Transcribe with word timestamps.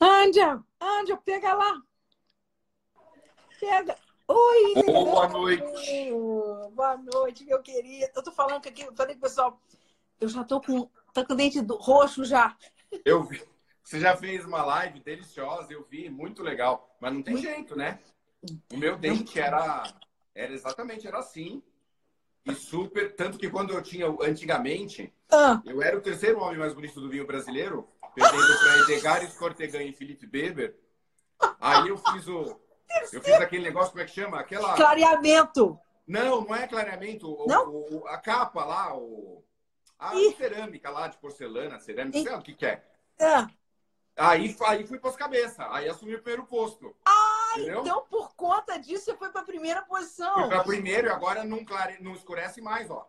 Anja, 0.00 0.62
Anja, 0.80 1.16
pega 1.16 1.54
lá. 1.54 1.82
Pega. 3.58 3.96
Oi! 4.28 4.82
Boa 4.84 5.28
noite. 5.28 6.10
Boa 6.72 6.96
noite, 6.96 7.44
meu 7.44 7.60
querido. 7.62 8.10
Eu 8.14 8.22
tô 8.22 8.30
falando 8.30 8.60
que 8.60 8.68
aqui, 8.68 8.82
eu 8.82 8.94
falei 8.94 9.14
com 9.14 9.20
o 9.20 9.22
pessoal, 9.22 9.60
eu 10.20 10.28
já 10.28 10.44
tô 10.44 10.60
com, 10.60 10.88
tô 11.12 11.24
com 11.24 11.32
o 11.32 11.36
dente 11.36 11.58
roxo 11.60 12.24
já. 12.24 12.56
Eu 13.04 13.24
vi. 13.24 13.42
Você 13.82 13.98
já 13.98 14.14
fez 14.16 14.44
uma 14.44 14.62
live 14.64 15.00
deliciosa, 15.00 15.72
eu 15.72 15.86
vi, 15.90 16.10
muito 16.10 16.42
legal. 16.42 16.94
Mas 17.00 17.12
não 17.12 17.22
tem 17.22 17.38
jeito, 17.38 17.74
né? 17.74 17.98
O 18.72 18.76
meu 18.76 18.96
dente 18.96 19.40
era, 19.40 19.82
era 20.34 20.52
exatamente 20.52 21.06
era 21.06 21.18
assim. 21.18 21.62
E 22.44 22.54
super. 22.54 23.16
Tanto 23.16 23.38
que 23.38 23.50
quando 23.50 23.72
eu 23.72 23.82
tinha 23.82 24.06
antigamente, 24.22 25.12
Ah, 25.30 25.60
eu 25.64 25.82
era 25.82 25.96
o 25.96 26.02
terceiro 26.02 26.40
homem 26.40 26.58
mais 26.58 26.74
bonito 26.74 27.00
do 27.00 27.08
vinho 27.08 27.26
brasileiro, 27.26 27.88
perdendo 28.18 28.58
para 28.58 28.78
Edgar 28.94 29.24
Escortegan 29.24 29.82
e 29.82 29.92
Felipe 29.92 30.26
Beber. 30.26 30.78
Aí 31.60 31.88
eu 31.88 31.96
fiz 31.98 32.26
o. 32.28 32.58
Eu 33.12 33.22
fiz 33.22 33.34
aquele 33.34 33.62
negócio, 33.64 33.90
como 33.90 34.02
é 34.02 34.06
que 34.06 34.12
chama? 34.12 34.40
Aquela. 34.40 34.74
clareamento. 34.74 35.78
Não, 36.06 36.40
não 36.42 36.54
é 36.54 36.66
clareamento. 36.66 37.30
O, 37.30 37.46
Não? 37.46 37.68
o- 37.70 38.06
a 38.08 38.16
capa 38.18 38.64
lá, 38.64 38.96
o, 38.96 39.44
a 39.98 40.14
Ih. 40.14 40.34
cerâmica 40.36 40.88
lá 40.90 41.06
de 41.06 41.18
porcelana, 41.18 41.78
cerâmica, 41.80 42.18
Ih. 42.18 42.22
sei 42.22 42.32
lá 42.32 42.38
o 42.38 42.42
que, 42.42 42.54
que 42.54 42.64
é. 42.66 42.82
Ah, 43.20 43.46
Aí, 44.16 44.56
aí 44.66 44.84
fui 44.86 44.98
para 44.98 45.10
as 45.10 45.16
cabeças, 45.16 45.60
aí 45.70 45.88
assumi 45.88 46.14
o 46.14 46.22
primeiro 46.22 46.44
posto. 46.46 46.96
entendeu? 47.52 47.82
então, 47.82 48.04
por 48.10 48.34
conta 48.34 48.76
disso, 48.78 49.04
você 49.04 49.16
foi 49.16 49.30
para 49.30 49.42
a 49.42 49.44
primeira 49.44 49.82
posição. 49.82 50.34
Fui 50.34 50.48
para 50.48 50.64
primeiro 50.64 51.06
e 51.06 51.10
agora 51.10 51.44
não, 51.44 51.64
clare... 51.64 51.98
não 52.00 52.14
escurece 52.14 52.60
mais, 52.60 52.90
ó. 52.90 53.08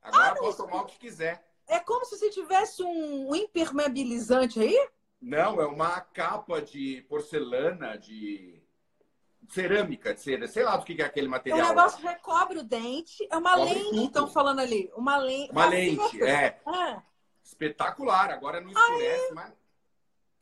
Agora 0.00 0.30
Ah, 0.30 0.34
posso 0.36 0.56
tomar 0.64 0.82
o 0.82 0.86
que 0.86 0.96
quiser. 0.98 1.44
É 1.68 1.78
como 1.78 2.04
se 2.06 2.16
você 2.18 2.30
tivesse 2.30 2.82
um 2.82 3.34
impermeabilizante 3.34 4.58
aí? 4.58 4.88
Não, 5.20 5.60
é 5.60 5.66
uma 5.66 6.00
capa 6.00 6.62
de 6.62 7.02
porcelana, 7.08 7.98
de 7.98 8.62
cerâmica, 9.48 10.14
de 10.14 10.20
cera, 10.20 10.46
sei 10.46 10.64
lá 10.64 10.76
do 10.76 10.84
que 10.84 11.00
é 11.00 11.04
aquele 11.04 11.26
É 11.26 11.30
material. 11.30 11.58
lá. 11.60 11.68
negócio 11.68 12.00
recobre 12.06 12.58
o 12.58 12.62
dente. 12.62 13.26
É 13.30 13.36
uma 13.36 13.56
Cobre 13.56 13.74
lente, 13.74 14.04
estão 14.06 14.28
falando 14.28 14.60
ali. 14.60 14.90
Uma 14.96 15.16
lente. 15.18 15.50
Uma 15.52 15.66
lente, 15.66 16.22
é. 16.22 16.60
Ah, 16.66 17.02
Espetacular, 17.42 18.30
agora 18.30 18.60
não 18.60 18.70
escurece, 18.70 19.32
mas 19.34 19.52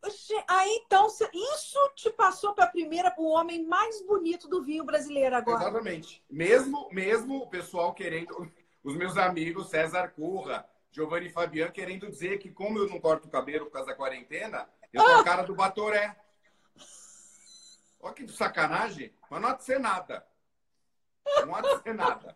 oxe, 0.04 0.34
aí 0.48 0.82
então, 0.84 1.06
isso 1.06 1.78
te 1.94 2.10
passou 2.10 2.52
para 2.52 2.64
a 2.64 2.68
primeira, 2.68 3.14
o 3.16 3.28
homem 3.30 3.64
mais 3.64 4.02
bonito 4.04 4.48
do 4.48 4.62
vinho 4.62 4.84
brasileiro 4.84 5.36
agora. 5.36 5.62
Exatamente. 5.62 6.22
Mesmo, 6.28 6.88
mesmo 6.92 7.38
o 7.38 7.48
pessoal 7.48 7.94
querendo, 7.94 8.50
os 8.82 8.96
meus 8.96 9.16
amigos, 9.16 9.68
César 9.68 10.08
Curra, 10.08 10.68
Giovanni 10.96 11.28
Fabian, 11.28 11.70
querendo 11.70 12.08
dizer 12.08 12.38
que, 12.38 12.50
como 12.50 12.78
eu 12.78 12.88
não 12.88 12.98
corto 12.98 13.28
o 13.28 13.30
cabelo 13.30 13.66
por 13.66 13.72
causa 13.72 13.88
da 13.88 13.94
quarentena, 13.94 14.66
eu 14.90 15.04
tô 15.04 15.10
a 15.10 15.24
cara 15.24 15.42
do 15.42 15.54
Batoré. 15.54 16.16
Olha 18.00 18.14
que 18.14 18.26
sacanagem. 18.28 19.14
Mas 19.30 19.42
não 19.42 19.50
há 19.50 19.52
de 19.52 19.62
ser 19.62 19.78
nada. 19.78 20.26
Não 21.44 21.54
há 21.54 21.60
de 21.60 21.82
ser 21.82 21.94
nada. 21.94 22.34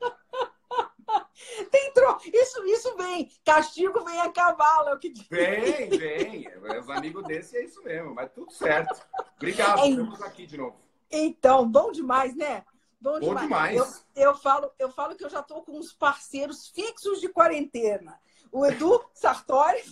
Tem 1.71 1.91
tro... 1.95 2.19
isso, 2.35 2.63
isso 2.67 2.97
vem. 2.99 3.33
Castigo 3.43 4.05
vem 4.05 4.21
a 4.21 4.31
cavalo, 4.31 4.91
é 4.91 4.95
o 4.95 4.99
que 4.99 5.09
diz. 5.09 5.27
Vem, 5.29 5.89
vem. 5.89 6.47
Os 6.79 6.91
amigos 6.91 7.25
desse 7.25 7.57
é 7.57 7.65
isso 7.65 7.83
mesmo, 7.83 8.15
mas 8.15 8.31
tudo 8.31 8.53
certo. 8.53 9.01
Obrigado, 9.37 9.79
Ei. 9.85 9.93
estamos 9.93 10.21
aqui 10.21 10.47
de 10.47 10.59
novo. 10.59 10.79
Então, 11.11 11.67
bom 11.67 11.91
demais, 11.91 12.37
né? 12.37 12.63
Bom 13.01 13.19
Bom 13.21 13.35
demais. 13.35 14.05
Eu, 14.15 14.25
eu, 14.25 14.35
falo, 14.35 14.71
eu 14.79 14.91
falo 14.91 15.17
que 15.17 15.25
eu 15.25 15.31
já 15.31 15.41
estou 15.41 15.63
com 15.63 15.79
uns 15.79 15.95
parceiros 15.95 16.69
fixos 16.69 17.23
de 17.23 17.31
quarentena. 17.31 18.21
O 18.53 18.67
Edu 18.67 19.05
Sartori, 19.15 19.83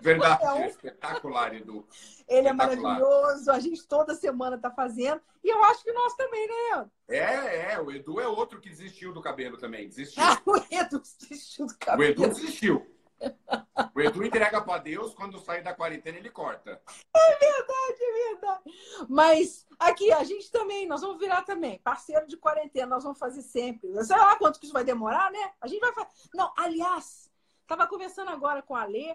Verdade, 0.00 0.44
É 0.44 0.52
um- 0.52 0.64
espetacular, 0.66 1.52
Edu. 1.52 1.88
ele 2.28 2.46
é 2.46 2.50
Espetacular. 2.52 2.82
maravilhoso, 3.00 3.50
a 3.50 3.58
gente 3.58 3.84
toda 3.88 4.14
semana 4.14 4.54
está 4.54 4.70
fazendo. 4.70 5.20
E 5.42 5.48
eu 5.48 5.64
acho 5.64 5.82
que 5.82 5.92
nós 5.92 6.14
também, 6.14 6.46
né? 6.46 6.88
É, 7.08 7.72
é, 7.72 7.80
o 7.80 7.90
Edu 7.90 8.20
é 8.20 8.28
outro 8.28 8.60
que 8.60 8.68
desistiu 8.68 9.12
do 9.12 9.20
cabelo 9.20 9.56
também. 9.56 9.88
Desistiu. 9.88 10.22
Ah, 10.22 10.40
o 10.46 10.56
Edu 10.72 11.00
desistiu 11.00 11.66
do 11.66 11.72
O 11.72 11.78
cabelo. 11.78 12.10
Edu 12.12 12.28
desistiu. 12.28 12.86
O 13.92 14.00
Edu 14.00 14.24
entrega 14.24 14.60
para 14.60 14.78
Deus, 14.78 15.14
quando 15.14 15.40
sair 15.40 15.62
da 15.64 15.74
quarentena 15.74 16.18
ele 16.18 16.30
corta. 16.30 16.80
É 17.16 17.36
verdade. 17.36 18.76
Mas 19.08 19.66
aqui, 19.80 20.12
a 20.12 20.22
gente 20.22 20.50
também, 20.52 20.86
nós 20.86 21.00
vamos 21.00 21.18
virar 21.18 21.42
também, 21.42 21.78
parceiro 21.80 22.26
de 22.28 22.36
quarentena, 22.36 22.86
nós 22.86 23.02
vamos 23.02 23.18
fazer 23.18 23.42
sempre. 23.42 23.92
Sei 24.04 24.16
lá 24.16 24.36
quanto 24.36 24.60
que 24.60 24.66
isso 24.66 24.72
vai 24.72 24.84
demorar, 24.84 25.30
né? 25.32 25.52
A 25.60 25.66
gente 25.66 25.80
vai 25.80 25.92
fazer. 25.92 26.08
Não, 26.34 26.52
aliás, 26.56 27.30
estava 27.66 27.86
conversando 27.86 28.30
agora 28.30 28.62
com 28.62 28.74
a 28.74 28.84
Lê. 28.84 29.14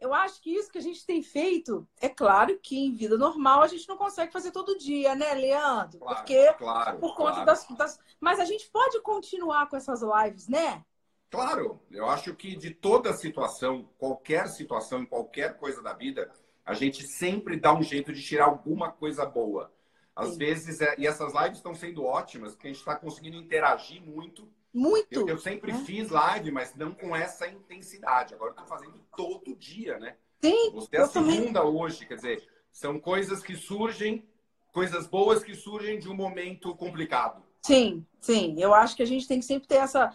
Eu 0.00 0.14
acho 0.14 0.40
que 0.40 0.54
isso 0.54 0.70
que 0.70 0.78
a 0.78 0.82
gente 0.82 1.04
tem 1.04 1.22
feito, 1.22 1.86
é 2.00 2.08
claro 2.08 2.56
que 2.62 2.78
em 2.78 2.94
vida 2.94 3.18
normal 3.18 3.62
a 3.62 3.66
gente 3.66 3.88
não 3.88 3.96
consegue 3.96 4.32
fazer 4.32 4.52
todo 4.52 4.78
dia, 4.78 5.16
né, 5.16 5.34
Leandro? 5.34 5.98
Claro, 5.98 6.16
Porque 6.16 6.52
claro, 6.54 6.98
por 6.98 7.16
conta 7.16 7.32
claro. 7.32 7.46
das, 7.46 7.66
das. 7.76 8.00
Mas 8.20 8.38
a 8.38 8.44
gente 8.44 8.70
pode 8.70 9.00
continuar 9.02 9.68
com 9.68 9.76
essas 9.76 10.00
lives, 10.00 10.46
né? 10.46 10.84
Claro, 11.28 11.80
eu 11.90 12.08
acho 12.08 12.34
que 12.34 12.56
de 12.56 12.70
toda 12.70 13.12
situação, 13.12 13.90
qualquer 13.98 14.46
situação, 14.48 15.00
em 15.00 15.06
qualquer 15.06 15.58
coisa 15.58 15.82
da 15.82 15.92
vida, 15.92 16.30
a 16.64 16.74
gente 16.74 17.06
sempre 17.06 17.58
dá 17.58 17.74
um 17.74 17.82
jeito 17.82 18.12
de 18.12 18.22
tirar 18.22 18.44
alguma 18.44 18.92
coisa 18.92 19.26
boa. 19.26 19.72
Às 20.14 20.30
Sim. 20.30 20.38
vezes, 20.38 20.80
é- 20.80 20.94
e 20.96 21.06
essas 21.06 21.34
lives 21.34 21.58
estão 21.58 21.74
sendo 21.74 22.04
ótimas, 22.04 22.52
porque 22.52 22.68
a 22.68 22.70
gente 22.70 22.78
está 22.78 22.94
conseguindo 22.96 23.36
interagir 23.36 24.00
muito. 24.00 24.48
Muito. 24.78 25.12
Eu, 25.12 25.28
eu 25.28 25.38
sempre 25.38 25.72
né? 25.72 25.82
fiz 25.84 26.08
live, 26.08 26.52
mas 26.52 26.74
não 26.76 26.92
com 26.92 27.14
essa 27.16 27.48
intensidade. 27.48 28.34
Agora 28.34 28.50
eu 28.50 28.62
estou 28.62 28.66
fazendo 28.66 29.00
todo 29.16 29.56
dia, 29.56 29.98
né? 29.98 30.16
Sim, 30.40 30.70
Você 30.70 30.96
é 30.96 31.00
a 31.00 31.02
eu 31.02 31.08
também. 31.08 31.36
segunda 31.36 31.64
hoje, 31.64 32.06
quer 32.06 32.14
dizer, 32.14 32.48
são 32.70 33.00
coisas 33.00 33.42
que 33.42 33.56
surgem, 33.56 34.24
coisas 34.72 35.08
boas 35.08 35.42
que 35.42 35.54
surgem 35.54 35.98
de 35.98 36.08
um 36.08 36.14
momento 36.14 36.72
complicado. 36.76 37.42
Sim, 37.60 38.06
sim. 38.20 38.54
Eu 38.56 38.72
acho 38.72 38.94
que 38.94 39.02
a 39.02 39.06
gente 39.06 39.26
tem 39.26 39.40
que 39.40 39.44
sempre 39.44 39.66
ter 39.66 39.76
essa. 39.76 40.12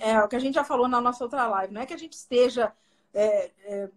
É, 0.00 0.18
o 0.20 0.28
que 0.28 0.36
a 0.36 0.40
gente 0.40 0.54
já 0.54 0.64
falou 0.64 0.88
na 0.88 1.00
nossa 1.00 1.22
outra 1.22 1.46
live, 1.46 1.74
não 1.74 1.82
é 1.82 1.86
que 1.86 1.92
a 1.92 1.98
gente 1.98 2.14
esteja 2.14 2.72
é, 3.12 3.50
é, 3.64 3.90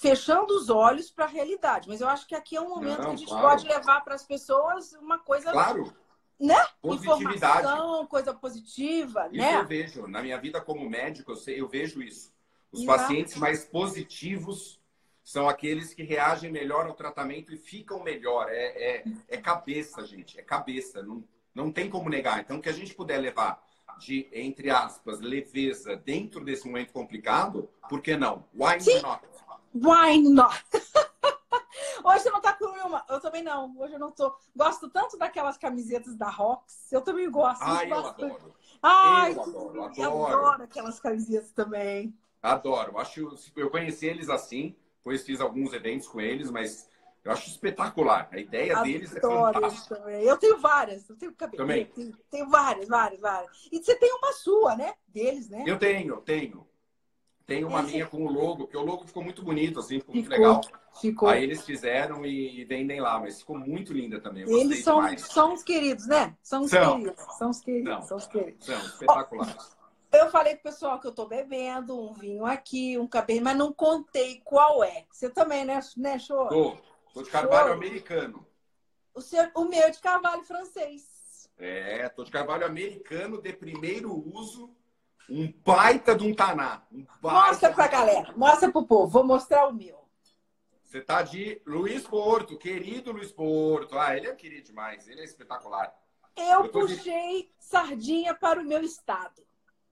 fechando 0.00 0.54
os 0.54 0.70
olhos 0.70 1.10
para 1.10 1.26
a 1.26 1.28
realidade, 1.28 1.86
mas 1.86 2.00
eu 2.00 2.08
acho 2.08 2.26
que 2.26 2.34
aqui 2.34 2.56
é 2.56 2.60
um 2.62 2.70
momento 2.70 3.02
Não, 3.02 3.10
que 3.10 3.14
a 3.14 3.16
gente 3.16 3.28
claro. 3.28 3.46
pode 3.46 3.68
levar 3.68 4.00
para 4.00 4.14
as 4.14 4.24
pessoas 4.24 4.94
uma 4.94 5.18
coisa, 5.18 5.52
Claro, 5.52 5.92
né? 6.38 6.56
positividade. 6.80 7.66
Informação, 7.66 8.06
coisa 8.06 8.34
positiva, 8.34 9.28
Isso 9.32 9.42
né? 9.42 9.56
eu 9.56 9.66
vejo. 9.66 10.06
Na 10.06 10.22
minha 10.22 10.38
vida 10.38 10.60
como 10.60 10.88
médico, 10.88 11.32
eu, 11.32 11.36
sei, 11.36 11.60
eu 11.60 11.68
vejo 11.68 12.02
isso. 12.02 12.32
Os 12.70 12.82
Exato. 12.82 12.98
pacientes 12.98 13.36
mais 13.36 13.64
positivos 13.64 14.78
são 15.24 15.48
aqueles 15.48 15.92
que 15.92 16.02
reagem 16.02 16.50
melhor 16.50 16.86
ao 16.86 16.94
tratamento 16.94 17.52
e 17.52 17.56
ficam 17.56 18.02
melhor. 18.02 18.48
É, 18.48 18.98
é, 18.98 19.04
é 19.28 19.36
cabeça, 19.36 20.06
gente. 20.06 20.38
É 20.38 20.42
cabeça. 20.42 21.02
Não, 21.02 21.24
não 21.54 21.72
tem 21.72 21.90
como 21.90 22.08
negar. 22.08 22.40
Então, 22.40 22.58
o 22.58 22.62
que 22.62 22.68
a 22.68 22.72
gente 22.72 22.94
puder 22.94 23.18
levar 23.18 23.62
de, 23.98 24.28
entre 24.32 24.70
aspas, 24.70 25.20
leveza 25.20 25.96
dentro 25.96 26.44
desse 26.44 26.66
momento 26.66 26.92
complicado, 26.92 27.68
por 27.88 28.00
que 28.00 28.16
não? 28.16 28.44
Why 28.54 28.80
Sim. 28.80 29.02
not? 29.02 29.22
Why 29.74 30.22
not? 30.22 30.64
Hoje 32.04 32.20
você 32.20 32.30
não 32.30 32.40
tá 32.40 32.52
com 32.52 32.70
nenhuma. 32.70 33.04
Eu 33.08 33.20
também 33.20 33.42
não. 33.42 33.74
Hoje 33.78 33.94
eu 33.94 33.98
não 33.98 34.10
tô. 34.10 34.34
Gosto 34.54 34.88
tanto 34.90 35.16
daquelas 35.18 35.56
camisetas 35.56 36.16
da 36.16 36.28
Rox. 36.28 36.90
Eu 36.92 37.00
também 37.00 37.30
gosto. 37.30 37.64
Muito 37.64 37.82
eu 37.84 37.88
bastante. 38.02 38.24
adoro. 38.34 38.54
Ai, 38.82 39.32
Eu 39.34 39.42
adoro, 39.42 39.76
eu 39.76 39.82
adoro. 39.84 40.26
adoro 40.26 40.62
aquelas 40.62 41.00
camisetas 41.00 41.50
também. 41.52 42.16
Adoro. 42.42 42.98
Acho, 42.98 43.34
eu 43.56 43.70
conheci 43.70 44.06
eles 44.06 44.28
assim, 44.28 44.76
depois 44.98 45.24
fiz 45.24 45.40
alguns 45.40 45.72
eventos 45.72 46.06
com 46.06 46.20
eles, 46.20 46.50
mas 46.50 46.88
eu 47.24 47.32
acho 47.32 47.48
espetacular. 47.50 48.28
A 48.32 48.38
ideia 48.38 48.80
deles 48.82 49.14
é 49.14 49.18
Adoro 49.18 49.52
fantástica. 49.54 49.96
também. 49.96 50.22
Eu 50.22 50.36
tenho 50.38 50.58
várias. 50.58 51.08
Eu 51.08 51.16
tenho 51.16 51.32
cabelo. 51.34 51.56
Também. 51.62 51.86
Tenho, 51.86 52.16
tenho 52.30 52.48
várias, 52.48 52.88
várias, 52.88 53.20
várias. 53.20 53.68
E 53.72 53.82
você 53.82 53.94
tem 53.96 54.12
uma 54.14 54.32
sua, 54.32 54.76
né? 54.76 54.94
Deles, 55.08 55.48
né? 55.48 55.64
Eu 55.66 55.78
tenho, 55.78 56.14
eu 56.14 56.20
tenho. 56.20 56.66
Tenho 57.48 57.66
uma 57.66 57.80
Esse- 57.80 57.92
minha 57.92 58.06
com 58.06 58.26
o 58.26 58.30
logo, 58.30 58.64
porque 58.64 58.76
o 58.76 58.82
logo 58.84 59.06
ficou 59.06 59.24
muito 59.24 59.42
bonito, 59.42 59.80
assim, 59.80 59.98
ficou 60.00 60.14
muito 60.14 60.28
Ficou. 60.30 60.46
legal. 60.46 60.60
Ficou. 61.00 61.28
Aí 61.30 61.42
eles 61.42 61.64
fizeram 61.64 62.26
e 62.26 62.62
vendem 62.66 63.00
lá, 63.00 63.18
mas 63.18 63.38
ficou 63.40 63.56
muito 63.58 63.90
linda 63.94 64.20
também. 64.20 64.42
Eles 64.42 64.84
são, 64.84 64.96
demais. 64.96 65.22
são 65.22 65.54
os 65.54 65.62
queridos, 65.62 66.06
né? 66.06 66.36
São 66.42 66.64
os 66.64 66.70
São. 66.70 66.98
queridos. 66.98 67.24
São 67.38 67.48
os 67.48 67.60
queridos. 67.60 67.90
São. 67.92 68.02
São 68.02 68.16
os 68.18 68.26
queridos. 68.26 68.66
São 68.66 68.78
espetaculares. 68.86 69.78
Eu 70.12 70.28
falei 70.30 70.56
pro 70.56 70.64
pessoal 70.64 71.00
que 71.00 71.06
eu 71.06 71.12
tô 71.12 71.24
bebendo 71.26 71.98
um 71.98 72.12
vinho 72.12 72.44
aqui, 72.44 72.98
um 72.98 73.06
cabelo, 73.06 73.44
mas 73.44 73.56
não 73.56 73.72
contei 73.72 74.42
qual 74.44 74.84
é. 74.84 75.06
Você 75.10 75.30
também, 75.30 75.64
né, 75.64 75.80
né 75.96 76.18
Show? 76.18 76.48
Tô, 76.48 76.76
tô 77.14 77.22
de 77.22 77.30
carvalho 77.30 77.68
Show. 77.68 77.74
americano. 77.76 78.46
O, 79.14 79.22
seu, 79.22 79.48
o 79.54 79.64
meu 79.64 79.84
é 79.84 79.90
de 79.90 80.00
carvalho 80.00 80.44
francês. 80.44 81.48
É, 81.56 82.10
tô 82.10 82.24
de 82.24 82.30
carvalho 82.30 82.66
americano 82.66 83.40
de 83.40 83.54
primeiro 83.54 84.12
uso. 84.34 84.70
Um 85.30 85.52
baita 85.64 86.14
de 86.14 86.24
um 86.24 86.34
taná. 86.34 86.82
Um 86.92 87.06
Mostra 87.22 87.72
pra 87.72 87.86
galera. 87.88 88.32
Mostra 88.36 88.70
pro 88.72 88.86
povo. 88.86 89.08
Vou 89.08 89.24
mostrar 89.24 89.66
o 89.68 89.72
meu. 89.74 89.98
Você 90.82 91.02
tá 91.02 91.20
de 91.20 91.60
Luiz 91.66 92.02
Porto, 92.06 92.56
querido 92.56 93.12
Luiz 93.12 93.30
Porto. 93.30 93.98
Ah, 93.98 94.16
ele 94.16 94.26
é 94.26 94.34
querido 94.34 94.68
demais, 94.68 95.06
ele 95.06 95.20
é 95.20 95.24
espetacular. 95.24 95.92
Eu, 96.34 96.64
Eu 96.64 96.68
tô 96.72 96.86
de- 96.86 96.96
puxei 96.96 97.52
sardinha 97.58 98.34
para 98.34 98.60
o 98.60 98.64
meu 98.64 98.80
estado. 98.82 99.42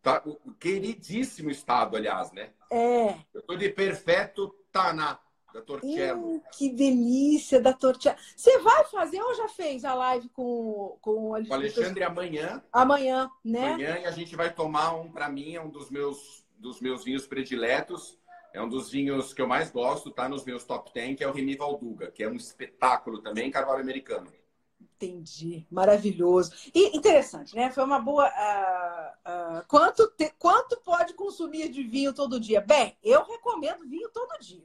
Tá, 0.00 0.22
o 0.24 0.52
queridíssimo 0.54 1.50
estado, 1.50 1.96
aliás, 1.96 2.30
né? 2.32 2.50
É. 2.70 3.14
Eu 3.34 3.42
tô 3.42 3.56
de 3.56 3.68
Perfeito 3.68 4.48
Taná, 4.72 5.18
da 5.56 5.62
Torcello. 5.62 6.34
Hum, 6.34 6.42
que 6.52 6.68
delícia 6.70 7.60
da 7.60 7.72
Torcello. 7.72 8.16
Você 8.36 8.58
vai 8.58 8.84
fazer 8.84 9.22
ou 9.22 9.34
já 9.34 9.48
fez 9.48 9.84
a 9.84 9.94
live 9.94 10.28
com, 10.28 10.98
com 11.00 11.10
o 11.10 11.30
O 11.30 11.54
Alexandre 11.54 12.04
amanhã. 12.04 12.62
Amanhã, 12.72 13.30
né? 13.44 13.72
Amanhã 13.72 13.98
e 13.98 14.06
a 14.06 14.10
gente 14.10 14.36
vai 14.36 14.52
tomar 14.52 14.94
um, 14.94 15.10
para 15.10 15.28
mim, 15.28 15.54
é 15.54 15.60
um 15.60 15.70
dos 15.70 15.90
meus, 15.90 16.44
dos 16.58 16.80
meus 16.80 17.04
vinhos 17.04 17.26
prediletos. 17.26 18.18
É 18.52 18.62
um 18.62 18.68
dos 18.68 18.90
vinhos 18.90 19.34
que 19.34 19.42
eu 19.42 19.46
mais 19.46 19.70
gosto, 19.70 20.10
tá 20.10 20.28
nos 20.28 20.44
meus 20.44 20.64
top 20.64 20.90
10, 20.92 21.18
que 21.18 21.24
é 21.24 21.28
o 21.28 21.32
Remy 21.32 21.56
Valduga, 21.56 22.10
que 22.10 22.22
é 22.22 22.28
um 22.28 22.36
espetáculo 22.36 23.20
também, 23.20 23.50
carvalho 23.50 23.82
americano. 23.82 24.32
Entendi, 24.80 25.66
maravilhoso. 25.70 26.52
E 26.74 26.96
interessante, 26.96 27.54
né? 27.54 27.70
Foi 27.70 27.84
uma 27.84 27.98
boa. 27.98 28.26
Uh, 28.26 29.58
uh, 29.60 29.66
quanto, 29.68 30.08
te, 30.16 30.32
quanto 30.38 30.78
pode 30.80 31.12
consumir 31.12 31.68
de 31.68 31.82
vinho 31.82 32.14
todo 32.14 32.40
dia? 32.40 32.62
Bem, 32.62 32.96
eu 33.02 33.22
recomendo 33.24 33.86
vinho 33.86 34.08
todo 34.08 34.40
dia. 34.40 34.64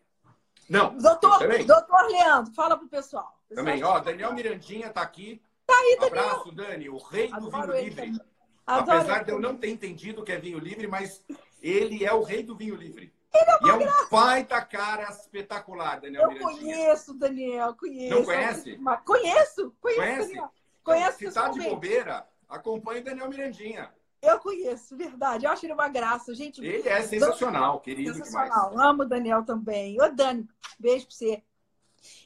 Não, 0.71 0.97
doutor, 0.97 1.39
doutor 1.65 2.07
Leandro, 2.09 2.53
fala 2.53 2.77
pro 2.77 2.88
pessoal. 2.88 3.38
Também, 3.53 3.83
ó, 3.83 4.00
Daniel 4.00 4.33
Mirandinha 4.33 4.89
tá 4.89 5.01
aqui. 5.01 5.41
Tá 5.68 5.73
aí, 5.73 5.97
Daniel. 6.00 6.29
Abraço, 6.29 6.51
Dani, 6.53 6.89
o 6.89 6.97
rei 6.97 7.27
do 7.27 7.35
Adoro 7.35 7.51
vinho 7.51 7.73
ele 7.75 7.89
livre. 7.89 8.21
Apesar 8.65 9.15
ele 9.18 9.25
de 9.25 9.31
eu 9.31 9.39
não 9.39 9.57
ter 9.57 9.68
entendido 9.69 10.21
o 10.21 10.23
que 10.23 10.31
é 10.31 10.38
vinho 10.38 10.57
livre, 10.59 10.88
mas 10.88 11.25
ele 11.62 12.06
é 12.06 12.13
o 12.13 12.23
rei 12.23 12.41
do 12.41 12.56
vinho 12.56 12.75
livre. 12.75 13.13
é 13.33 13.65
e 13.65 13.69
é 13.69 13.73
um 13.73 14.07
pai 14.07 14.45
da 14.45 14.62
cara 14.62 15.09
espetacular, 15.09 16.00
Daniel 16.00 16.23
Eu 16.23 16.29
Mirandinha. 16.31 16.77
conheço, 16.77 17.13
Daniel, 17.15 17.75
conheço. 17.75 18.15
Não 18.15 18.24
conhece? 18.24 18.77
Mas 18.77 19.01
Conheço, 19.03 19.75
conheço, 19.81 20.00
Conhece? 20.01 20.27
Daniel. 20.29 20.51
Conheço 20.85 21.17
Se 21.17 21.31
tá 21.33 21.50
de 21.50 21.59
bobeira, 21.59 22.25
acompanhe 22.47 23.01
o 23.01 23.03
Daniel 23.03 23.27
Mirandinha. 23.29 23.94
Eu 24.21 24.39
conheço, 24.39 24.95
verdade. 24.95 25.45
Eu 25.45 25.51
acho 25.51 25.65
ele 25.65 25.73
uma 25.73 25.88
graça, 25.89 26.33
gente. 26.35 26.63
Ele 26.63 26.88
é 26.88 27.01
sensacional, 27.01 27.79
querido 27.79 28.13
sensacional. 28.13 28.69
demais. 28.69 28.88
Amo 28.89 29.03
o 29.03 29.06
Daniel 29.07 29.44
também. 29.44 30.00
Ô, 30.01 30.07
Dani, 30.09 30.47
beijo 30.79 31.07
pra 31.07 31.15
você. 31.15 31.44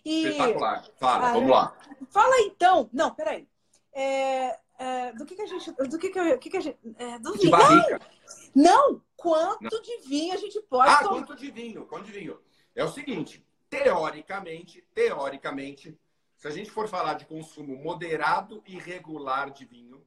E 0.03 0.27
Espetacular. 0.27 0.85
Fala, 0.97 1.29
Ah, 1.29 1.33
vamos 1.33 1.49
lá. 1.49 1.77
fala 2.09 2.39
então. 2.41 2.89
Não, 2.93 3.13
peraí. 3.13 3.47
É, 3.93 4.59
é, 4.77 5.13
do 5.13 5.25
que, 5.25 5.35
que 5.35 5.41
a 5.41 5.45
gente. 5.47 5.71
Do 5.71 5.97
que, 5.97 6.09
que, 6.09 6.37
que, 6.37 6.49
que 6.49 6.57
a 6.57 6.61
gente. 6.61 6.77
É, 6.97 7.17
do 7.19 7.31
De 7.37 7.47
vinho. 7.47 7.99
Não! 8.53 9.01
Quanto 9.15 9.81
de 9.81 9.97
vinho 10.07 10.33
a 10.33 10.37
gente 10.37 10.61
pode 10.63 10.91
Ah, 10.91 10.97
tomar? 10.99 11.25
quanto 11.25 11.35
de 11.35 11.49
vinho? 11.49 11.85
Quanto 11.85 12.05
de 12.05 12.11
vinho? 12.11 12.39
É 12.75 12.83
o 12.83 12.89
seguinte, 12.89 13.43
teoricamente, 13.69 14.85
teoricamente, 14.93 15.97
se 16.35 16.47
a 16.47 16.51
gente 16.51 16.69
for 16.69 16.87
falar 16.87 17.13
de 17.15 17.25
consumo 17.25 17.75
moderado 17.75 18.61
e 18.67 18.77
regular 18.77 19.49
de 19.49 19.65
vinho, 19.65 20.05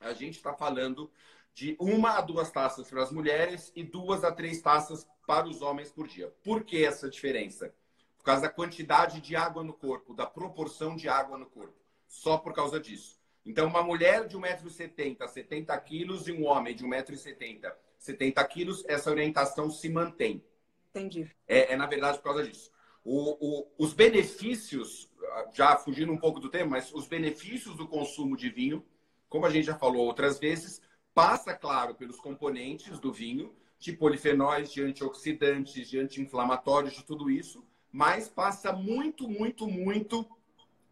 a 0.00 0.12
gente 0.12 0.36
está 0.36 0.54
falando 0.54 1.10
de 1.54 1.76
uma 1.78 2.16
a 2.16 2.20
duas 2.20 2.50
taças 2.50 2.88
para 2.88 3.02
as 3.02 3.12
mulheres 3.12 3.70
e 3.76 3.82
duas 3.82 4.24
a 4.24 4.32
três 4.32 4.60
taças 4.62 5.06
para 5.26 5.46
os 5.46 5.60
homens 5.62 5.90
por 5.92 6.08
dia. 6.08 6.32
Por 6.42 6.64
que 6.64 6.84
essa 6.84 7.08
diferença? 7.08 7.74
Por 8.16 8.24
causa 8.24 8.42
da 8.42 8.48
quantidade 8.48 9.20
de 9.20 9.36
água 9.36 9.62
no 9.62 9.72
corpo, 9.72 10.14
da 10.14 10.26
proporção 10.26 10.96
de 10.96 11.08
água 11.08 11.36
no 11.38 11.46
corpo. 11.46 11.74
Só 12.06 12.38
por 12.38 12.52
causa 12.52 12.80
disso. 12.80 13.20
Então, 13.44 13.66
uma 13.66 13.82
mulher 13.82 14.26
de 14.26 14.36
1,70m, 14.36 15.26
70 15.28 15.78
quilos, 15.80 16.28
e 16.28 16.32
um 16.32 16.44
homem 16.46 16.74
de 16.74 16.84
1,70m, 16.84 17.72
70 17.98 18.44
quilos, 18.44 18.84
essa 18.86 19.10
orientação 19.10 19.70
se 19.70 19.88
mantém. 19.88 20.44
Entendi. 20.90 21.30
É, 21.46 21.72
é, 21.72 21.76
na 21.76 21.86
verdade, 21.86 22.18
por 22.18 22.24
causa 22.24 22.42
disso. 22.46 22.70
O- 23.02 23.36
o- 23.40 23.72
os 23.78 23.94
benefícios, 23.94 25.10
já 25.54 25.76
fugindo 25.76 26.12
um 26.12 26.18
pouco 26.18 26.38
do 26.40 26.50
tema, 26.50 26.72
mas 26.72 26.92
os 26.92 27.06
benefícios 27.06 27.76
do 27.76 27.88
consumo 27.88 28.36
de 28.36 28.50
vinho, 28.50 28.84
como 29.30 29.46
a 29.46 29.50
gente 29.50 29.64
já 29.64 29.74
falou 29.78 30.04
outras 30.06 30.38
vezes, 30.38 30.82
passa, 31.14 31.54
claro, 31.54 31.94
pelos 31.94 32.20
componentes 32.20 32.98
do 32.98 33.10
vinho, 33.12 33.54
de 33.78 33.92
polifenóis, 33.94 34.70
de 34.70 34.82
antioxidantes, 34.82 35.88
de 35.88 35.98
anti-inflamatórios, 35.98 36.92
de 36.92 37.04
tudo 37.04 37.30
isso, 37.30 37.64
mas 37.90 38.28
passa 38.28 38.72
muito, 38.72 39.26
muito, 39.26 39.66
muito 39.66 40.26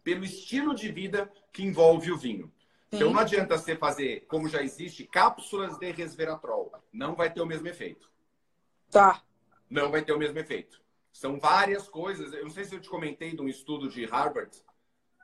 pelo 0.03 0.25
estilo 0.25 0.75
de 0.75 0.91
vida 0.91 1.31
que 1.53 1.63
envolve 1.63 2.11
o 2.11 2.17
vinho. 2.17 2.51
Então 2.91 3.09
Sim. 3.09 3.13
não 3.15 3.21
adianta 3.21 3.59
você 3.59 3.77
fazer, 3.77 4.25
como 4.27 4.49
já 4.49 4.63
existe, 4.63 5.05
cápsulas 5.05 5.77
de 5.77 5.91
resveratrol. 5.91 6.73
Não 6.91 7.15
vai 7.15 7.31
ter 7.31 7.43
o 7.43 7.47
mesmo 7.47 7.69
efeito 7.69 8.11
Tá. 8.91 9.23
não 9.69 9.91
vai 9.91 10.03
ter 10.03 10.13
o 10.15 10.19
mesmo 10.19 10.39
efeito. 10.39 10.81
São 11.13 11.39
várias 11.39 11.87
coisas. 11.89 12.33
Eu 12.33 12.45
não 12.45 12.51
sei 12.51 12.65
se 12.65 12.75
eu 12.75 12.81
te 12.81 12.89
comentei 12.89 13.35
de 13.37 13.43
um 13.43 13.49
estudo 13.49 13.89
de 13.91 14.07
Harvard. 14.07 14.51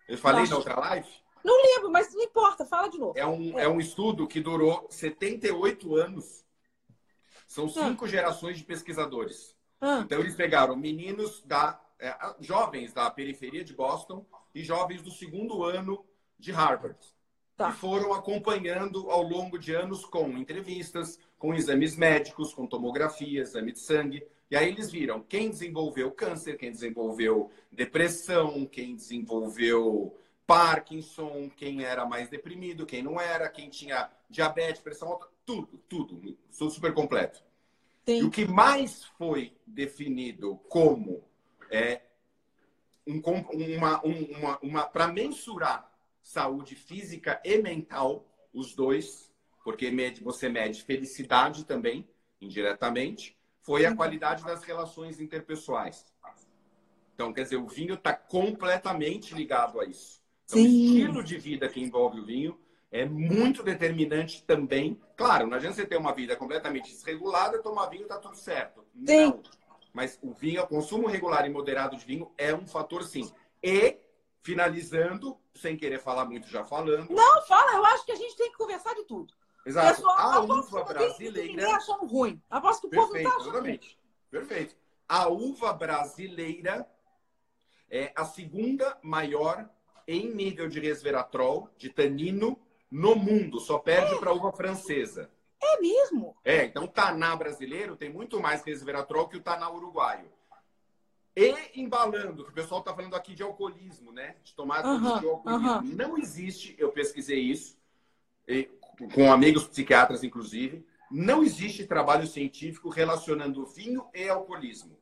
Eu 0.06 0.19
falei 0.19 0.43
Acho- 0.43 0.50
na 0.50 0.56
outra 0.58 0.78
live. 0.81 1.08
Não 1.44 1.62
lembro, 1.62 1.91
mas 1.91 2.12
não 2.14 2.23
importa, 2.23 2.64
fala 2.64 2.88
de 2.88 2.99
novo. 2.99 3.19
É 3.19 3.26
um, 3.26 3.58
é 3.58 3.69
um 3.69 3.79
estudo 3.79 4.26
que 4.26 4.41
durou 4.41 4.87
78 4.91 5.94
anos. 5.94 6.44
São 7.46 7.69
cinco 7.69 8.08
gerações 8.08 8.56
de 8.56 8.64
pesquisadores. 8.64 9.55
Ah, 9.81 10.00
Então, 10.05 10.20
eles 10.20 10.35
pegaram 10.35 10.75
meninos 10.75 11.43
da 11.43 11.79
é, 12.00 12.17
jovens 12.41 12.93
da 12.93 13.11
periferia 13.11 13.62
de 13.62 13.75
Boston 13.75 14.26
e 14.55 14.64
jovens 14.64 15.02
do 15.02 15.11
segundo 15.11 15.62
ano 15.62 16.05
de 16.38 16.50
Harvard. 16.50 16.99
Tá. 17.56 17.70
E 17.70 17.73
foram 17.73 18.12
acompanhando 18.12 19.11
ao 19.11 19.23
longo 19.23 19.58
de 19.58 19.75
anos 19.75 20.05
com 20.05 20.29
entrevistas, 20.37 21.20
com 21.38 21.55
exames 21.55 21.94
médicos, 21.94 22.52
com 22.52 22.67
tomografia, 22.67 23.43
exame 23.43 23.73
de 23.73 23.79
sangue. 23.79 24.26
E 24.50 24.56
aí 24.56 24.69
eles 24.69 24.91
viram 24.91 25.23
quem 25.23 25.50
desenvolveu 25.50 26.11
câncer, 26.11 26.56
quem 26.56 26.70
desenvolveu 26.73 27.50
depressão, 27.70 28.67
quem 28.67 28.96
desenvolveu 28.96 30.17
Parkinson, 30.46 31.50
quem 31.56 31.82
era 31.85 32.05
mais 32.05 32.29
deprimido, 32.29 32.87
quem 32.87 33.02
não 33.02 33.20
era, 33.20 33.49
quem 33.49 33.69
tinha 33.70 34.11
diabetes, 34.29 34.81
pressão 34.82 35.08
alta, 35.08 35.29
tudo, 35.46 35.79
tudo. 35.88 36.37
Sou 36.50 36.70
super 36.70 36.93
completo. 36.93 37.43
E 38.06 38.25
o 38.25 38.31
que 38.31 38.44
mais 38.44 39.05
foi 39.05 39.56
definido 39.67 40.56
como 40.69 41.25
é, 41.70 42.02
um, 43.06 43.20
uma, 43.76 44.06
um- 44.06 44.25
uma, 44.38 44.58
uma 44.62 44.85
para 44.87 45.08
mensurar 45.08 45.91
saúde 46.23 46.75
física 46.75 47.41
e 47.44 47.58
mental, 47.58 48.26
os 48.52 48.75
dois, 48.75 49.31
porque 49.62 49.91
mede, 49.91 50.23
você 50.23 50.49
mede 50.49 50.82
felicidade 50.82 51.64
também, 51.64 52.08
indiretamente, 52.41 53.37
foi 53.61 53.87
a 53.87 53.94
qualidade 53.94 54.44
das 54.44 54.62
relações 54.62 55.20
interpessoais. 55.20 56.06
Então, 57.14 57.32
quer 57.32 57.44
dizer, 57.44 57.56
o 57.56 57.67
vinho 57.67 57.94
está 57.94 58.12
completamente 58.12 59.35
ligado 59.35 59.81
a 59.81 59.85
isso. 59.85 60.23
Então, 60.46 60.58
o 60.58 60.62
Sim. 60.62 60.85
estilo 60.96 61.23
de 61.25 61.38
vida 61.38 61.69
que 61.69 61.81
envolve 61.81 62.20
o 62.20 62.25
vinho 62.25 62.61
é 62.91 63.05
muito 63.05 63.62
determinante 63.62 64.43
também. 64.44 65.00
Claro, 65.17 65.46
não 65.46 65.56
adianta 65.56 65.76
você 65.76 65.87
ter 65.87 65.96
uma 65.96 66.14
vida 66.14 66.37
completamente 66.37 66.91
desregulada, 66.91 67.61
tomar 67.62 67.87
vinho 67.87 68.06
tá 68.06 68.19
tudo 68.19 68.37
certo. 68.37 68.85
Sim. 69.06 69.26
Não. 69.26 69.43
Mas 69.93 70.19
o 70.23 70.32
vinho, 70.32 70.62
o 70.62 70.67
consumo 70.67 71.06
regular 71.06 71.46
e 71.46 71.50
moderado 71.50 71.96
de 71.96 72.05
vinho 72.05 72.32
é 72.37 72.55
um 72.55 72.67
fator 72.67 73.05
sim. 73.05 73.31
E, 73.62 73.96
finalizando, 74.43 75.39
sem 75.55 75.77
querer 75.77 75.98
falar 76.01 76.24
muito, 76.24 76.48
já 76.48 76.65
falando. 76.65 77.10
Não, 77.10 77.43
fala, 77.46 77.72
eu 77.77 77.84
acho 77.86 78.05
que 78.05 78.13
a 78.13 78.17
gente 78.17 78.36
tem 78.36 78.51
que 78.51 78.56
conversar 78.58 78.94
de 78.94 79.05
tudo. 79.05 79.32
Exato. 79.65 79.96
Pessoal, 79.96 80.19
A 80.19 80.41
uva 80.41 80.84
tem- 80.84 81.08
Ninguém 81.08 81.55
brasileira. 81.55 81.77
achando 81.77 82.06
ruim. 82.06 82.43
Aposto 82.51 82.81
que 82.82 82.86
o 82.89 82.91
povo 82.91 83.06
não 83.06 83.13
Perfeito, 83.13 83.31
tá 83.31 83.36
achando 83.36 83.44
ruim. 83.60 83.70
exatamente. 83.70 83.98
Perfeito. 84.31 84.77
A 85.08 85.29
uva 85.29 85.72
brasileira 85.72 86.86
é 87.91 88.13
a 88.17 88.24
segunda 88.24 88.98
maior 89.03 89.69
em 90.06 90.32
nível 90.34 90.69
de 90.69 90.81
resveratrol, 90.81 91.69
de 91.77 91.89
tanino, 91.89 92.58
no 92.91 93.17
mundo. 93.17 93.58
Só 93.61 93.79
perde 93.79 94.19
para 94.19 94.31
a 94.31 94.34
uva 94.34 94.53
francesa. 94.53 95.31
É 95.63 95.81
mesmo? 95.81 96.37
É, 96.44 96.65
então 96.65 96.84
o 96.84 96.89
taná 96.89 97.34
brasileiro 97.34 97.96
tem 97.96 98.11
muito 98.11 98.41
mais 98.41 98.63
resveratrol 98.63 99.29
que 99.29 99.37
o 99.37 99.43
taná 99.43 99.70
uruguaio. 99.70 100.31
E 101.37 101.81
embalando, 101.81 102.44
que 102.44 102.51
o 102.51 102.55
pessoal 102.55 102.81
está 102.81 102.94
falando 102.94 103.17
aqui 103.17 103.34
de 103.34 103.43
alcoolismo, 103.43 104.13
né? 104.13 104.37
De 104.44 104.55
tomar 104.55 104.84
Aham, 104.84 105.20
de 105.20 105.27
alcoolismo. 105.27 105.96
Não 105.96 106.17
existe, 106.17 106.77
eu 106.79 106.93
pesquisei 106.93 107.41
isso, 107.41 107.77
e- 108.46 108.70
com 109.13 109.32
amigos 109.32 109.67
psiquiatras, 109.67 110.23
inclusive, 110.23 110.87
não 111.11 111.43
existe 111.43 111.87
trabalho 111.87 112.27
científico 112.27 112.89
relacionando 112.89 113.67
vinho 113.67 114.06
e 114.15 114.29
alcoolismo. 114.29 114.96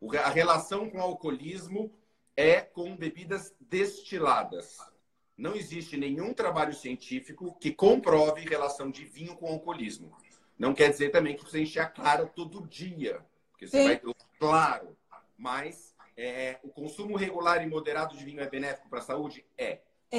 O 0.00 0.16
A 0.16 0.28
relação 0.28 0.88
com 0.88 1.00
alcoolismo 1.00 1.92
é 2.36 2.60
com 2.60 2.96
bebidas 2.96 3.54
destiladas. 3.60 4.78
Não 5.36 5.54
existe 5.54 5.96
nenhum 5.96 6.32
trabalho 6.32 6.74
científico 6.74 7.56
que 7.58 7.72
comprove 7.72 8.42
relação 8.42 8.90
de 8.90 9.04
vinho 9.04 9.36
com 9.36 9.46
alcoolismo. 9.46 10.16
Não 10.58 10.74
quer 10.74 10.90
dizer 10.90 11.10
também 11.10 11.34
que 11.34 11.44
você 11.44 11.62
enche 11.62 11.80
a 11.80 11.86
cara 11.86 12.26
todo 12.26 12.66
dia. 12.66 13.24
Porque 13.50 13.66
você 13.66 13.78
Sim. 13.78 13.84
vai 13.84 13.98
ter, 13.98 14.14
claro, 14.38 14.96
mas 15.36 15.94
é, 16.16 16.58
o 16.62 16.68
consumo 16.68 17.16
regular 17.16 17.62
e 17.62 17.66
moderado 17.68 18.16
de 18.16 18.24
vinho 18.24 18.40
é 18.40 18.48
benéfico 18.48 18.88
para 18.88 19.00
a 19.00 19.02
saúde? 19.02 19.44
É. 19.56 19.80
É. 20.10 20.18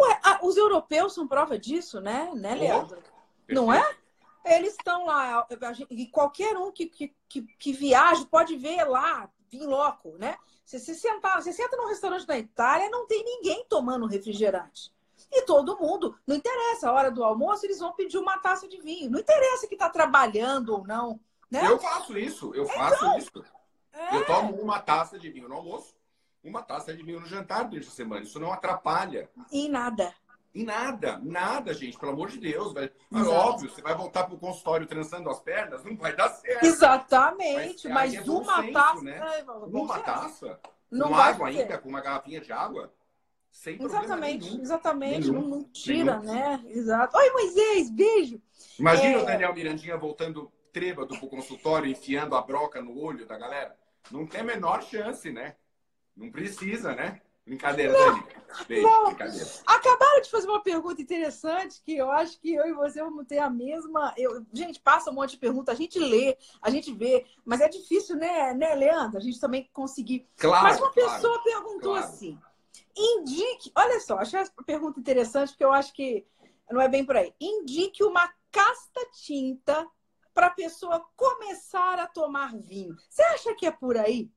Ué, 0.00 0.20
ah, 0.24 0.40
os 0.42 0.56
europeus 0.56 1.14
são 1.14 1.28
prova 1.28 1.58
disso, 1.58 2.00
né? 2.00 2.30
Né, 2.34 2.54
Leandro? 2.54 3.02
Não 3.48 3.72
é? 3.72 3.82
Eles 4.44 4.72
estão 4.72 5.06
lá, 5.06 5.46
e 5.88 6.06
qualquer 6.08 6.56
um 6.56 6.72
que, 6.72 6.86
que, 6.86 7.14
que, 7.28 7.42
que 7.42 7.72
viaja 7.72 8.26
pode 8.26 8.56
ver 8.56 8.82
lá, 8.84 9.30
em 9.52 9.66
loco, 9.66 10.16
né? 10.18 10.36
Você 10.64 10.78
se 10.78 10.94
sentar, 10.94 11.42
você 11.42 11.52
senta 11.52 11.76
num 11.76 11.88
restaurante 11.88 12.26
na 12.26 12.38
Itália, 12.38 12.88
não 12.88 13.06
tem 13.06 13.22
ninguém 13.24 13.64
tomando 13.68 14.06
refrigerante. 14.06 14.92
E 15.30 15.42
todo 15.42 15.78
mundo, 15.78 16.16
não 16.26 16.36
interessa, 16.36 16.88
a 16.88 16.92
hora 16.92 17.10
do 17.10 17.24
almoço, 17.24 17.64
eles 17.64 17.78
vão 17.78 17.92
pedir 17.92 18.18
uma 18.18 18.38
taça 18.38 18.68
de 18.68 18.80
vinho. 18.80 19.10
Não 19.10 19.20
interessa 19.20 19.66
que 19.66 19.74
está 19.74 19.88
trabalhando 19.88 20.70
ou 20.70 20.86
não, 20.86 21.20
né? 21.50 21.66
Eu 21.66 21.78
faço 21.78 22.18
isso, 22.18 22.54
eu 22.54 22.66
faço 22.66 23.18
isso. 23.18 23.44
É. 23.92 24.16
Eu 24.16 24.26
tomo 24.26 24.54
uma 24.60 24.78
taça 24.80 25.18
de 25.18 25.30
vinho 25.30 25.48
no 25.48 25.54
almoço, 25.54 25.94
uma 26.42 26.62
taça 26.62 26.94
de 26.94 27.02
vinho 27.02 27.20
no 27.20 27.26
jantar 27.26 27.64
durante 27.64 27.88
a 27.88 27.92
semana. 27.92 28.22
Isso 28.22 28.40
não 28.40 28.52
atrapalha. 28.52 29.30
Em 29.50 29.68
nada. 29.68 30.14
Em 30.54 30.64
nada, 30.64 31.18
nada, 31.22 31.72
gente, 31.72 31.98
pelo 31.98 32.12
amor 32.12 32.28
de 32.28 32.38
Deus. 32.38 32.74
Velho. 32.74 32.92
Mas, 33.08 33.26
óbvio, 33.26 33.70
você 33.70 33.80
vai 33.80 33.94
voltar 33.94 34.24
pro 34.24 34.36
consultório 34.36 34.86
trançando 34.86 35.30
as 35.30 35.40
pernas, 35.40 35.82
não 35.82 35.96
vai 35.96 36.14
dar 36.14 36.28
certo. 36.28 36.64
Exatamente, 36.64 37.88
mas, 37.88 38.14
mas 38.14 38.28
é 38.28 38.30
uma 38.30 38.60
senso, 38.60 38.72
taça. 38.72 39.02
Né? 39.02 39.38
É, 39.38 39.44
uma 39.50 39.98
taça? 40.00 40.60
Não 40.90 41.08
com 41.08 41.14
água 41.14 41.50
ter. 41.50 41.62
ainda, 41.62 41.78
com 41.78 41.88
uma 41.88 42.02
garrafinha 42.02 42.40
de 42.40 42.52
água? 42.52 42.92
Sem 43.50 43.82
exatamente, 43.82 44.50
nenhum. 44.50 44.62
exatamente. 44.62 45.30
Nenhum. 45.30 45.40
Não, 45.40 45.48
não 45.48 45.64
tira, 45.64 46.18
nenhum. 46.18 46.34
né? 46.34 46.64
Exato. 46.66 47.16
Oi, 47.16 47.30
Moisés, 47.30 47.90
beijo. 47.90 48.40
Imagina 48.78 49.18
é... 49.18 49.22
o 49.22 49.26
Daniel 49.26 49.54
Mirandinha 49.54 49.96
voltando 49.96 50.52
trêbado 50.70 51.18
pro 51.18 51.28
consultório, 51.28 51.90
enfiando 51.90 52.34
a 52.34 52.42
broca 52.42 52.80
no 52.80 52.98
olho 52.98 53.26
da 53.26 53.38
galera. 53.38 53.76
Não 54.10 54.26
tem 54.26 54.40
a 54.40 54.44
menor 54.44 54.82
chance, 54.82 55.30
né? 55.30 55.56
Não 56.16 56.30
precisa, 56.30 56.94
né? 56.94 57.20
Brincadeira, 57.44 57.92
não, 57.92 58.14
Dani. 58.14 58.26
Beijo, 58.68 58.88
não. 58.88 59.06
brincadeira. 59.06 59.50
Acabaram 59.66 60.20
de 60.20 60.30
fazer 60.30 60.46
uma 60.46 60.62
pergunta 60.62 61.02
interessante 61.02 61.82
que 61.84 61.96
eu 61.96 62.10
acho 62.10 62.38
que 62.40 62.54
eu 62.54 62.66
e 62.66 62.72
você 62.72 63.02
vamos 63.02 63.26
ter 63.26 63.38
a 63.38 63.50
mesma. 63.50 64.14
Eu... 64.16 64.46
Gente, 64.52 64.78
passa 64.80 65.10
um 65.10 65.14
monte 65.14 65.32
de 65.32 65.38
pergunta, 65.38 65.72
a 65.72 65.74
gente 65.74 65.98
lê, 65.98 66.36
a 66.60 66.70
gente 66.70 66.92
vê, 66.92 67.26
mas 67.44 67.60
é 67.60 67.68
difícil, 67.68 68.16
né, 68.16 68.54
né 68.54 68.74
Leandro? 68.74 69.18
A 69.18 69.20
gente 69.20 69.40
também 69.40 69.68
conseguir. 69.72 70.28
Claro, 70.36 70.64
mas 70.64 70.78
uma 70.78 70.92
claro, 70.92 71.10
pessoa 71.10 71.42
perguntou 71.42 71.92
claro. 71.94 72.06
assim: 72.06 72.38
indique. 72.96 73.72
Olha 73.74 73.98
só, 73.98 74.18
achei 74.18 74.38
essa 74.38 74.52
pergunta 74.64 75.00
interessante, 75.00 75.50
porque 75.50 75.64
eu 75.64 75.72
acho 75.72 75.92
que 75.92 76.24
não 76.70 76.80
é 76.80 76.88
bem 76.88 77.04
por 77.04 77.16
aí. 77.16 77.34
Indique 77.40 78.04
uma 78.04 78.32
casta 78.52 79.00
tinta 79.12 79.84
para 80.32 80.46
a 80.46 80.50
pessoa 80.50 81.04
começar 81.16 81.98
a 81.98 82.06
tomar 82.06 82.54
vinho. 82.54 82.96
Você 83.08 83.22
acha 83.24 83.54
que 83.54 83.66
é 83.66 83.70
por 83.70 83.96
aí? 83.96 84.30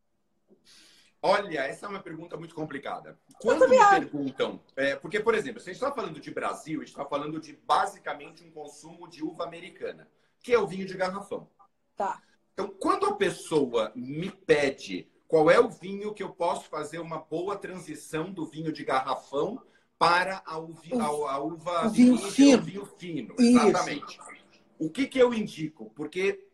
Olha, 1.28 1.62
essa 1.62 1.88
é 1.88 1.90
uma 1.90 2.04
pergunta 2.04 2.38
muito 2.38 2.54
complicada. 2.54 3.18
Quando 3.42 3.68
me 3.68 3.80
perguntam, 3.80 4.62
é, 4.76 4.96
porque, 4.96 5.20
por 5.20 5.34
exemplo, 5.34 5.60
se 5.60 5.72
a 5.72 5.74
gente 5.74 5.82
está 5.82 5.92
falando 5.92 6.20
de 6.20 6.30
Brasil, 6.30 6.82
a 6.82 6.84
gente 6.84 6.94
está 6.94 7.04
falando 7.04 7.40
de 7.40 7.54
basicamente 7.66 8.44
um 8.44 8.52
consumo 8.52 9.10
de 9.10 9.24
uva 9.24 9.44
americana, 9.44 10.08
que 10.44 10.54
é 10.54 10.60
o 10.60 10.68
vinho 10.68 10.86
de 10.86 10.94
garrafão. 10.94 11.50
Tá. 11.96 12.22
Então, 12.54 12.68
quando 12.80 13.08
a 13.08 13.16
pessoa 13.16 13.92
me 13.96 14.30
pede 14.30 15.10
qual 15.28 15.50
é 15.50 15.60
o 15.60 15.68
vinho 15.68 16.14
que 16.14 16.22
eu 16.22 16.30
posso 16.30 16.70
fazer 16.70 17.00
uma 17.00 17.18
boa 17.18 17.58
transição 17.58 18.32
do 18.32 18.46
vinho 18.46 18.72
de 18.72 18.86
garrafão 18.86 19.60
para 19.98 20.44
a, 20.46 20.60
uvi, 20.60 20.94
a, 20.94 21.06
a 21.06 21.40
uva 21.40 21.88
o 21.88 21.90
vinho 21.90 22.20
fino. 22.20 22.62
vinho 22.62 22.86
fino. 22.86 23.36
Exatamente. 23.40 24.20
O 24.78 24.92
que, 24.92 25.08
que 25.08 25.18
eu 25.18 25.34
indico? 25.34 25.90
Porque 25.96 26.48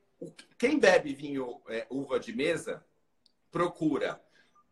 quem 0.57 0.79
bebe 0.79 1.13
vinho 1.13 1.59
é, 1.67 1.85
uva 1.89 2.17
de 2.17 2.33
mesa 2.33 2.85
procura 3.51 4.21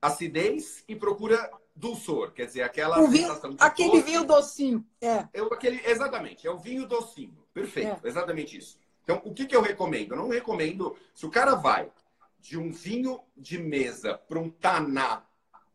acidez 0.01 0.83
e 0.87 0.95
procura 0.95 1.49
dulçor, 1.75 2.33
quer 2.33 2.45
dizer, 2.45 2.61
aquela 2.61 3.07
vinho, 3.07 3.31
aquele 3.59 3.91
doce. 3.91 4.03
vinho 4.03 4.23
docinho. 4.25 4.85
É. 5.01 5.27
Eu, 5.33 5.53
aquele, 5.53 5.81
exatamente, 5.85 6.45
é 6.45 6.51
o 6.51 6.57
vinho 6.57 6.85
docinho. 6.85 7.37
Perfeito, 7.53 8.05
é. 8.05 8.07
exatamente 8.07 8.57
isso. 8.57 8.77
Então, 9.03 9.21
o 9.23 9.33
que, 9.33 9.45
que 9.45 9.55
eu 9.55 9.61
recomendo? 9.61 10.11
Eu 10.11 10.17
não 10.17 10.29
recomendo, 10.29 10.95
se 11.15 11.25
o 11.25 11.31
cara 11.31 11.55
vai 11.55 11.91
de 12.39 12.57
um 12.57 12.71
vinho 12.71 13.21
de 13.35 13.57
mesa 13.57 14.17
para 14.17 14.39
um 14.39 14.49
taná 14.49 15.25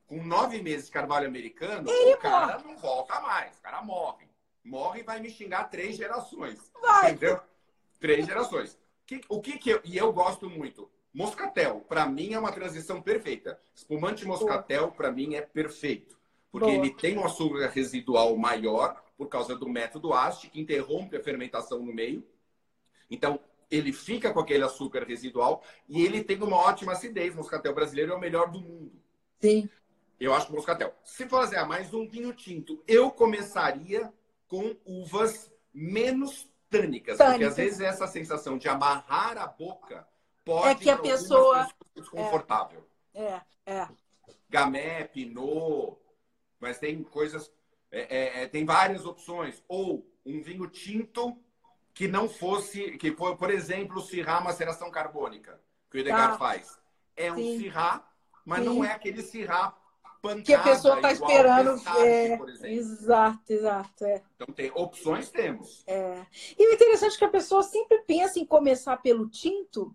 com 0.06 0.22
nove 0.22 0.62
meses 0.62 0.86
de 0.86 0.92
carvalho 0.92 1.26
americano, 1.26 1.90
Ele 1.90 2.14
o 2.14 2.18
cara 2.18 2.58
morre. 2.58 2.64
não 2.64 2.76
volta 2.76 3.20
mais, 3.20 3.58
o 3.58 3.62
cara 3.62 3.82
morre. 3.82 4.28
Morre 4.62 5.00
e 5.00 5.02
vai 5.02 5.20
me 5.20 5.30
xingar 5.30 5.64
três 5.64 5.96
gerações. 5.96 6.70
Vai. 6.80 7.12
Entendeu? 7.12 7.40
Três 7.98 8.26
gerações. 8.26 8.78
O 9.28 9.40
que, 9.40 9.58
que 9.58 9.70
eu, 9.70 9.80
e 9.84 9.96
eu 9.96 10.12
gosto 10.12 10.48
muito, 10.48 10.90
Moscatel, 11.14 11.84
para 11.88 12.06
mim 12.06 12.32
é 12.32 12.38
uma 12.38 12.50
transição 12.50 13.00
perfeita. 13.00 13.60
Espumante 13.72 14.26
Moscatel, 14.26 14.90
para 14.90 15.12
mim, 15.12 15.36
é 15.36 15.40
perfeito. 15.40 16.18
Porque 16.50 16.66
Boa. 16.66 16.78
ele 16.78 16.92
tem 16.92 17.16
um 17.16 17.24
açúcar 17.24 17.68
residual 17.68 18.36
maior, 18.36 19.00
por 19.16 19.28
causa 19.28 19.54
do 19.54 19.68
método 19.68 20.12
AST, 20.12 20.50
que 20.50 20.60
interrompe 20.60 21.16
a 21.16 21.22
fermentação 21.22 21.78
no 21.78 21.92
meio. 21.94 22.26
Então, 23.08 23.38
ele 23.70 23.92
fica 23.92 24.32
com 24.32 24.40
aquele 24.40 24.64
açúcar 24.64 25.04
residual 25.04 25.62
e 25.88 26.04
ele 26.04 26.24
tem 26.24 26.42
uma 26.42 26.56
ótima 26.56 26.92
acidez. 26.92 27.32
Moscatel 27.32 27.74
brasileiro 27.74 28.12
é 28.12 28.16
o 28.16 28.20
melhor 28.20 28.50
do 28.50 28.60
mundo. 28.60 28.92
Sim. 29.40 29.68
Eu 30.18 30.34
acho 30.34 30.48
que 30.48 30.52
Moscatel. 30.52 30.92
Se 31.04 31.28
fazer 31.28 31.56
ah, 31.56 31.64
mais 31.64 31.94
um 31.94 32.08
vinho 32.08 32.32
tinto, 32.32 32.82
eu 32.88 33.10
começaria 33.10 34.12
com 34.48 34.76
uvas 34.84 35.50
menos 35.72 36.48
tânicas, 36.68 37.18
tânicas. 37.18 37.28
Porque 37.28 37.44
às 37.44 37.56
vezes 37.56 37.80
essa 37.80 38.06
sensação 38.08 38.58
de 38.58 38.68
amarrar 38.68 39.38
a 39.38 39.46
boca 39.46 40.06
pode 40.44 40.68
é 40.68 40.74
que 40.74 40.90
a 40.90 40.98
pessoa 40.98 41.68
desconfortável. 41.94 42.86
É, 43.14 43.40
é. 43.66 43.88
Gamé, 44.48 45.04
Pinot, 45.04 45.96
mas 46.60 46.78
tem 46.78 47.02
coisas, 47.02 47.52
é, 47.90 48.00
é, 48.00 48.42
é, 48.42 48.48
tem 48.48 48.64
várias 48.64 49.04
opções. 49.04 49.62
Ou 49.68 50.06
um 50.24 50.42
vinho 50.42 50.68
tinto 50.68 51.36
que 51.92 52.08
não 52.08 52.28
fosse, 52.28 52.92
que 52.98 53.12
foi, 53.12 53.36
por 53.36 53.50
exemplo, 53.50 53.98
o 53.98 54.02
Syrah 54.02 54.40
maceração 54.40 54.90
carbônica, 54.90 55.60
que 55.90 55.98
o 55.98 56.00
Edgar 56.00 56.32
tá. 56.32 56.38
faz. 56.38 56.78
É 57.16 57.30
um 57.32 57.36
Sim. 57.36 57.58
Syrah, 57.58 58.04
mas 58.44 58.60
Sim. 58.60 58.64
não 58.64 58.84
é 58.84 58.92
aquele 58.92 59.22
Syrah 59.22 59.76
pancada, 60.20 60.42
que 60.42 60.54
a 60.54 60.62
pessoa 60.62 60.96
está 60.96 61.12
esperando. 61.12 61.80
É, 61.98 62.38
exato, 62.70 63.52
exato. 63.52 64.04
É. 64.04 64.22
Então, 64.34 64.54
tem 64.54 64.72
opções 64.74 65.30
temos. 65.30 65.84
É. 65.86 66.24
E 66.58 66.68
o 66.68 66.72
interessante 66.72 67.14
é 67.14 67.18
que 67.18 67.24
a 67.24 67.30
pessoa 67.30 67.62
sempre 67.62 67.98
pensa 68.00 68.40
em 68.40 68.46
começar 68.46 68.96
pelo 68.96 69.28
tinto, 69.28 69.94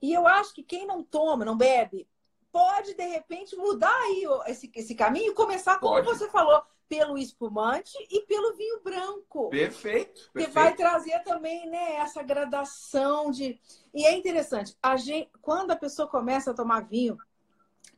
e 0.00 0.12
eu 0.12 0.26
acho 0.26 0.54
que 0.54 0.62
quem 0.62 0.86
não 0.86 1.02
toma, 1.02 1.44
não 1.44 1.56
bebe, 1.56 2.08
pode, 2.52 2.94
de 2.94 3.06
repente, 3.06 3.56
mudar 3.56 3.94
aí 3.94 4.24
esse, 4.46 4.70
esse 4.74 4.94
caminho 4.94 5.32
e 5.32 5.34
começar, 5.34 5.78
como 5.78 5.94
pode. 5.94 6.06
você 6.06 6.28
falou, 6.28 6.62
pelo 6.88 7.18
espumante 7.18 7.96
e 8.10 8.22
pelo 8.22 8.56
vinho 8.56 8.80
branco. 8.80 9.50
Perfeito. 9.50 10.30
Que 10.32 10.46
vai 10.46 10.74
trazer 10.74 11.22
também 11.22 11.68
né, 11.68 11.96
essa 11.96 12.22
gradação 12.22 13.30
de. 13.30 13.60
E 13.92 14.06
é 14.06 14.16
interessante, 14.16 14.76
a 14.82 14.96
gente, 14.96 15.30
quando 15.42 15.70
a 15.70 15.76
pessoa 15.76 16.08
começa 16.08 16.50
a 16.50 16.54
tomar 16.54 16.80
vinho, 16.80 17.18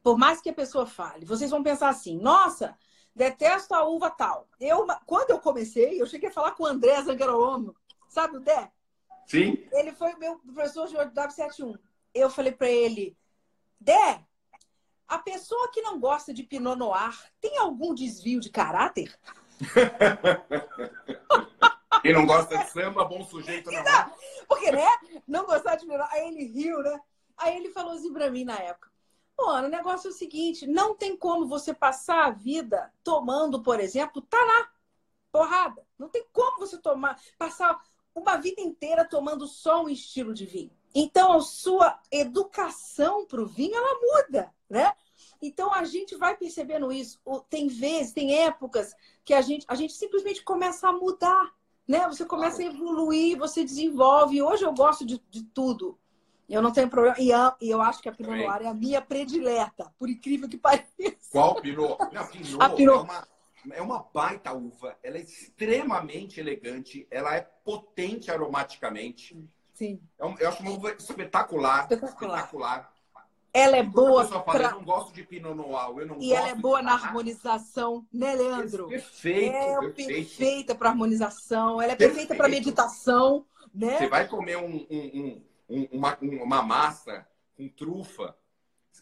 por 0.02 0.19
mais 0.19 0.40
que 0.40 0.50
a 0.50 0.54
pessoa 0.54 0.87
fale, 0.87 1.25
vocês 1.25 1.50
vão 1.50 1.62
pensar 1.62 1.88
assim: 1.88 2.19
nossa, 2.19 2.76
detesto 3.14 3.75
a 3.75 3.85
uva 3.85 4.11
tal. 4.11 4.49
Eu, 4.59 4.87
quando 5.07 5.30
eu 5.30 5.38
comecei, 5.38 6.00
eu 6.00 6.07
cheguei 6.07 6.28
a 6.28 6.33
falar 6.33 6.52
com 6.52 6.64
o 6.64 6.66
André 6.66 7.00
Zangarolomo, 7.02 7.76
sabe 8.09 8.38
o 8.38 8.40
Dé? 8.40 8.73
Sim. 9.26 9.64
Ele 9.71 9.92
foi 9.92 10.14
o 10.14 10.19
meu 10.19 10.38
professor 10.38 10.88
de 10.88 10.97
W71 10.97 11.78
eu 12.14 12.31
falei 12.31 12.52
para 12.52 12.69
ele, 12.69 13.17
Dé, 13.81 14.25
a 15.09 15.19
pessoa 15.19 15.71
que 15.73 15.83
não 15.83 15.99
gosta 15.99 16.33
de 16.33 16.43
Pinot 16.43 16.76
Noir 16.76 17.17
tem 17.40 17.59
algum 17.59 17.95
desvio 17.95 18.40
de 18.40 18.50
caráter? 18.50 19.19
Quem 22.02 22.14
não 22.14 22.25
gosta 22.25 22.57
de 22.57 22.71
samba, 22.71 23.05
bom 23.05 23.25
sujeito 23.25 23.71
não. 23.71 23.83
não 23.83 24.12
porque, 24.49 24.71
né? 24.71 24.87
Não 25.26 25.45
gostar 25.45 25.76
de 25.76 25.87
Pinot 25.87 26.09
Aí 26.11 26.29
ele 26.29 26.45
riu, 26.45 26.83
né? 26.83 27.00
Aí 27.37 27.57
ele 27.57 27.71
falou 27.71 27.93
assim 27.93 28.12
para 28.12 28.31
mim 28.31 28.45
na 28.45 28.57
época. 28.57 28.90
Mano, 29.38 29.69
o 29.69 29.71
negócio 29.71 30.09
é 30.09 30.11
o 30.11 30.14
seguinte, 30.14 30.67
não 30.67 30.95
tem 30.95 31.17
como 31.17 31.49
você 31.49 31.73
passar 31.73 32.26
a 32.26 32.31
vida 32.31 32.93
tomando, 33.02 33.62
por 33.62 33.81
exemplo, 33.81 34.21
taná, 34.21 34.69
porrada. 35.33 35.87
Não 35.99 36.11
tem 36.11 36.26
como 36.31 36.59
você 36.59 36.79
tomar, 36.79 37.19
passar 37.38 37.81
uma 38.14 38.37
vida 38.37 38.61
inteira 38.61 39.05
tomando 39.05 39.47
só 39.47 39.83
um 39.83 39.88
estilo 39.88 40.35
de 40.35 40.45
vinho. 40.45 40.80
Então, 40.94 41.32
a 41.32 41.40
sua 41.40 41.99
educação 42.11 43.26
para 43.26 43.40
o 43.40 43.47
vinho, 43.47 43.76
ela 43.76 44.00
muda, 44.00 44.52
né? 44.68 44.92
Então, 45.40 45.73
a 45.73 45.85
gente 45.85 46.16
vai 46.16 46.37
percebendo 46.37 46.92
isso. 46.92 47.18
Tem 47.49 47.68
vezes, 47.68 48.12
tem 48.12 48.42
épocas 48.42 48.94
que 49.25 49.32
a 49.32 49.40
gente, 49.40 49.64
a 49.68 49.75
gente 49.75 49.92
simplesmente 49.92 50.42
começa 50.42 50.88
a 50.88 50.92
mudar, 50.92 51.54
né? 51.87 52.06
Você 52.09 52.25
começa 52.25 52.62
a 52.62 52.66
evoluir, 52.66 53.38
você 53.38 53.64
desenvolve. 53.64 54.42
Hoje 54.42 54.64
eu 54.64 54.73
gosto 54.73 55.04
de, 55.04 55.23
de 55.30 55.44
tudo. 55.44 55.99
Eu 56.49 56.61
não 56.61 56.73
tenho 56.73 56.90
problema. 56.90 57.16
E, 57.18 57.30
e 57.64 57.70
eu 57.70 57.80
acho 57.80 58.02
que 58.02 58.09
a 58.09 58.12
Pinot 58.12 58.37
Noir 58.37 58.62
é 58.62 58.66
a 58.66 58.75
minha 58.75 59.00
predileta, 59.00 59.94
por 59.97 60.11
incrível 60.11 60.49
que 60.49 60.59
pareça. 60.59 61.30
Qual 61.30 61.61
Pinot? 61.61 61.97
Não, 62.12 62.26
Pinot, 62.26 62.56
a 62.59 62.70
Pinot. 62.70 62.99
É, 62.99 63.02
uma, 63.02 63.28
é 63.75 63.82
uma 63.82 64.02
baita 64.12 64.52
uva. 64.52 64.99
Ela 65.02 65.18
é 65.18 65.20
extremamente 65.20 66.40
elegante. 66.40 67.06
Ela 67.09 67.37
é 67.37 67.40
potente 67.64 68.30
aromaticamente. 68.32 69.38
Sim. 69.81 69.99
Eu, 70.19 70.29
é 70.29 70.45
eu 70.45 70.49
acho 70.51 70.63
uma 70.63 70.73
uva 70.73 70.93
espetacular. 70.93 71.85
Espetacular. 71.85 72.39
espetacular. 72.41 72.93
Ela 73.51 73.79
é 73.79 73.83
boa. 73.83 74.27
Fala, 74.27 74.43
pra... 74.43 74.65
Eu 74.65 74.71
não 74.73 74.85
gosto 74.85 75.15
de 75.15 75.23
Pinot 75.23 75.55
Noir. 75.55 76.01
Eu 76.01 76.07
não 76.07 76.21
e 76.21 76.35
ela 76.35 76.49
é 76.49 76.55
boa 76.55 76.83
na 76.83 76.93
harmonização, 76.93 78.07
né, 78.13 78.35
Leandro? 78.35 78.89
Perfeito. 78.89 79.57
É 79.57 79.79
perfeito. 79.81 80.07
perfeita 80.07 80.75
para 80.75 80.91
harmonização. 80.91 81.81
Ela 81.81 81.93
é 81.93 81.97
perfeito. 81.97 82.29
perfeita 82.29 82.35
para 82.35 82.49
meditação, 82.51 83.47
né? 83.75 83.97
Você 83.97 84.09
vai 84.09 84.29
comer 84.29 84.59
um, 84.59 84.87
um, 84.91 85.43
um, 85.71 85.89
uma, 85.93 86.19
uma 86.21 86.63
massa 86.63 87.27
com 87.57 87.67
trufa, 87.71 88.37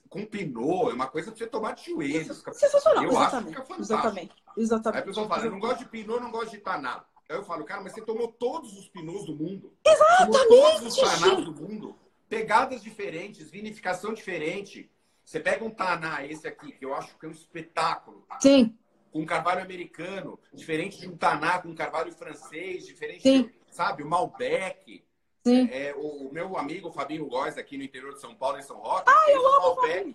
com 0.08 0.24
pinot, 0.24 0.90
é 0.90 0.94
uma 0.94 1.08
coisa 1.08 1.32
para 1.32 1.38
você 1.38 1.46
tomar 1.48 1.72
de 1.72 1.86
joelhos. 1.90 2.40
Sensacional. 2.52 3.02
Eu 3.02 3.10
exatamente. 3.10 3.34
acho 3.34 3.44
que 3.46 3.50
é 3.50 3.54
fantástico. 3.54 3.82
Exatamente. 3.82 4.34
Exatamente. 4.56 4.96
Aí 4.96 5.02
a 5.02 5.06
pessoa 5.06 5.28
fala, 5.28 5.44
eu 5.44 5.50
não 5.50 5.58
gosto 5.58 5.78
de 5.80 5.86
pinot, 5.86 6.20
não 6.20 6.30
gosto 6.30 6.52
de 6.52 6.58
taná. 6.58 7.04
Aí 7.28 7.36
eu 7.36 7.44
falo, 7.44 7.64
cara, 7.64 7.82
mas 7.82 7.92
você 7.92 8.00
tomou 8.00 8.28
todos 8.28 8.76
os 8.78 8.88
pinus 8.88 9.26
do 9.26 9.34
mundo. 9.34 9.72
Exatamente. 9.84 10.48
Todos 10.48 10.96
os 10.96 11.00
panados 11.00 11.44
do 11.44 11.52
mundo. 11.52 11.94
Pegadas 12.28 12.82
diferentes, 12.82 13.50
vinificação 13.50 14.14
diferente. 14.14 14.90
Você 15.24 15.38
pega 15.38 15.62
um 15.64 15.70
Taná, 15.70 16.24
esse 16.24 16.48
aqui, 16.48 16.72
que 16.72 16.84
eu 16.84 16.94
acho 16.94 17.16
que 17.18 17.26
é 17.26 17.28
um 17.28 17.32
espetáculo. 17.32 18.26
Sim. 18.40 18.74
Com 19.12 19.20
um 19.20 19.26
carvalho 19.26 19.60
americano, 19.60 20.38
diferente 20.54 20.98
de 20.98 21.08
um 21.08 21.16
Taná 21.16 21.58
com 21.60 21.68
um 21.68 21.74
carvalho 21.74 22.12
francês, 22.12 22.86
diferente, 22.86 23.22
Sim. 23.22 23.42
de, 23.44 23.74
sabe, 23.74 24.02
o 24.02 24.06
Malbec. 24.08 25.04
Sim. 25.44 25.68
É, 25.70 25.94
o, 25.96 26.30
meu 26.32 26.56
amigo 26.56 26.90
Fabinho 26.90 27.26
Góes, 27.26 27.58
aqui 27.58 27.76
no 27.76 27.84
interior 27.84 28.14
de 28.14 28.20
São 28.20 28.34
Paulo, 28.34 28.58
em 28.58 28.62
São 28.62 28.78
Roque, 28.78 29.10
Ah, 29.10 29.24
fez 29.24 29.36
eu 29.36 29.42
um 29.42 29.46
amo 29.46 29.60
Malbec. 29.76 29.88
Fabinho. 29.98 30.14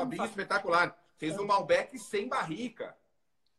Fabinho 0.00 0.16
Fabinho. 0.18 0.24
espetacular. 0.24 0.98
Fez 1.16 1.38
um 1.38 1.46
Malbec 1.46 1.98
sem 1.98 2.28
barrica. 2.28 2.96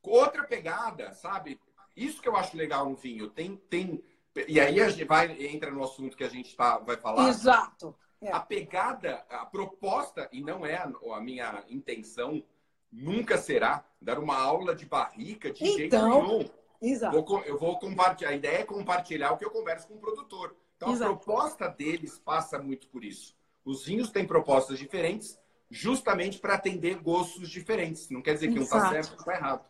Outra 0.04 0.44
pegada, 0.44 1.14
sabe? 1.14 1.60
Isso 1.96 2.22
que 2.22 2.28
eu 2.28 2.36
acho 2.36 2.58
legal 2.58 2.90
no 2.90 2.96
vinho. 2.96 3.30
Tem, 3.30 3.56
tem... 3.70 4.04
E 4.48 4.60
aí 4.60 4.82
a 4.82 4.90
gente 4.90 5.06
vai, 5.06 5.32
entra 5.46 5.72
no 5.72 5.84
assunto 5.84 6.18
que 6.18 6.24
a 6.24 6.30
gente 6.30 6.56
tá, 6.56 6.78
vai 6.80 6.98
falar. 6.98 7.30
Exato. 7.30 7.96
É. 8.22 8.32
A 8.32 8.40
pegada, 8.40 9.26
a 9.30 9.46
proposta, 9.46 10.28
e 10.32 10.42
não 10.42 10.66
é 10.66 10.76
a, 10.76 10.92
a 11.14 11.22
minha 11.22 11.64
intenção, 11.70 12.44
nunca 12.92 13.38
será 13.38 13.86
dar 14.02 14.20
uma 14.20 14.38
aula 14.38 14.76
de 14.76 14.86
barrica 14.86 15.52
de 15.52 15.66
jeito 15.66 15.96
Então, 15.96 16.24
nenhum. 16.24 16.50
Exato. 16.82 17.24
Vou 17.24 17.44
eu 17.44 17.58
vou 17.58 17.80
compartilhar. 17.80 18.32
A 18.32 18.36
ideia 18.36 18.60
é 18.60 18.64
compartilhar 18.64 19.32
o 19.32 19.38
que 19.38 19.46
eu 19.46 19.52
converso 19.52 19.88
com 19.88 19.96
o 19.96 20.00
produtor. 20.00 20.56
Então, 20.76 20.92
Exato. 20.92 21.12
a 21.12 21.16
proposta 21.16 21.68
deles 21.68 22.20
passa 22.20 22.60
muito 22.60 22.88
por 22.90 23.04
isso. 23.04 23.36
Os 23.64 23.86
vinhos 23.86 24.12
têm 24.12 24.26
propostas 24.28 24.78
diferentes, 24.78 25.40
justamente 25.70 26.38
para 26.38 26.56
atender 26.56 26.98
gostos 26.98 27.50
diferentes. 27.50 28.10
Não 28.10 28.22
quer 28.22 28.34
dizer 28.34 28.50
que 28.52 28.60
um 28.60 28.64
está 28.64 28.78
Exato. 28.78 28.94
certo 28.94 29.12
ou 29.12 29.18
está 29.18 29.34
errado. 29.34 29.66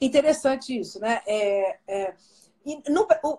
Interessante 0.00 0.78
isso, 0.78 1.00
né? 1.00 1.22
É, 1.26 1.78
é, 1.86 2.14
no- 2.88 3.06
o- 3.24 3.38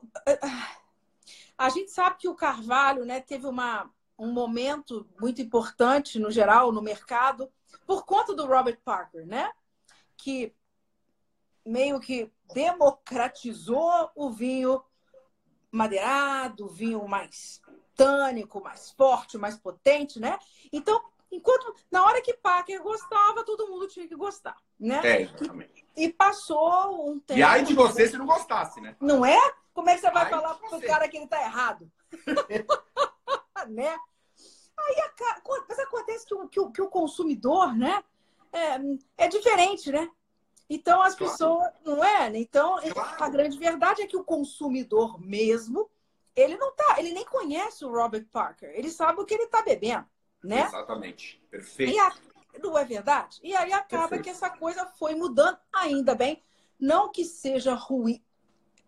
a 1.58 1.70
gente 1.70 1.92
sabe 1.92 2.18
que 2.18 2.28
o 2.28 2.36
Carvalho 2.36 3.06
né, 3.06 3.22
teve 3.22 3.46
uma, 3.48 3.90
um 4.18 4.32
momento 4.32 5.08
muito 5.20 5.42
importante, 5.42 6.20
no 6.20 6.32
geral, 6.32 6.72
no 6.72 6.82
mercado, 6.82 7.52
por 7.86 8.06
conta 8.06 8.34
do 8.34 8.46
Robert 8.46 8.80
Parker, 8.84 9.26
né? 9.26 9.52
Que 10.18 10.54
meio 11.66 12.00
que 12.00 12.32
democratizou 12.54 14.12
o 14.16 14.30
vinho 14.30 14.84
madeirado, 15.72 16.66
o 16.66 16.70
vinho 16.70 17.08
mais 17.08 17.62
tânico, 17.96 18.62
mais 18.62 18.92
forte, 18.92 19.38
mais 19.38 19.58
potente, 19.58 20.20
né? 20.20 20.38
Então, 20.72 21.02
enquanto 21.36 21.76
na 21.92 22.06
hora 22.06 22.22
que 22.22 22.34
Parker 22.34 22.82
gostava, 22.82 23.44
todo 23.44 23.68
mundo 23.68 23.88
tinha 23.88 24.08
que 24.08 24.16
gostar, 24.16 24.56
né? 24.80 25.02
É, 25.04 25.22
exatamente. 25.24 25.86
E 25.96 26.10
passou 26.12 27.10
um 27.10 27.20
tempo. 27.20 27.40
E 27.40 27.44
ai 27.44 27.64
de 27.64 27.74
você 27.74 28.08
se 28.08 28.18
não 28.18 28.26
gostasse, 28.26 28.80
né? 28.82 28.96
Não 29.00 29.26
é? 29.26 29.38
Como 29.74 29.90
é 29.90 29.96
que 29.96 30.02
você 30.02 30.12
vai 30.12 30.24
Ai 30.26 30.30
falar 30.30 30.54
pro 30.56 30.70
você. 30.70 30.86
cara 30.86 31.08
que 31.08 31.18
ele 31.18 31.28
tá 31.28 31.42
errado? 31.42 31.92
né? 33.70 33.96
Aí, 34.78 34.96
aca- 35.02 35.42
mas 35.68 35.80
acontece 35.80 36.26
que 36.26 36.34
o, 36.36 36.48
que 36.48 36.60
o, 36.60 36.72
que 36.72 36.82
o 36.82 36.90
consumidor, 36.90 37.74
né? 37.76 38.04
É, 38.52 38.80
é 39.26 39.28
diferente, 39.28 39.92
né? 39.92 40.10
Então 40.70 41.02
as 41.02 41.16
Claro. 41.16 41.32
pessoas, 41.32 41.72
não 41.84 42.04
é? 42.04 42.30
Então, 42.38 42.78
Claro. 42.92 43.24
a 43.24 43.30
grande 43.30 43.58
verdade 43.58 44.02
é 44.02 44.08
que 44.08 44.18
o 44.18 44.24
consumidor 44.24 45.20
mesmo, 45.20 45.90
ele 46.36 46.58
não 46.58 46.72
tá, 46.76 46.96
ele 47.00 47.14
nem 47.14 47.26
conhece 47.26 47.84
o 47.86 47.92
Robert 47.92 48.26
Parker, 48.32 48.72
ele 48.74 48.90
sabe 48.90 49.22
o 49.22 49.26
que 49.26 49.34
ele 49.34 49.48
tá 49.48 49.62
bebendo, 49.62 50.06
né? 50.44 50.66
Exatamente. 50.66 51.42
E 51.46 51.50
Perfeito. 51.50 52.00
a- 52.00 52.14
não 52.62 52.78
é 52.78 52.86
verdade? 52.86 53.40
E 53.44 53.56
aí 53.56 53.74
acaba 53.74 54.10
Perfeito. 54.10 54.24
que 54.24 54.30
essa 54.30 54.50
coisa 54.50 54.86
foi 54.86 55.16
mudando, 55.16 55.58
ainda 55.72 56.14
bem. 56.14 56.42
Não 56.80 57.12
que 57.12 57.24
seja 57.26 57.74
ruim. 57.74 58.22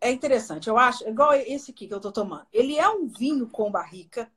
É 0.02 0.12
interessante, 0.12 0.68
eu 0.68 0.78
acho, 0.78 1.08
igual 1.08 1.34
esse 1.34 1.72
aqui 1.72 1.88
que 1.88 1.94
eu 1.94 2.00
tô 2.00 2.12
tomando. 2.12 2.46
Ele 2.54 2.78
é 2.78 2.88
um 2.88 3.08
vinho 3.08 3.48
com 3.50 3.72
barrica, 3.72 4.32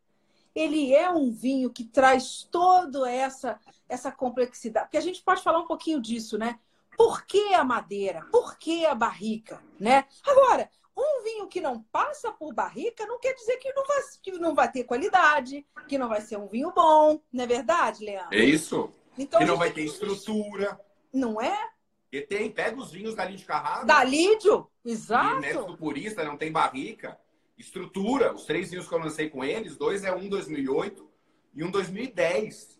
ele 0.54 0.94
é 0.94 1.10
um 1.10 1.30
vinho 1.30 1.70
que 1.70 1.84
traz 1.84 2.48
toda 2.50 3.10
essa, 3.10 3.60
essa 3.88 4.10
complexidade. 4.10 4.86
Porque 4.86 4.96
a 4.96 5.02
gente 5.02 5.22
pode 5.22 5.42
falar 5.42 5.58
um 5.58 5.66
pouquinho 5.66 6.00
disso, 6.00 6.38
né? 6.38 6.58
Por 6.96 7.26
que 7.26 7.52
a 7.54 7.62
madeira? 7.64 8.24
Por 8.32 8.56
que 8.56 8.86
a 8.86 8.94
barrica? 8.94 9.62
Né? 9.78 10.04
Agora, 10.26 10.70
um 10.98 11.22
vinho 11.22 11.46
que 11.46 11.60
não 11.60 11.82
passa 11.82 12.32
por 12.32 12.52
barrica 12.52 13.06
não 13.06 13.18
quer 13.18 13.34
dizer 13.34 13.56
que 13.58 13.72
não 13.72 13.84
vai, 13.86 14.02
que 14.22 14.32
não 14.32 14.54
vai 14.54 14.70
ter 14.70 14.84
qualidade, 14.84 15.64
que 15.86 15.96
não 15.96 16.08
vai 16.08 16.20
ser 16.20 16.36
um 16.36 16.48
vinho 16.48 16.72
bom, 16.72 17.20
não 17.32 17.44
é 17.44 17.46
verdade, 17.46 18.04
Leandro? 18.04 18.34
É 18.34 18.44
isso. 18.44 18.90
Então, 19.16 19.40
que 19.40 19.46
não 19.46 19.56
vai 19.56 19.72
ter 19.72 19.82
estrutura. 19.82 20.78
Não 21.12 21.40
é? 21.40 21.70
E 22.10 22.22
tem, 22.22 22.50
pega 22.50 22.80
os 22.80 22.90
vinhos 22.90 23.14
dali 23.14 23.36
de 23.36 23.44
Carrado. 23.44 23.86
Da 23.86 24.02
Lídio? 24.02 24.68
E 24.84 24.92
Exato. 24.92 25.40
método 25.40 25.76
purista, 25.76 26.24
não 26.24 26.36
tem 26.36 26.50
barrica. 26.50 27.18
Estrutura, 27.56 28.32
os 28.34 28.44
três 28.44 28.70
vinhos 28.70 28.88
que 28.88 28.94
eu 28.94 28.98
lancei 28.98 29.28
com 29.28 29.44
eles, 29.44 29.76
dois 29.76 30.04
é 30.04 30.14
um 30.14 30.28
2008 30.28 31.08
e 31.54 31.64
um 31.64 31.70
2010. 31.70 32.78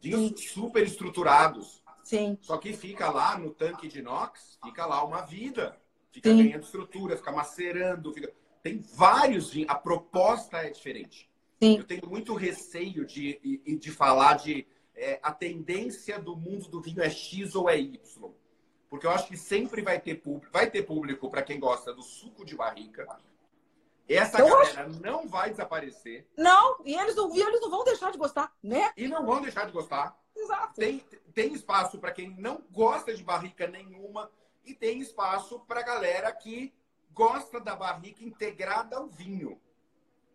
Vinhos 0.00 0.40
super 0.50 0.84
estruturados. 0.84 1.82
Sim, 2.04 2.38
Só 2.40 2.56
que 2.58 2.72
fica 2.72 3.10
lá 3.10 3.36
no 3.36 3.50
tanque 3.50 3.88
de 3.88 3.98
inox, 3.98 4.58
fica 4.62 4.86
lá 4.86 5.02
uma 5.02 5.22
vida. 5.22 5.76
Fica 6.16 6.30
Sim. 6.30 6.44
ganhando 6.44 6.62
estrutura, 6.62 7.14
fica 7.14 7.30
macerando. 7.30 8.10
Fica... 8.10 8.32
Tem 8.62 8.78
vários 8.94 9.50
vinhos. 9.50 9.68
A 9.68 9.74
proposta 9.74 10.56
é 10.56 10.70
diferente. 10.70 11.30
sim. 11.62 11.76
Eu 11.76 11.84
tenho 11.84 12.08
muito 12.08 12.32
receio 12.32 13.04
de, 13.04 13.38
de, 13.78 13.90
falar 13.90 14.38
de 14.38 14.66
é, 14.94 15.20
a 15.22 15.30
tendência 15.30 16.18
do 16.18 16.34
mundo 16.34 16.68
do 16.68 16.80
vinho 16.80 17.02
é 17.02 17.10
X 17.10 17.54
ou 17.54 17.68
é 17.68 17.78
Y. 17.78 18.00
Porque 18.88 19.06
eu 19.06 19.10
acho 19.10 19.28
que 19.28 19.36
sempre 19.36 19.82
vai 19.82 20.00
ter 20.00 20.14
público, 20.14 20.50
vai 20.50 20.70
ter 20.70 20.84
público 20.84 21.28
para 21.28 21.42
quem 21.42 21.60
gosta 21.60 21.92
do 21.92 22.02
suco 22.02 22.46
de 22.46 22.56
barrica. 22.56 23.06
Essa 24.08 24.38
Eu 24.38 24.48
galera 24.48 24.88
não 24.88 25.28
vai 25.28 25.50
desaparecer 25.50 26.26
Não, 26.34 26.78
e 26.82 26.94
eles 26.94 27.14
não, 27.14 27.34
e 27.34 27.42
eles 27.42 27.60
não 27.60 27.68
vão 27.68 27.84
deixar 27.84 28.10
de 28.10 28.16
gostar, 28.16 28.56
né? 28.62 28.90
e 28.96 29.06
não 29.06 29.26
vão 29.26 29.42
deixar 29.42 29.66
de 29.66 29.72
gostar. 29.72 30.18
Exato. 30.34 30.80
Tem, 30.80 31.04
tem 31.34 31.52
espaço 31.52 31.98
para 31.98 32.12
quem 32.12 32.30
não 32.38 32.62
gosta 32.70 33.12
de 33.12 33.22
barrica 33.22 33.66
nenhuma 33.66 34.30
e 34.66 34.74
tem 34.74 35.00
espaço 35.00 35.60
para 35.60 35.82
galera 35.82 36.32
que 36.32 36.74
gosta 37.12 37.60
da 37.60 37.74
barrica 37.74 38.24
integrada 38.24 38.96
ao 38.96 39.06
vinho. 39.06 39.60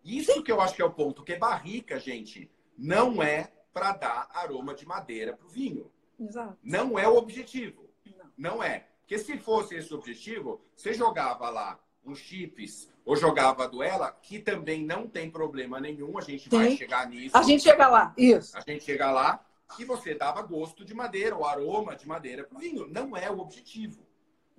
Isso 0.04 0.42
que 0.42 0.52
eu 0.52 0.60
acho 0.60 0.76
que 0.76 0.82
é 0.82 0.86
o 0.86 0.92
ponto, 0.92 1.24
que 1.24 1.36
barrica, 1.36 2.00
gente, 2.00 2.50
não 2.78 3.22
é 3.22 3.52
para 3.72 3.94
dar 3.94 4.30
aroma 4.34 4.74
de 4.74 4.86
madeira 4.86 5.36
para 5.36 5.46
o 5.46 5.50
vinho. 5.50 5.92
Exato. 6.20 6.58
Não 6.64 6.98
é 6.98 7.08
o 7.08 7.16
objetivo. 7.16 7.90
Não. 8.06 8.56
Não 8.56 8.64
é. 8.64 8.88
Porque 9.02 9.20
se 9.20 9.38
fosse 9.38 9.76
esse 9.76 9.94
o 9.94 9.98
objetivo, 9.98 10.62
você 10.76 10.94
jogava 10.94 11.50
lá 11.50 11.80
um 12.04 12.16
chips 12.16 12.90
ou 13.06 13.16
jogava 13.16 13.66
a 13.66 13.68
duela, 13.68 14.12
que 14.12 14.40
também 14.40 14.84
não 14.84 15.08
tem 15.08 15.30
problema 15.30 15.80
nenhum, 15.80 16.18
a 16.18 16.22
gente 16.22 16.50
vai 16.50 16.68
Tem. 16.68 16.78
chegar 16.78 17.08
nisso. 17.10 17.36
A 17.36 17.44
gente 17.44 17.64
chega 17.64 17.88
lá. 17.88 18.14
Isso. 18.18 18.58
A 18.58 18.62
gente 18.62 18.84
chega 18.84 19.12
lá 19.12 19.46
e 19.78 19.86
você 19.86 20.16
dava 20.16 20.42
gosto 20.42 20.84
de 20.84 20.94
madeira, 20.94 21.36
o 21.36 21.46
aroma 21.46 21.96
de 21.96 22.08
madeira 22.08 22.44
para 22.44 22.58
o 22.58 22.60
vinho. 22.60 22.88
Não 22.88 23.16
é 23.16 23.30
o 23.30 23.40
objetivo. 23.40 24.06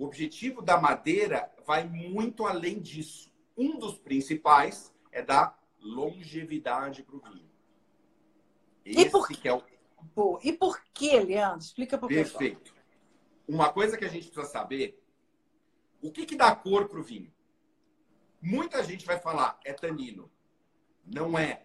O 0.03 0.07
objetivo 0.07 0.61
da 0.61 0.81
madeira 0.81 1.49
vai 1.65 1.89
muito 1.89 2.45
além 2.45 2.81
disso. 2.81 3.33
Um 3.57 3.79
dos 3.79 3.97
principais 4.01 4.93
é 5.13 5.23
dar 5.23 5.57
longevidade 5.81 7.05
para 7.05 7.15
o 7.15 7.21
vinho. 7.21 7.49
E 8.85 9.09
por 9.09 9.31
Esse 9.31 9.41
que 9.41 9.47
é 9.47 9.55
o 9.55 9.63
Boa. 10.13 10.41
E 10.43 10.53
por 10.53 10.83
que, 10.93 11.21
Leandro? 11.21 11.61
Explica 11.61 11.97
para 11.97 12.07
o 12.07 12.09
pessoal. 12.09 12.41
perfeito. 12.41 12.75
Uma 13.47 13.73
coisa 13.73 13.97
que 13.97 14.05
a 14.05 14.09
gente 14.09 14.27
precisa 14.27 14.45
saber, 14.45 15.01
o 16.03 16.11
que, 16.11 16.27
que 16.27 16.35
dá 16.35 16.53
cor 16.53 16.89
para 16.89 16.99
o 16.99 17.03
vinho? 17.05 17.33
Muita 18.41 18.83
gente 18.83 19.07
vai 19.07 19.21
falar, 19.21 19.61
é 19.65 19.73
tanino. 19.73 20.29
Não 21.07 21.39
é. 21.39 21.65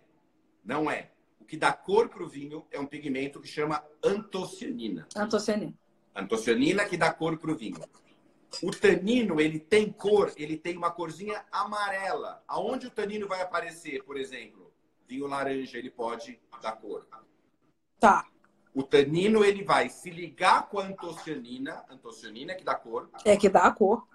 Não 0.63 0.91
é. 0.91 1.09
O 1.39 1.43
que 1.43 1.57
dá 1.57 1.73
cor 1.73 2.07
para 2.07 2.21
o 2.21 2.29
vinho 2.29 2.67
é 2.69 2.79
um 2.79 2.85
pigmento 2.85 3.41
que 3.41 3.47
chama 3.47 3.83
antocianina. 4.03 5.07
Antocianina. 5.15 5.73
Antocianina 6.15 6.85
que 6.85 6.97
dá 6.97 7.11
cor 7.11 7.39
para 7.39 7.51
o 7.51 7.55
vinho. 7.55 7.81
O 8.63 8.71
tanino, 8.71 9.39
ele 9.39 9.59
tem 9.59 9.91
cor, 9.91 10.31
ele 10.37 10.57
tem 10.57 10.77
uma 10.77 10.89
corzinha 10.91 11.45
amarela. 11.51 12.43
Aonde 12.47 12.87
o 12.87 12.91
tanino 12.91 13.27
vai 13.27 13.41
aparecer, 13.41 14.03
por 14.03 14.17
exemplo? 14.17 14.71
Vinho 15.07 15.27
laranja, 15.27 15.77
ele 15.77 15.89
pode 15.91 16.39
dar 16.61 16.73
cor. 16.73 17.07
Tá. 17.99 18.25
O 18.73 18.83
tanino, 18.83 19.43
ele 19.43 19.63
vai 19.63 19.89
se 19.89 20.09
ligar 20.09 20.69
com 20.69 20.79
a 20.79 20.83
antocianina, 20.83 21.85
antocianina 21.89 22.55
que 22.55 22.63
dá 22.63 22.75
cor, 22.75 23.09
É 23.25 23.35
que 23.35 23.49
dá 23.49 23.65
a 23.65 23.71
cor. 23.71 24.07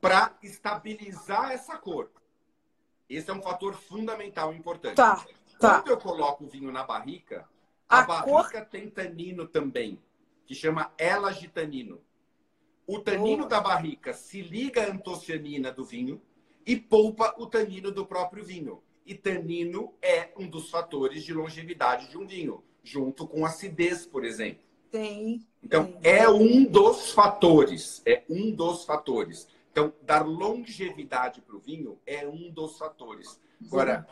para 0.00 0.36
estabilizar 0.42 1.52
essa 1.52 1.76
cor. 1.78 2.10
Esse 3.08 3.30
é 3.30 3.34
um 3.34 3.42
fator 3.42 3.74
fundamental 3.74 4.52
e 4.52 4.56
importante. 4.56 4.96
Tá, 4.96 5.24
tá. 5.58 5.80
Quando 5.80 5.88
eu 5.88 5.96
coloco 5.98 6.44
o 6.44 6.48
vinho 6.48 6.70
na 6.72 6.84
barrica, 6.84 7.48
a, 7.88 8.00
A 8.00 8.02
barrica 8.06 8.64
tem 8.64 8.88
tanino 8.90 9.46
também, 9.46 10.02
que 10.46 10.54
chama 10.54 10.92
elagitanino. 10.98 12.00
O 12.86 12.98
tanino 12.98 13.38
Boa. 13.38 13.48
da 13.48 13.60
barrica 13.60 14.12
se 14.12 14.42
liga 14.42 14.82
à 14.82 14.90
antocianina 14.90 15.72
do 15.72 15.84
vinho 15.84 16.20
e 16.66 16.76
poupa 16.76 17.34
o 17.38 17.46
tanino 17.46 17.90
do 17.90 18.06
próprio 18.06 18.44
vinho. 18.44 18.82
E 19.06 19.14
tanino 19.14 19.94
é 20.00 20.30
um 20.36 20.48
dos 20.48 20.70
fatores 20.70 21.24
de 21.24 21.32
longevidade 21.32 22.08
de 22.08 22.16
um 22.16 22.26
vinho, 22.26 22.62
junto 22.82 23.26
com 23.26 23.44
acidez, 23.44 24.06
por 24.06 24.24
exemplo. 24.24 24.64
Tem. 24.90 25.44
Então, 25.62 25.86
Sim. 25.86 25.98
é 26.02 26.28
um 26.28 26.64
dos 26.64 27.10
fatores. 27.12 28.02
É 28.06 28.22
um 28.28 28.50
dos 28.50 28.84
fatores. 28.84 29.48
Então, 29.70 29.92
dar 30.02 30.22
longevidade 30.22 31.40
para 31.40 31.56
o 31.56 31.58
vinho 31.58 31.98
é 32.06 32.26
um 32.26 32.50
dos 32.50 32.78
fatores. 32.78 33.40
Agora, 33.66 34.06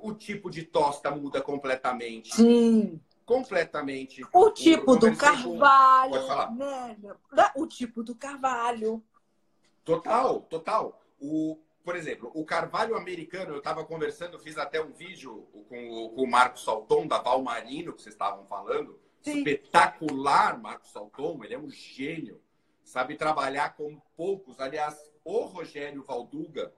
o 0.00 0.12
tipo 0.14 0.50
de 0.50 0.62
tosta 0.62 1.10
muda 1.10 1.40
completamente. 1.40 2.34
Sim. 2.34 3.00
Completamente. 3.30 4.26
O 4.32 4.50
tipo 4.50 4.96
do 4.96 5.16
carvalho, 5.16 6.56
né? 6.56 6.96
O 7.54 7.66
tipo 7.66 8.02
do 8.02 8.14
carvalho. 8.16 9.02
Total, 9.84 10.40
total. 10.42 11.00
O, 11.20 11.56
por 11.84 11.94
exemplo, 11.94 12.30
o 12.34 12.44
carvalho 12.44 12.96
americano, 12.96 13.52
eu 13.52 13.58
estava 13.58 13.84
conversando, 13.84 14.38
fiz 14.38 14.58
até 14.58 14.82
um 14.82 14.92
vídeo 14.92 15.46
com 15.68 15.90
o, 15.90 16.10
com 16.10 16.22
o 16.22 16.26
Marcos 16.26 16.64
Salton, 16.64 17.06
da 17.06 17.18
Valmarino, 17.18 17.92
que 17.92 18.02
vocês 18.02 18.14
estavam 18.14 18.44
falando. 18.46 18.98
Sim. 19.22 19.38
Espetacular, 19.38 20.60
Marcos 20.60 20.90
Salton, 20.90 21.44
ele 21.44 21.54
é 21.54 21.58
um 21.58 21.70
gênio. 21.70 22.40
Sabe 22.82 23.14
trabalhar 23.14 23.76
com 23.76 24.00
poucos. 24.16 24.58
Aliás, 24.58 24.98
o 25.24 25.44
Rogério 25.44 26.02
Valduga, 26.02 26.72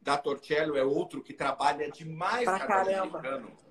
da 0.00 0.16
Torcello, 0.16 0.76
é 0.76 0.84
outro 0.84 1.22
que 1.22 1.34
trabalha 1.34 1.90
demais 1.90 2.44
Pra 2.44 2.60
carvalho 2.60 3.10
caramba. 3.10 3.18
americano. 3.18 3.67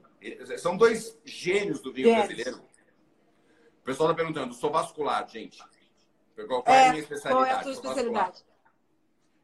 São 0.58 0.75
dois 0.77 1.17
gênios 1.23 1.80
do 1.82 1.93
vinho 1.93 2.08
Gênios. 2.10 2.27
brasileiro. 2.27 2.62
O 3.82 3.84
pessoal 3.84 4.10
está 4.12 4.21
perguntando, 4.23 4.53
sou 4.53 4.71
vascular, 4.71 5.27
gente. 5.30 5.63
Qual 6.36 6.62
qual 6.62 6.75
é, 6.75 6.89
a 6.89 6.93
minha 6.93 7.03
Qual 7.03 7.13
especialidade? 7.15 7.49
é 7.49 7.53
a 7.53 7.56
vascular. 7.56 7.97
especialidade? 7.97 8.45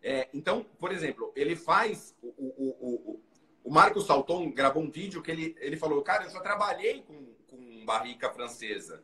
É, 0.02 0.30
então, 0.34 0.64
por 0.80 0.92
exemplo, 0.92 1.32
ele 1.36 1.56
faz. 1.56 2.16
O, 2.22 2.28
o, 2.28 2.54
o, 2.58 3.12
o, 3.14 3.22
o 3.64 3.72
Marcos 3.72 4.06
Salton 4.06 4.52
gravou 4.52 4.84
um 4.84 4.92
vídeo 4.92 5.22
que 5.22 5.32
ele, 5.32 5.56
ele 5.60 5.78
falou: 5.78 6.02
Cara, 6.02 6.26
eu 6.26 6.30
já 6.30 6.42
trabalhei 6.42 7.02
com, 7.04 7.34
com 7.48 7.86
barrica 7.86 8.30
francesa. 8.30 9.04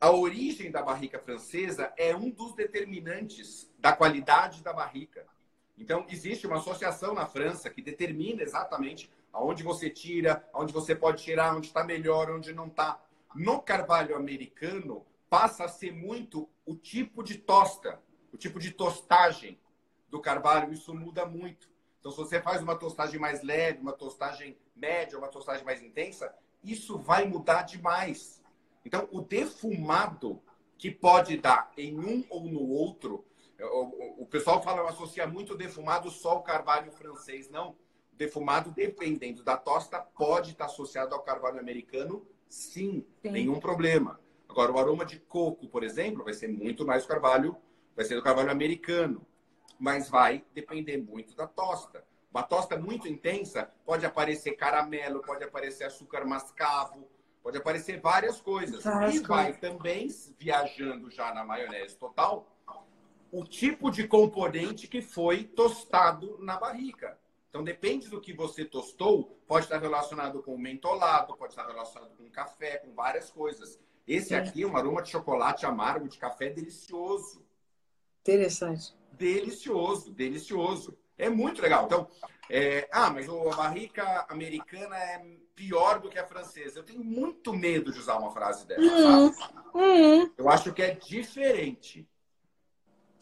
A 0.00 0.10
origem 0.10 0.70
da 0.70 0.82
barrica 0.82 1.18
francesa 1.18 1.92
é 1.96 2.14
um 2.14 2.30
dos 2.30 2.54
determinantes 2.54 3.70
da 3.78 3.92
qualidade 3.92 4.62
da 4.62 4.72
barrica. 4.72 5.26
Então, 5.76 6.04
existe 6.08 6.46
uma 6.46 6.58
associação 6.58 7.14
na 7.14 7.26
França 7.26 7.70
que 7.70 7.80
determina 7.80 8.42
exatamente 8.42 9.10
aonde 9.32 9.62
você 9.62 9.90
tira, 9.90 10.48
aonde 10.52 10.72
você 10.72 10.94
pode 10.94 11.22
tirar, 11.22 11.56
onde 11.56 11.68
está 11.68 11.84
melhor, 11.84 12.30
onde 12.30 12.52
não 12.52 12.66
está. 12.66 13.00
No 13.34 13.60
carvalho 13.60 14.16
americano, 14.16 15.04
passa 15.28 15.64
a 15.64 15.68
ser 15.68 15.92
muito 15.92 16.48
o 16.64 16.74
tipo 16.74 17.22
de 17.22 17.36
tosta, 17.38 18.00
o 18.32 18.36
tipo 18.36 18.58
de 18.58 18.70
tostagem 18.70 19.58
do 20.10 20.20
carvalho, 20.20 20.72
isso 20.72 20.94
muda 20.94 21.26
muito. 21.26 21.68
Então, 22.00 22.10
se 22.10 22.18
você 22.18 22.40
faz 22.40 22.62
uma 22.62 22.76
tostagem 22.76 23.18
mais 23.18 23.42
leve, 23.42 23.80
uma 23.80 23.92
tostagem 23.92 24.56
média, 24.74 25.18
uma 25.18 25.28
tostagem 25.28 25.64
mais 25.64 25.82
intensa, 25.82 26.34
isso 26.62 26.98
vai 26.98 27.26
mudar 27.26 27.62
demais. 27.62 28.42
Então, 28.84 29.08
o 29.12 29.20
defumado 29.20 30.40
que 30.78 30.90
pode 30.90 31.36
dar 31.36 31.70
em 31.76 31.98
um 31.98 32.24
ou 32.30 32.44
no 32.44 32.66
outro, 32.68 33.24
o, 34.18 34.26
pessoal 34.26 34.62
fala, 34.62 34.88
associa 34.88 35.26
muito 35.26 35.56
defumado 35.56 36.10
só 36.10 36.30
ao 36.30 36.42
carvalho 36.42 36.92
francês. 36.92 37.50
Não. 37.50 37.76
Defumado, 38.18 38.70
dependendo 38.70 39.42
da 39.42 39.56
tosta, 39.56 39.98
pode 39.98 40.50
estar 40.50 40.66
associado 40.66 41.14
ao 41.14 41.22
carvalho 41.22 41.58
americano, 41.58 42.26
sim, 42.48 43.06
Sim. 43.22 43.30
nenhum 43.30 43.58
problema. 43.58 44.20
Agora, 44.46 44.72
o 44.72 44.78
aroma 44.78 45.06
de 45.06 45.18
coco, 45.18 45.68
por 45.68 45.82
exemplo, 45.82 46.24
vai 46.24 46.34
ser 46.34 46.48
muito 46.48 46.84
mais 46.84 47.06
carvalho, 47.06 47.56
vai 47.96 48.04
ser 48.04 48.16
do 48.16 48.22
carvalho 48.22 48.50
americano 48.50 49.26
mas 49.78 50.08
vai 50.08 50.44
depender 50.52 50.98
muito 50.98 51.36
da 51.36 51.46
tosta. 51.46 52.04
Uma 52.30 52.42
tosta 52.42 52.76
muito 52.76 53.08
intensa 53.08 53.70
pode 53.86 54.04
aparecer 54.04 54.52
caramelo, 54.52 55.22
pode 55.22 55.44
aparecer 55.44 55.84
açúcar 55.84 56.26
mascavo, 56.26 57.08
pode 57.42 57.56
aparecer 57.56 58.00
várias 58.00 58.40
coisas. 58.40 58.84
Várias 58.84 59.16
e 59.16 59.20
vai 59.20 59.52
também 59.54 60.08
viajando 60.36 61.10
já 61.10 61.32
na 61.32 61.44
maionese 61.44 61.96
total 61.96 62.54
o 63.30 63.44
tipo 63.44 63.90
de 63.90 64.08
componente 64.08 64.88
que 64.88 65.00
foi 65.00 65.44
tostado 65.44 66.38
na 66.40 66.56
barrica. 66.58 67.18
Então 67.48 67.64
depende 67.64 68.08
do 68.08 68.20
que 68.20 68.32
você 68.32 68.64
tostou, 68.64 69.38
pode 69.46 69.64
estar 69.66 69.78
relacionado 69.78 70.42
com 70.42 70.56
mentolado, 70.58 71.36
pode 71.36 71.52
estar 71.52 71.66
relacionado 71.66 72.14
com 72.16 72.30
café, 72.30 72.78
com 72.78 72.94
várias 72.94 73.30
coisas. 73.30 73.78
Esse 74.06 74.28
Sim. 74.28 74.34
aqui 74.36 74.62
é 74.62 74.66
um 74.66 74.76
aroma 74.76 75.02
de 75.02 75.10
chocolate 75.10 75.64
amargo, 75.66 76.08
de 76.08 76.18
café 76.18 76.50
delicioso 76.50 77.44
Interessante. 78.20 78.94
delicioso, 79.12 80.12
delicioso. 80.12 80.96
É 81.16 81.28
muito 81.28 81.60
legal. 81.60 81.86
Então, 81.86 82.08
é, 82.48 82.88
ah, 82.92 83.10
mas 83.10 83.28
a 83.28 83.56
barrica 83.56 84.26
americana 84.28 84.96
é 84.96 85.36
pior 85.54 85.98
do 86.00 86.08
que 86.08 86.18
a 86.18 86.26
francesa. 86.26 86.78
Eu 86.78 86.84
tenho 86.84 87.02
muito 87.02 87.52
medo 87.52 87.90
de 87.90 87.98
usar 87.98 88.18
uma 88.18 88.30
frase 88.30 88.66
dessa, 88.66 88.82
Hum. 88.82 89.32
sabe? 89.32 89.58
Hum. 89.74 90.32
Eu 90.36 90.48
acho 90.48 90.72
que 90.72 90.82
é 90.82 90.94
diferente. 90.94 92.08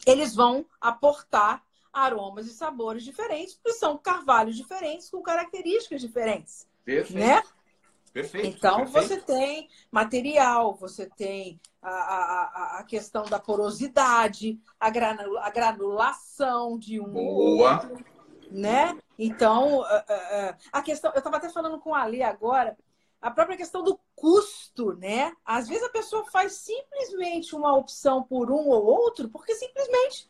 Eles 0.06 0.34
vão 0.34 0.66
aportar 0.80 1.64
aromas 1.96 2.46
e 2.46 2.52
sabores 2.52 3.02
diferentes, 3.02 3.54
porque 3.54 3.72
são 3.72 3.96
carvalhos 3.96 4.54
diferentes 4.54 5.09
com 5.09 5.22
características 5.22 6.00
diferentes, 6.02 6.68
Perfeito. 6.85 7.18
né? 7.18 7.42
Perfeito. 8.12 8.46
Então 8.46 8.78
perfeito. 8.85 9.09
você 9.09 9.20
tem 9.20 9.68
material, 9.90 10.74
você 10.74 11.09
tem 11.09 11.59
a, 11.82 11.90
a, 11.90 12.78
a- 12.78 12.85
questão 12.85 13.24
da 13.24 13.38
porosidade, 13.38 14.59
a, 14.80 14.87
a 14.88 15.50
granulação 15.50 16.78
de 16.78 17.00
um 17.00 17.11
Boa. 17.12 17.74
outro, 17.74 18.04
né? 18.50 18.98
Então 19.18 19.82
a- 19.82 20.04
a- 20.09 20.14
a- 20.50 20.56
a 20.72 20.82
questão, 20.82 21.12
eu 21.12 21.18
estava 21.18 21.37
até 21.38 21.48
falando 21.48 21.78
com 21.78 21.94
a 21.94 22.02
Ali 22.02 22.22
agora, 22.22 22.76
a 23.20 23.30
própria 23.30 23.56
questão 23.56 23.82
do 23.82 23.98
custo, 24.14 24.94
né? 24.96 25.32
Às 25.44 25.68
vezes 25.68 25.82
a 25.82 25.90
pessoa 25.90 26.24
faz 26.30 26.52
simplesmente 26.52 27.54
uma 27.54 27.74
opção 27.76 28.22
por 28.22 28.50
um 28.50 28.68
ou 28.68 28.85
outro, 28.85 29.28
porque 29.28 29.54
simplesmente 29.54 30.28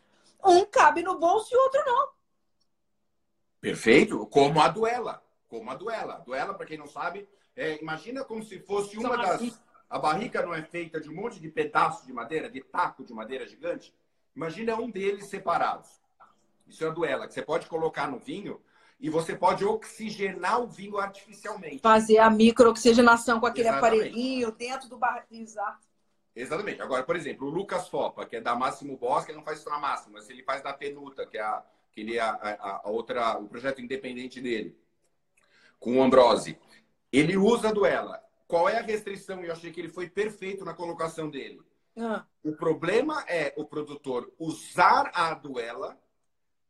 um 0.49 0.65
cabe 0.67 1.03
no 1.03 1.19
bolso 1.19 1.53
e 1.53 1.57
o 1.57 1.61
outro 1.63 1.83
não. 1.85 2.09
Perfeito. 3.61 4.27
Como 4.27 4.61
a 4.61 4.69
duela. 4.69 5.23
Como 5.49 5.71
a 5.71 5.75
duela. 5.75 6.15
A 6.15 6.19
duela, 6.19 6.55
para 6.55 6.67
quem 6.67 6.79
não 6.79 6.87
sabe, 6.87 7.29
é, 7.55 7.81
imagina 7.81 8.25
como 8.25 8.43
se 8.43 8.59
fosse 8.61 8.97
uma 8.99 9.09
São 9.11 9.17
das. 9.19 9.43
as- 9.43 9.67
A 9.89 9.99
barrica 10.01 10.43
não 10.43 10.53
é 10.53 10.63
feita 10.63 11.01
de 11.01 11.09
um 11.09 11.15
monte 11.15 11.39
de 11.39 11.49
pedaços 11.49 12.05
de 12.07 12.13
madeira, 12.13 12.51
de 12.51 12.61
taco 12.61 13.05
de 13.05 13.15
madeira 13.15 13.47
gigante? 13.47 13.95
Imagina 14.35 14.75
um 14.77 14.91
deles 14.91 15.27
separados. 15.27 15.89
Isso 16.67 16.85
é 16.85 16.89
a 16.89 16.91
duela, 16.91 17.29
que 17.29 17.33
você 17.35 17.41
pode 17.43 17.67
colocar 17.69 18.09
no 18.11 18.19
vinho 18.19 18.61
e 18.99 19.09
você 19.09 19.37
pode 19.37 19.65
oxigenar 19.65 20.61
o 20.61 20.67
vinho 20.67 20.99
artificialmente. 20.99 21.79
Fazer 21.79 22.19
a 22.19 22.29
microoxigenação 22.29 23.39
com 23.39 23.47
aquele 23.47 23.69
Exatamente. 23.69 24.01
aparelhinho 24.01 24.51
dentro 24.51 24.89
do 24.89 24.99
bar... 24.99 25.25
Exato. 25.31 25.87
Exatamente. 26.37 26.83
Agora, 26.83 27.03
por 27.03 27.17
exemplo, 27.17 27.47
o 27.47 27.51
Lucas 27.51 27.89
Fopa, 27.89 28.27
que 28.27 28.37
é 28.37 28.41
da 28.43 28.55
Máximo 28.55 28.97
Bosque, 28.97 29.31
ele 29.31 29.39
não 29.39 29.45
faz 29.45 29.59
isso 29.61 29.71
na 29.71 29.79
Máximo, 29.79 30.13
mas 30.15 30.29
ele 30.29 30.43
faz 30.43 30.63
da 30.63 30.73
Penuta, 30.75 31.27
que 31.27 31.39
é 31.39 31.41
a, 31.43 31.65
que 31.91 32.03
ele 32.03 32.17
é 32.17 32.21
a, 32.21 32.31
a- 32.31 32.81
a 32.85 32.91
outra, 32.91 33.39
o 33.39 33.49
projeto 33.49 33.81
independente 33.81 34.41
dele, 34.41 34.79
com 35.81 35.97
o 35.99 36.03
Ambrose. 36.03 36.59
Ele 37.11 37.37
usa 37.39 37.71
a 37.71 37.73
duela. 37.73 38.23
Qual 38.47 38.69
é 38.69 38.79
a 38.79 38.83
restrição? 38.83 39.43
Eu 39.43 39.53
achei 39.53 39.73
que 39.73 39.81
ele 39.81 39.89
foi 39.89 40.09
perfeito 40.09 40.65
na 40.65 40.75
colocação 40.75 41.31
dele. 41.31 41.61
Ah. 41.99 42.25
O 42.45 42.53
problema 42.53 43.25
é 43.27 43.55
o 43.57 43.65
produtor 43.65 44.31
usar 44.39 45.11
a 45.15 45.33
duela, 45.33 45.99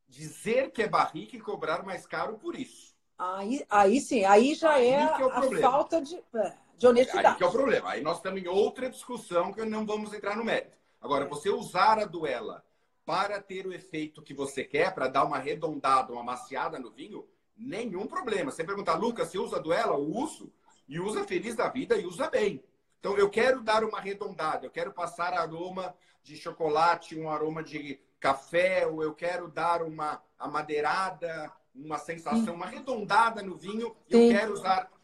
dizer 0.08 0.70
que 0.70 0.82
é 0.82 0.88
barrica 0.88 1.36
e 1.36 1.40
cobrar 1.40 1.84
mais 1.84 2.06
caro 2.06 2.38
por 2.38 2.54
isso. 2.54 2.94
Aí, 3.18 3.66
aí 3.68 4.00
sim, 4.00 4.24
aí 4.24 4.54
já 4.54 4.74
Aí 4.74 4.86
é, 4.88 4.92
é 4.92 5.02
a 5.02 5.28
problema. 5.30 5.70
falta 5.70 6.00
de, 6.00 6.16
é, 6.34 6.56
de 6.76 6.86
Aí 6.86 6.92
honestidade. 6.92 7.38
que 7.38 7.44
é 7.44 7.46
o 7.46 7.52
problema. 7.52 7.90
Aí 7.90 8.02
nós 8.02 8.18
estamos 8.18 8.42
em 8.42 8.48
outra 8.48 8.90
discussão 8.90 9.52
que 9.52 9.64
não 9.64 9.86
vamos 9.86 10.12
entrar 10.12 10.36
no 10.36 10.44
mérito. 10.44 10.76
Agora, 11.00 11.24
você 11.24 11.50
usar 11.50 11.98
a 11.98 12.04
duela 12.04 12.64
para 13.04 13.40
ter 13.40 13.66
o 13.66 13.72
efeito 13.72 14.22
que 14.22 14.34
você 14.34 14.64
quer, 14.64 14.92
para 14.94 15.08
dar 15.08 15.24
uma 15.24 15.36
arredondada, 15.36 16.12
uma 16.12 16.22
maciada 16.22 16.78
no 16.78 16.90
vinho, 16.90 17.26
nenhum 17.56 18.06
problema. 18.06 18.50
Você 18.50 18.64
perguntar, 18.64 18.94
Lucas, 18.94 19.28
você 19.28 19.38
usa 19.38 19.56
a 19.56 19.60
duela? 19.60 19.94
Eu 19.94 20.04
uso. 20.04 20.52
E 20.88 21.00
usa 21.00 21.24
feliz 21.24 21.54
da 21.54 21.68
vida 21.68 21.96
e 21.96 22.06
usa 22.06 22.28
bem. 22.28 22.62
Então, 23.00 23.16
eu 23.16 23.30
quero 23.30 23.62
dar 23.62 23.84
uma 23.84 23.98
arredondada, 23.98 24.66
eu 24.66 24.70
quero 24.70 24.92
passar 24.92 25.32
aroma 25.32 25.94
de 26.22 26.36
chocolate, 26.36 27.18
um 27.18 27.30
aroma 27.30 27.62
de 27.62 28.00
café, 28.18 28.86
ou 28.86 29.02
eu 29.02 29.14
quero 29.14 29.48
dar 29.48 29.82
uma 29.82 30.20
amadeirada, 30.38 31.52
uma 31.74 31.98
sensação, 31.98 32.54
uma 32.54 32.66
arredondada 32.66 33.42
no 33.42 33.56
vinho, 33.56 33.94
eu 34.08 34.28
quero 34.30 34.52
usar 34.54 34.82
é, 34.82 34.95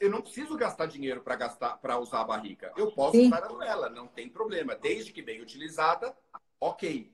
eu 0.00 0.10
não 0.10 0.22
preciso 0.22 0.56
gastar 0.56 0.86
dinheiro 0.86 1.20
para 1.20 1.36
gastar 1.36 1.76
para 1.76 1.98
usar 1.98 2.22
a 2.22 2.24
barrica. 2.24 2.72
Eu 2.76 2.90
posso 2.92 3.16
Sim. 3.16 3.26
usar 3.26 3.44
a 3.44 3.48
duela, 3.48 3.90
não 3.90 4.08
tem 4.08 4.30
problema. 4.30 4.74
Desde 4.74 5.12
que 5.12 5.20
bem 5.20 5.42
utilizada, 5.42 6.16
ok. 6.58 7.12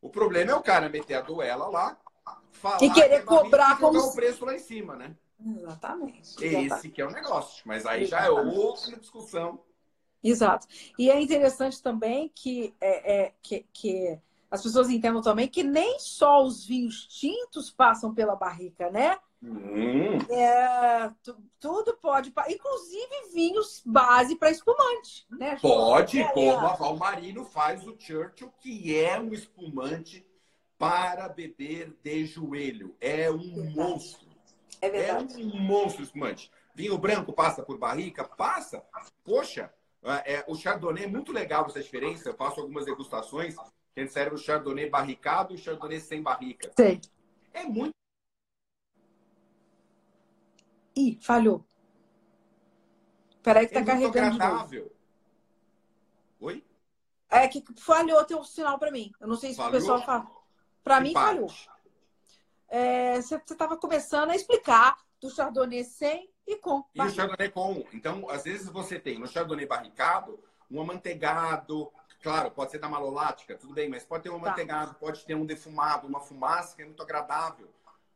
O 0.00 0.08
problema 0.08 0.52
é 0.52 0.54
o 0.54 0.62
cara 0.62 0.88
meter 0.88 1.16
a 1.16 1.20
duela 1.20 1.68
lá, 1.68 1.98
falar 2.52 2.82
E 2.82 2.90
querer 2.92 3.26
que 3.26 3.34
é 3.34 3.36
cobrar 3.36 3.78
como 3.78 3.98
o 3.98 4.14
preço 4.14 4.44
lá 4.44 4.54
em 4.54 4.60
cima, 4.60 4.94
né? 4.94 5.16
Exatamente. 5.44 6.20
exatamente. 6.20 6.74
Esse 6.74 6.88
que 6.88 7.02
é 7.02 7.06
o 7.06 7.10
negócio. 7.10 7.62
Mas 7.66 7.84
aí 7.84 8.06
já 8.06 8.24
é 8.24 8.30
outra 8.30 8.96
discussão. 8.96 9.60
Exato. 10.22 10.68
E 10.96 11.10
é 11.10 11.20
interessante 11.20 11.82
também 11.82 12.30
que, 12.32 12.74
é, 12.80 13.22
é, 13.22 13.34
que, 13.42 13.66
que 13.72 14.18
as 14.50 14.62
pessoas 14.62 14.88
entendam 14.90 15.22
também 15.22 15.48
que 15.48 15.64
nem 15.64 15.98
só 15.98 16.44
os 16.44 16.64
vinhos 16.64 17.06
tintos 17.06 17.70
passam 17.70 18.14
pela 18.14 18.36
barrica, 18.36 18.90
né? 18.90 19.18
Hum, 19.42 20.18
É, 20.30 21.10
tu- 21.22 21.40
tudo 21.60 21.96
pode, 21.98 22.32
inclusive 22.48 23.30
vinhos 23.32 23.82
base 23.86 24.34
para 24.36 24.50
espumante, 24.50 25.26
né? 25.30 25.56
pode, 25.62 26.18
É, 26.20 26.24
como 26.32 26.50
é. 26.50 26.56
a 26.70 26.74
Valmarino 26.74 27.44
faz 27.44 27.86
o 27.86 27.96
Churchill, 27.98 28.52
que 28.60 28.96
é 28.96 29.18
um 29.18 29.32
espumante 29.32 30.26
para 30.76 31.28
beber 31.28 31.96
de 32.02 32.24
joelho. 32.26 32.96
É 33.00 33.30
um 33.30 33.38
Verdade. 33.38 33.74
monstro. 33.76 34.28
É 34.80 34.86
É 34.86 34.90
verdade. 34.90 35.42
um 35.42 35.60
monstro 35.60 36.02
espumante. 36.02 36.50
Vinho 36.74 36.96
branco 36.98 37.32
passa 37.32 37.62
por 37.62 37.78
barrica? 37.78 38.24
Passa. 38.24 38.84
Poxa, 39.24 39.72
é, 40.24 40.44
o 40.46 40.54
Chardonnay 40.54 41.04
é 41.04 41.08
muito 41.08 41.32
legal 41.32 41.66
essa 41.66 41.80
diferença. 41.82 42.28
Eu 42.28 42.34
faço 42.34 42.60
algumas 42.60 42.84
degustações 42.84 43.54
que 43.56 44.00
a 44.00 44.00
gente 44.00 44.12
serve 44.12 44.34
o 44.36 44.38
Chardonnay 44.38 44.88
barricado 44.88 45.52
e 45.52 45.56
o 45.56 45.58
Chardonnay 45.58 46.00
sem 46.00 46.22
barrica. 46.22 46.70
Sei. 46.76 47.00
É 47.52 47.64
muito. 47.64 47.97
Ih, 50.98 51.16
falhou. 51.20 51.64
Peraí 53.40 53.68
que 53.68 53.74
tá 53.74 53.80
é 53.80 53.84
carregando. 53.84 54.34
Agradável. 54.34 54.92
Oi? 56.40 56.64
É 57.30 57.46
que 57.46 57.64
falhou 57.76 58.24
teu 58.24 58.42
sinal 58.42 58.80
para 58.80 58.90
mim. 58.90 59.12
Eu 59.20 59.28
não 59.28 59.36
sei 59.36 59.50
se 59.50 59.56
falhou? 59.56 59.70
o 59.70 59.72
pessoal 59.72 60.02
fala. 60.04 60.26
Para 60.82 61.00
mim, 61.00 61.12
parte? 61.12 61.34
falhou. 61.34 61.50
É, 62.68 63.22
você 63.22 63.36
estava 63.36 63.76
começando 63.76 64.30
a 64.30 64.36
explicar 64.36 64.98
do 65.20 65.30
Chardonnay 65.30 65.84
sem 65.84 66.28
e 66.44 66.56
com. 66.56 66.84
E 66.92 67.00
o 67.00 67.10
Chardonnay 67.10 67.50
com. 67.50 67.84
Então, 67.92 68.28
às 68.28 68.42
vezes 68.42 68.68
você 68.68 68.98
tem 68.98 69.20
no 69.20 69.28
Chardonnay 69.28 69.66
barricado 69.66 70.36
um 70.68 70.80
amanteigado. 70.80 71.92
Claro, 72.20 72.50
pode 72.50 72.72
ser 72.72 72.78
da 72.78 72.88
malolática, 72.88 73.56
tudo 73.56 73.72
bem, 73.72 73.88
mas 73.88 74.04
pode 74.04 74.24
ter 74.24 74.30
um 74.30 74.40
tá. 74.40 74.46
amanteigado, 74.48 74.94
pode 74.94 75.24
ter 75.24 75.36
um 75.36 75.46
defumado, 75.46 76.08
uma 76.08 76.18
fumaça 76.18 76.74
que 76.74 76.82
é 76.82 76.84
muito 76.84 77.00
agradável. 77.00 77.68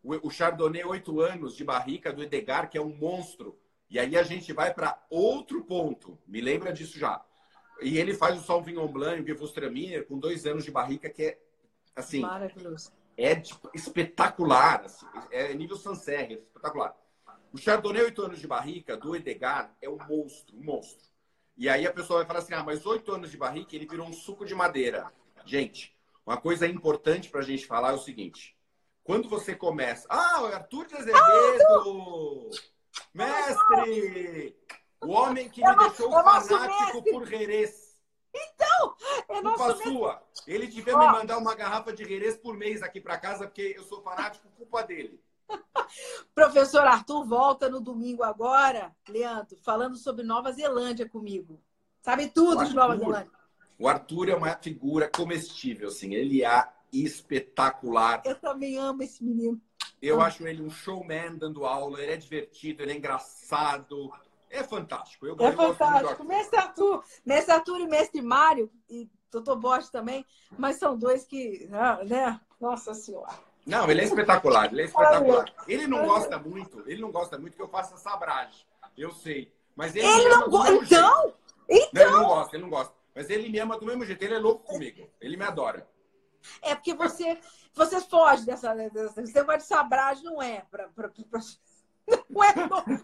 O, 0.02 0.28
o 0.28 0.30
Chardonnay 0.30 0.84
8 0.84 1.20
anos 1.20 1.56
de 1.56 1.64
barrica 1.64 2.12
do 2.12 2.22
Edgar, 2.22 2.68
que 2.68 2.76
é 2.76 2.80
um 2.80 2.94
monstro. 2.94 3.58
E 3.88 3.98
aí 3.98 4.16
a 4.16 4.22
gente 4.22 4.52
vai 4.52 4.72
para 4.72 5.00
outro 5.10 5.64
ponto. 5.64 6.18
Me 6.26 6.40
lembra 6.40 6.72
disso 6.72 6.98
já. 6.98 7.24
E 7.80 7.98
ele 7.98 8.14
faz 8.14 8.40
o 8.40 8.44
Sauvignon 8.44 8.88
Blanc, 8.88 9.20
o 9.20 9.26
Gewürztraminer, 9.26 10.06
com 10.06 10.18
dois 10.18 10.46
anos 10.46 10.64
de 10.64 10.70
barrica, 10.70 11.10
que 11.10 11.22
é, 11.22 11.38
assim... 11.94 12.20
Maravilhoso. 12.20 12.92
É 13.16 13.34
tipo, 13.36 13.70
espetacular. 13.74 14.84
Assim, 14.84 15.06
é 15.30 15.52
nível 15.54 15.76
Sancerre, 15.76 16.34
é 16.34 16.38
espetacular. 16.38 16.96
O 17.52 17.58
Chardonnay 17.58 18.02
8 18.04 18.22
anos 18.22 18.40
de 18.40 18.46
barrica, 18.46 18.96
do 18.96 19.14
Edgar, 19.14 19.76
é 19.80 19.88
um 19.88 19.98
monstro, 20.08 20.56
um 20.56 20.64
monstro. 20.64 21.06
E 21.56 21.68
aí 21.68 21.86
a 21.86 21.92
pessoa 21.92 22.20
vai 22.20 22.26
falar 22.26 22.38
assim, 22.38 22.54
ah, 22.54 22.64
mas 22.64 22.86
8 22.86 23.12
anos 23.12 23.30
de 23.30 23.36
barrica, 23.36 23.76
ele 23.76 23.86
virou 23.86 24.06
um 24.06 24.12
suco 24.12 24.46
de 24.46 24.54
madeira. 24.54 25.12
Gente, 25.44 25.94
uma 26.24 26.38
coisa 26.38 26.66
importante 26.66 27.28
para 27.28 27.40
a 27.40 27.44
gente 27.44 27.66
falar 27.66 27.90
é 27.90 27.94
o 27.94 27.98
seguinte. 27.98 28.56
Quando 29.04 29.28
você 29.28 29.54
começa... 29.54 30.06
Ah, 30.08 30.42
o 30.42 30.46
Arthur 30.46 30.86
de 30.86 30.94
Azevedo! 30.94 32.50
Mestre! 33.12 34.56
O 35.00 35.10
homem 35.10 35.48
que 35.48 35.60
me 35.60 35.68
é 35.68 35.76
deixou 35.76 36.18
é 36.18 36.22
fanático 36.22 37.02
por 37.02 37.26
Jerez. 37.26 37.98
Então, 38.34 38.96
é 39.28 39.40
nosso 39.42 39.58
Culpa 39.58 39.82
sua. 39.82 40.22
Ele 40.46 40.66
devia 40.66 40.96
me 40.96 41.06
mandar 41.06 41.36
uma 41.38 41.54
garrafa 41.54 41.92
de 41.92 42.04
Jerez 42.04 42.36
por 42.36 42.56
mês 42.56 42.82
aqui 42.82 43.00
para 43.00 43.18
casa, 43.18 43.46
porque 43.46 43.74
eu 43.76 43.82
sou 43.84 44.00
fanático, 44.02 44.48
culpa 44.56 44.82
dele. 44.82 45.20
Professor 46.34 46.82
Arthur 46.86 47.26
volta 47.26 47.68
no 47.68 47.80
domingo 47.80 48.22
agora, 48.22 48.94
Leandro, 49.08 49.56
falando 49.58 49.96
sobre 49.96 50.24
Nova 50.24 50.52
Zelândia 50.52 51.08
comigo. 51.08 51.60
Sabe 52.00 52.28
tudo 52.28 52.60
Arthur, 52.60 52.68
de 52.68 52.74
Nova 52.74 52.96
Zelândia. 52.96 53.30
O 53.78 53.88
Arthur 53.88 54.28
é 54.28 54.34
uma 54.34 54.56
figura 54.56 55.10
comestível, 55.10 55.88
assim. 55.88 56.14
Ele 56.14 56.44
é 56.44 56.68
espetacular. 56.92 58.22
Eu 58.24 58.36
também 58.36 58.76
amo 58.76 59.02
esse 59.02 59.24
menino. 59.24 59.60
Eu 60.00 60.20
acho 60.20 60.46
ele 60.46 60.62
um 60.62 60.70
showman 60.70 61.36
dando 61.36 61.64
aula. 61.64 62.00
Ele 62.02 62.12
é 62.12 62.16
divertido, 62.16 62.82
ele 62.82 62.92
é 62.92 62.96
engraçado. 62.96 64.12
É 64.50 64.62
fantástico. 64.62 65.26
Eu, 65.26 65.36
é 65.38 65.48
eu 65.48 65.52
fantástico. 65.52 66.24
Mestre 66.24 66.58
Arthur, 66.58 67.04
Mestre 67.24 67.52
Arthur 67.52 67.80
e 67.80 67.86
Mestre 67.86 68.20
Mário, 68.20 68.70
e 68.90 69.08
Doutor 69.30 69.56
Bosch 69.56 69.88
também, 69.90 70.26
mas 70.58 70.76
são 70.76 70.96
dois 70.96 71.24
que, 71.24 71.66
ah, 71.72 72.04
né? 72.04 72.38
Nossa 72.60 72.92
Senhora. 72.92 73.32
Não, 73.64 73.90
ele 73.90 74.02
é 74.02 74.04
espetacular, 74.04 74.70
ele 74.70 74.82
é 74.82 74.84
espetacular. 74.84 75.52
Ele 75.66 75.86
não 75.86 76.06
gosta 76.06 76.38
muito, 76.38 76.82
ele 76.86 77.00
não 77.00 77.10
gosta 77.10 77.38
muito 77.38 77.56
que 77.56 77.62
eu 77.62 77.68
faça 77.68 77.96
sabragem. 77.96 78.66
Eu 78.96 79.10
sei. 79.12 79.50
Mas 79.74 79.96
ele, 79.96 80.06
ele 80.06 80.28
não 80.28 80.50
gosta. 80.50 80.72
Então? 80.74 81.34
Então? 81.68 81.90
Não, 81.94 82.02
ele 82.02 82.10
não 82.10 82.26
gosta, 82.26 82.56
ele 82.56 82.62
não 82.62 82.70
gosta. 82.70 82.94
Mas 83.14 83.30
ele 83.30 83.48
me 83.48 83.58
ama 83.58 83.78
do 83.78 83.86
mesmo 83.86 84.04
jeito, 84.04 84.22
ele 84.22 84.34
é 84.34 84.38
louco 84.38 84.64
comigo. 84.64 85.08
Ele 85.20 85.36
me 85.36 85.44
adora. 85.44 85.88
É 86.60 86.74
porque 86.74 86.94
você, 86.94 87.38
você 87.74 88.00
foge 88.00 88.44
dessa, 88.44 88.74
dessa. 88.74 89.22
Esse 89.22 89.34
negócio 89.34 89.60
de 89.60 89.66
sabragem 89.66 90.24
não 90.24 90.42
é 90.42 90.64
pra 90.70 90.88
não 92.28 92.42
é, 92.44 92.54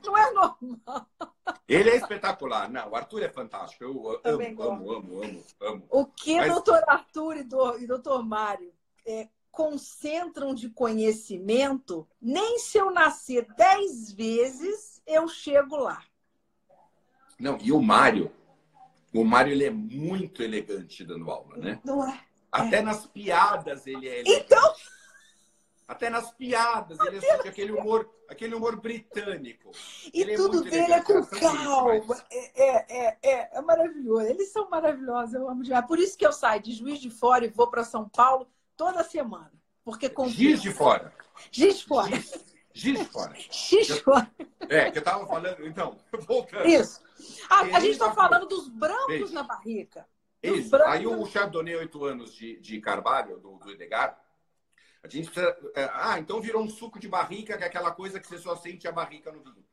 não 0.05 0.17
é 0.17 0.33
normal. 0.33 1.07
Ele 1.69 1.91
é 1.91 1.97
espetacular. 1.97 2.71
Não, 2.71 2.91
o 2.91 2.97
Arthur 2.97 3.23
é 3.23 3.29
fantástico. 3.29 3.85
Eu 3.85 4.21
amo, 4.25 4.63
amo, 4.63 4.93
amo, 4.93 5.23
amo, 5.23 5.45
amo, 5.61 5.87
O 5.91 6.07
que 6.07 6.37
Mas... 6.37 6.53
doutor 6.53 6.83
Arthur 6.87 7.37
e, 7.37 7.45
do, 7.45 7.79
e 7.79 7.87
doutor 7.87 8.25
Mário 8.25 8.73
é, 9.07 9.29
concentram 9.51 10.55
de 10.55 10.69
conhecimento, 10.71 12.07
nem 12.21 12.59
se 12.59 12.79
eu 12.79 12.91
nascer 12.91 13.47
dez 13.57 14.13
vezes, 14.13 15.03
eu 15.07 15.29
chego 15.29 15.77
lá. 15.77 16.03
Não, 17.39 17.57
e 17.61 17.73
o 17.73 17.81
Mário, 17.81 18.33
o 19.15 19.25
Mário 19.25 19.53
ele 19.53 19.65
é 19.65 19.71
muito 19.71 20.43
elegante 20.43 21.05
dando 21.05 21.31
aula, 21.31 21.57
né? 21.57 21.81
Não 21.85 22.07
é? 22.07 22.21
Até 22.51 22.77
é. 22.77 22.83
nas 22.83 23.07
piadas 23.07 23.87
ele 23.87 24.09
é. 24.09 24.23
Então... 24.27 24.75
Até 25.89 26.11
nas 26.11 26.31
piadas, 26.31 26.99
ele 27.01 27.25
é 27.25 27.49
aquele 27.49 27.73
humor, 27.73 28.07
aquele 28.29 28.55
humor 28.55 28.79
britânico. 28.79 29.71
E 30.13 30.21
ele 30.21 30.35
é 30.35 30.37
tudo 30.37 30.67
é 30.67 30.71
dele 30.71 30.93
é 30.93 31.03
com 31.03 31.25
calma. 31.25 31.95
É, 32.31 32.63
é, 32.63 33.19
é, 33.23 33.57
é, 33.57 33.61
maravilhoso. 33.63 34.27
Eles 34.27 34.53
são 34.53 34.69
maravilhosos, 34.69 35.33
eu 35.33 35.49
amo 35.49 35.63
demais. 35.63 35.87
Por 35.87 35.99
isso 35.99 36.19
que 36.19 36.27
eu 36.27 36.33
saio 36.33 36.63
de 36.63 36.75
Juiz 36.75 37.01
de 37.01 37.09
Fora 37.09 37.47
e 37.47 37.49
vou 37.49 37.69
para 37.69 37.85
São 37.85 38.07
Paulo 38.07 38.47
toda 38.77 39.03
semana. 39.03 39.51
Porque 39.83 40.11
com 40.11 40.29
Giz 40.29 40.61
de 40.61 40.71
Fora. 40.71 41.11
Giz 41.51 41.79
de 41.79 41.87
Fora. 41.87 42.23
Giz 42.75 42.99
de 42.99 43.05
Fora. 43.07 43.35
Giz 43.51 43.87
de 43.87 44.01
Fora. 44.03 44.31
É, 44.69 44.91
que 44.91 44.99
eu 44.99 45.01
estava 45.01 45.27
falando. 45.27 45.67
Então, 45.67 45.97
voltando. 46.27 46.67
Isso. 46.67 47.01
A, 47.49 47.61
a 47.61 47.81
gente 47.81 47.93
está 47.93 48.13
falando 48.13 48.47
dos 48.47 48.69
brancos 48.69 49.33
na 49.33 49.43
barrica. 49.43 50.07
Isso. 50.43 50.75
Aí 50.85 51.07
o 51.07 51.27
Chardonnay, 51.27 51.77
oito 51.77 52.05
anos 52.05 52.35
de, 52.35 52.61
de 52.61 52.81
Carvalho, 52.81 53.39
do, 53.39 53.57
do 53.59 53.71
Edgar, 53.71 54.19
a 55.03 55.09
gente 55.09 55.31
precisa. 55.31 55.57
É, 55.75 55.91
ah, 55.93 56.19
então 56.19 56.41
virou 56.41 56.63
um 56.63 56.69
suco 56.69 56.99
de 56.99 57.09
barrica, 57.09 57.57
que 57.57 57.65
é 57.65 57.67
aquela 57.67 57.91
coisa 57.91 58.21
que 58.21 58.27
você 58.27 58.39
só 58.39 58.57
sente 58.57 58.87
a 58.87 58.93
barrica 58.93 59.33
no 59.33 59.43
vinho. 59.43 59.65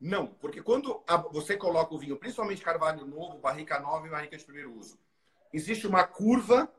Não, 0.00 0.26
porque 0.26 0.62
quando 0.62 1.02
a, 1.06 1.16
você 1.16 1.56
coloca 1.56 1.94
o 1.94 1.98
vinho, 1.98 2.16
principalmente 2.16 2.62
carvalho 2.62 3.06
novo, 3.06 3.38
barrica 3.38 3.80
nova 3.80 4.06
e 4.06 4.10
barrica 4.10 4.36
de 4.36 4.44
primeiro 4.44 4.74
uso, 4.74 4.98
existe 5.52 5.86
uma 5.86 6.04
curva 6.04 6.70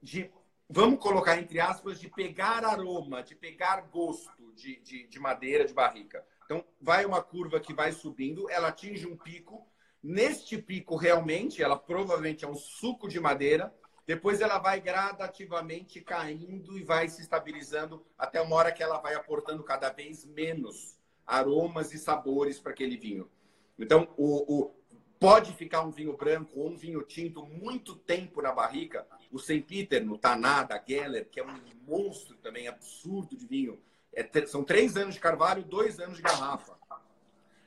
de, 0.00 0.30
vamos 0.68 1.00
colocar 1.00 1.38
entre 1.38 1.58
aspas, 1.58 1.98
de 1.98 2.08
pegar 2.08 2.64
aroma, 2.64 3.22
de 3.22 3.34
pegar 3.34 3.80
gosto 3.90 4.52
de, 4.54 4.76
de, 4.80 5.06
de 5.08 5.18
madeira, 5.18 5.64
de 5.64 5.74
barrica. 5.74 6.24
Então, 6.44 6.64
vai 6.80 7.04
uma 7.04 7.22
curva 7.22 7.58
que 7.58 7.72
vai 7.72 7.92
subindo, 7.92 8.48
ela 8.50 8.68
atinge 8.68 9.06
um 9.06 9.16
pico. 9.16 9.66
Neste 10.02 10.58
pico, 10.58 10.96
realmente, 10.96 11.62
ela 11.62 11.78
provavelmente 11.78 12.44
é 12.44 12.48
um 12.48 12.56
suco 12.56 13.08
de 13.08 13.20
madeira 13.20 13.72
depois 14.06 14.40
ela 14.40 14.58
vai 14.58 14.80
gradativamente 14.80 16.00
caindo 16.00 16.76
e 16.76 16.82
vai 16.82 17.08
se 17.08 17.22
estabilizando 17.22 18.04
até 18.18 18.40
uma 18.40 18.56
hora 18.56 18.72
que 18.72 18.82
ela 18.82 18.98
vai 18.98 19.14
aportando 19.14 19.62
cada 19.62 19.90
vez 19.90 20.24
menos 20.24 20.98
aromas 21.26 21.94
e 21.94 21.98
sabores 21.98 22.58
para 22.58 22.72
aquele 22.72 22.96
vinho. 22.96 23.30
Então, 23.78 24.08
o, 24.16 24.62
o, 24.62 24.74
pode 25.20 25.52
ficar 25.52 25.82
um 25.82 25.90
vinho 25.90 26.16
branco 26.16 26.58
ou 26.58 26.70
um 26.70 26.76
vinho 26.76 27.02
tinto 27.02 27.46
muito 27.46 27.94
tempo 27.94 28.42
na 28.42 28.50
barrica. 28.50 29.06
O 29.30 29.38
St. 29.38 29.60
Peter, 29.62 30.04
no 30.04 30.18
Taná, 30.18 30.64
da 30.64 30.82
Geller, 30.84 31.28
que 31.30 31.38
é 31.38 31.44
um 31.44 31.60
monstro 31.86 32.36
também 32.38 32.66
absurdo 32.66 33.36
de 33.36 33.46
vinho. 33.46 33.80
É, 34.12 34.46
são 34.46 34.64
três 34.64 34.96
anos 34.96 35.14
de 35.14 35.20
carvalho, 35.20 35.62
dois 35.62 36.00
anos 36.00 36.16
de 36.16 36.22
garrafa. 36.22 36.76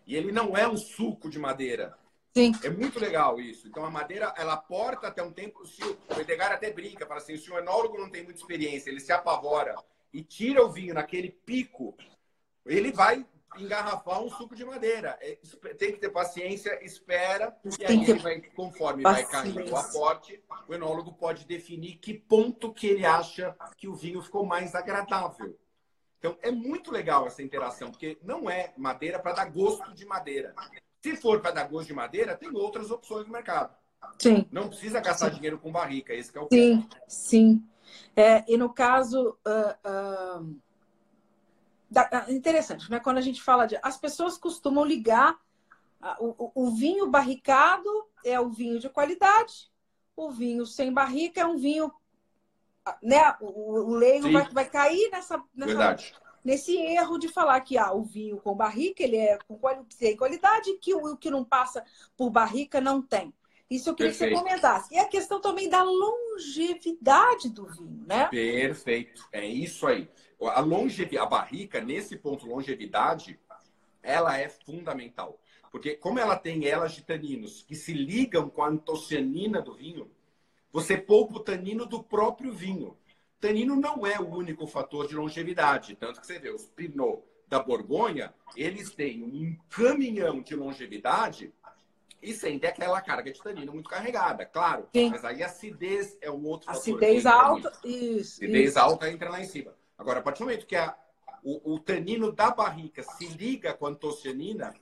E 0.05 0.15
ele 0.15 0.33
não 0.33 0.55
é 0.55 0.67
um 0.67 0.77
suco 0.77 1.29
de 1.29 1.39
madeira. 1.39 1.97
Sim. 2.37 2.51
É 2.63 2.69
muito 2.69 2.99
legal 2.99 3.39
isso. 3.39 3.65
Então 3.67 3.85
a 3.85 3.89
madeira, 3.89 4.33
ela 4.37 4.57
porta 4.57 5.07
até 5.07 5.23
um 5.23 5.31
tempo. 5.31 5.65
Se 5.65 5.81
o, 5.83 5.97
o 6.15 6.19
Edgar 6.19 6.51
até 6.51 6.71
brinca, 6.71 7.05
fala 7.05 7.21
assim: 7.21 7.37
se 7.37 7.49
o 7.49 7.57
enólogo 7.57 7.97
não 7.97 8.09
tem 8.09 8.23
muita 8.23 8.39
experiência, 8.39 8.89
ele 8.89 8.99
se 8.99 9.13
apavora 9.13 9.75
e 10.11 10.21
tira 10.21 10.63
o 10.63 10.69
vinho 10.69 10.93
naquele 10.93 11.29
pico, 11.29 11.95
ele 12.65 12.91
vai 12.91 13.25
engarrafar 13.57 14.21
um 14.21 14.29
suco 14.29 14.53
de 14.53 14.65
madeira. 14.65 15.17
É, 15.21 15.37
tem 15.77 15.93
que 15.93 15.99
ter 15.99 16.09
paciência, 16.09 16.77
espera, 16.83 17.57
e 17.79 17.85
aí 17.85 18.03
ele 18.03 18.19
vai, 18.19 18.41
conforme 18.41 19.03
paciência. 19.03 19.31
vai 19.31 19.53
caindo 19.53 19.71
o 19.71 19.77
aporte, 19.77 20.43
o 20.67 20.73
enólogo 20.73 21.13
pode 21.13 21.45
definir 21.45 21.95
que 21.97 22.13
ponto 22.13 22.73
que 22.73 22.87
ele 22.87 23.05
acha 23.05 23.55
que 23.77 23.87
o 23.87 23.95
vinho 23.95 24.21
ficou 24.21 24.45
mais 24.45 24.75
agradável. 24.75 25.57
Então 26.19 26.37
é 26.41 26.51
muito 26.51 26.91
legal 26.91 27.27
essa 27.27 27.41
interação, 27.41 27.91
porque 27.91 28.17
não 28.21 28.49
é 28.49 28.73
madeira 28.75 29.19
para 29.19 29.35
dar 29.35 29.45
gosto 29.45 29.93
de 29.93 30.05
madeira. 30.05 30.53
Se 31.05 31.15
for 31.15 31.39
para 31.39 31.51
dar 31.51 31.67
gosto 31.67 31.85
de 31.85 31.93
madeira, 31.93 32.35
tem 32.35 32.49
outras 32.51 32.89
opções 32.89 33.27
no 33.27 33.31
mercado. 33.31 33.77
Sim. 34.17 34.47
Não 34.51 34.69
precisa 34.69 34.99
gastar 34.99 35.29
sim. 35.29 35.35
dinheiro 35.35 35.59
com 35.59 35.71
barrica, 35.71 36.15
esse 36.15 36.35
é 36.35 36.41
o 36.41 36.47
Sim, 36.51 36.81
ponto. 36.81 36.97
sim. 37.07 37.63
É, 38.15 38.43
e 38.51 38.57
no 38.57 38.73
caso. 38.73 39.37
Uh, 39.45 40.41
uh, 40.41 40.59
da, 41.91 42.25
interessante, 42.29 42.89
né? 42.89 42.99
Quando 42.99 43.19
a 43.19 43.21
gente 43.21 43.39
fala 43.39 43.67
de. 43.67 43.77
As 43.83 43.97
pessoas 43.97 44.35
costumam 44.35 44.83
ligar. 44.83 45.37
Uh, 46.01 46.35
o, 46.39 46.51
o, 46.65 46.71
vinho 46.75 47.07
barricado 47.07 47.87
é 48.23 48.39
o 48.39 48.49
vinho 48.49 48.79
de 48.79 48.89
qualidade, 48.89 49.71
o 50.15 50.31
vinho 50.31 50.65
sem 50.65 50.91
barrica 50.91 51.41
é 51.41 51.45
um 51.45 51.57
vinho. 51.57 51.93
Né? 53.03 53.21
O, 53.39 53.91
o 53.91 53.93
leigo 53.93 54.31
vai, 54.31 54.49
vai 54.49 54.65
cair 54.67 55.11
nessa, 55.11 55.37
nessa. 55.53 55.67
Verdade. 55.67 56.15
Nesse 56.45 56.77
erro 56.77 57.17
de 57.17 57.27
falar 57.27 57.59
que 57.61 57.77
ah, 57.77 57.91
o 57.91 58.03
vinho 58.03 58.37
com 58.37 58.55
barrica 58.55 59.03
ele 59.03 59.17
é 59.17 59.37
com 59.47 59.59
qualidade 60.17 60.77
que 60.79 60.93
o 60.93 61.17
que 61.17 61.31
não 61.31 61.43
passa 61.43 61.83
por 62.15 62.29
barrica 62.29 62.79
não 62.79 63.01
tem. 63.01 63.33
Isso 63.69 63.89
eu 63.89 63.95
queria 63.95 64.11
Perfeito. 64.11 64.29
que 64.29 64.37
você 64.37 64.43
comentasse. 64.43 64.93
E 64.93 64.99
a 64.99 65.07
questão 65.07 65.41
também 65.41 65.67
da 65.67 65.81
longevidade 65.81 67.49
do 67.49 67.65
vinho, 67.65 68.05
né? 68.05 68.27
Perfeito. 68.27 69.27
É 69.31 69.43
isso 69.43 69.87
aí. 69.87 70.07
A 70.39 70.59
longevidade, 70.59 71.17
a 71.17 71.25
barrica, 71.25 71.81
nesse 71.81 72.15
ponto, 72.15 72.45
longevidade, 72.45 73.39
ela 74.03 74.37
é 74.37 74.47
fundamental. 74.47 75.39
Porque 75.71 75.95
como 75.95 76.19
ela 76.19 76.35
tem 76.35 76.67
elas 76.67 76.93
de 76.93 77.03
taninos 77.03 77.63
que 77.63 77.75
se 77.75 77.91
ligam 77.91 78.49
com 78.49 78.61
a 78.61 78.69
antocianina 78.69 79.61
do 79.61 79.73
vinho, 79.73 80.11
você 80.71 80.95
poupa 80.95 81.37
o 81.37 81.39
tanino 81.39 81.87
do 81.87 82.03
próprio 82.03 82.53
vinho. 82.53 82.95
Tanino 83.39 83.75
não 83.75 84.05
é 84.05 84.19
o 84.19 84.27
único 84.27 84.65
fator 84.65 85.07
de 85.07 85.15
longevidade. 85.15 85.95
Tanto 85.95 86.19
que 86.19 86.27
você 86.27 86.39
vê, 86.39 86.49
os 86.49 86.65
Pinot 86.65 87.23
da 87.47 87.59
Borgonha, 87.59 88.33
eles 88.55 88.91
têm 88.91 89.23
um 89.23 89.55
caminhão 89.69 90.41
de 90.41 90.55
longevidade 90.55 91.53
e 92.21 92.33
sem 92.33 92.57
ter 92.57 92.67
aquela 92.67 92.99
carga 93.01 93.31
de 93.31 93.41
tanino 93.41 93.71
muito 93.71 93.89
carregada, 93.89 94.45
claro. 94.45 94.87
Sim. 94.95 95.11
Mas 95.11 95.23
aí 95.23 95.43
a 95.43 95.45
acidez 95.45 96.17
é 96.21 96.29
o 96.29 96.43
outro 96.43 96.71
acidez 96.71 97.23
fator. 97.23 97.39
Acidez 97.59 97.71
alta, 97.71 97.87
isso. 97.87 98.43
Acidez 98.43 98.69
isso. 98.69 98.79
alta 98.79 99.11
entra 99.11 99.29
lá 99.29 99.39
em 99.39 99.45
cima. 99.45 99.75
Agora, 99.97 100.19
a 100.19 100.23
partir 100.23 100.39
do 100.39 100.45
momento 100.45 100.65
que 100.65 100.75
a, 100.75 100.97
o, 101.43 101.75
o 101.75 101.79
tanino 101.79 102.31
da 102.31 102.49
barrica 102.49 103.03
se 103.03 103.27
liga 103.27 103.73
com 103.73 103.85
a 103.85 103.89
antocianina, 103.89 104.73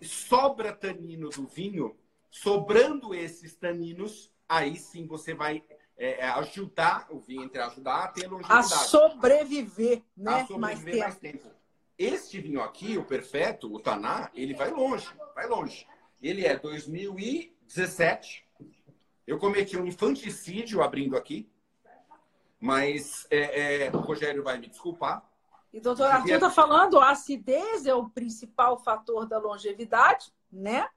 sobra 0.00 0.72
tanino 0.72 1.28
do 1.28 1.46
vinho, 1.46 1.94
sobrando 2.30 3.14
esses 3.14 3.54
taninos, 3.54 4.32
aí 4.48 4.76
sim 4.76 5.06
você 5.06 5.34
vai 5.34 5.62
é, 5.98 6.20
é, 6.20 6.28
ajudar 6.28 7.08
o 7.10 7.18
vinho, 7.18 7.42
entre 7.42 7.60
ajudar 7.60 8.04
a 8.04 8.08
ter 8.08 8.28
longevidade. 8.28 8.72
A 8.72 8.76
sobreviver, 8.76 10.02
né? 10.16 10.42
A 10.42 10.46
sobreviver 10.46 10.58
mais 10.60 10.84
tempo. 10.84 10.98
mais 10.98 11.16
tempo. 11.16 11.58
Este 11.98 12.40
vinho 12.40 12.62
aqui, 12.62 12.96
o 12.96 13.04
Perfeito, 13.04 13.74
o 13.74 13.80
Taná, 13.80 14.30
ele 14.32 14.54
vai 14.54 14.70
longe, 14.70 15.08
vai 15.34 15.48
longe. 15.48 15.84
Ele 16.22 16.46
é 16.46 16.56
2017. 16.56 18.46
Eu 19.26 19.38
cometi 19.38 19.76
um 19.76 19.84
infanticídio 19.84 20.80
abrindo 20.80 21.16
aqui, 21.16 21.50
mas 22.60 23.26
é, 23.28 23.86
é, 23.86 23.90
o 23.90 23.98
Rogério 23.98 24.44
vai 24.44 24.56
me 24.58 24.68
desculpar. 24.68 25.28
E 25.72 25.80
doutor 25.80 26.06
Arthur 26.06 26.34
está 26.34 26.50
falando, 26.50 27.00
a 27.00 27.10
acidez 27.10 27.84
é 27.84 27.94
o 27.94 28.08
principal 28.08 28.78
fator 28.78 29.26
da 29.26 29.38
longevidade, 29.38 30.32
né? 30.50 30.88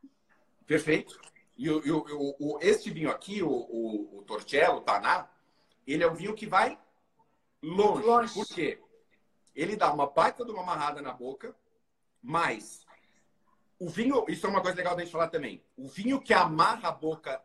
Perfeito. 0.66 1.20
E 1.62 1.70
o, 1.70 1.80
o, 1.80 2.36
o, 2.40 2.60
este 2.60 2.90
vinho 2.90 3.12
aqui, 3.12 3.44
o, 3.44 3.48
o, 3.48 4.18
o 4.18 4.24
Torcello, 4.24 4.78
o 4.78 4.82
Taná, 4.82 5.30
ele 5.86 6.04
é 6.04 6.10
um 6.10 6.16
vinho 6.16 6.34
que 6.34 6.48
vai 6.48 6.76
longe. 7.62 8.04
longe. 8.04 8.34
Por 8.34 8.48
quê? 8.48 8.80
Ele 9.56 9.76
dá 9.76 9.94
uma 9.94 10.08
baita 10.08 10.44
de 10.44 10.50
uma 10.50 10.64
amarrada 10.64 11.04
na 11.04 11.14
boca, 11.14 11.56
mas 12.20 12.84
o 13.78 13.88
vinho, 13.88 14.26
isso 14.28 14.48
é 14.48 14.50
uma 14.50 14.60
coisa 14.60 14.76
legal 14.76 14.96
da 14.96 15.04
gente 15.04 15.12
falar 15.12 15.28
também. 15.28 15.64
O 15.78 15.88
vinho 15.88 16.20
que 16.20 16.34
amarra 16.34 16.90
a 16.90 16.92
boca, 16.92 17.40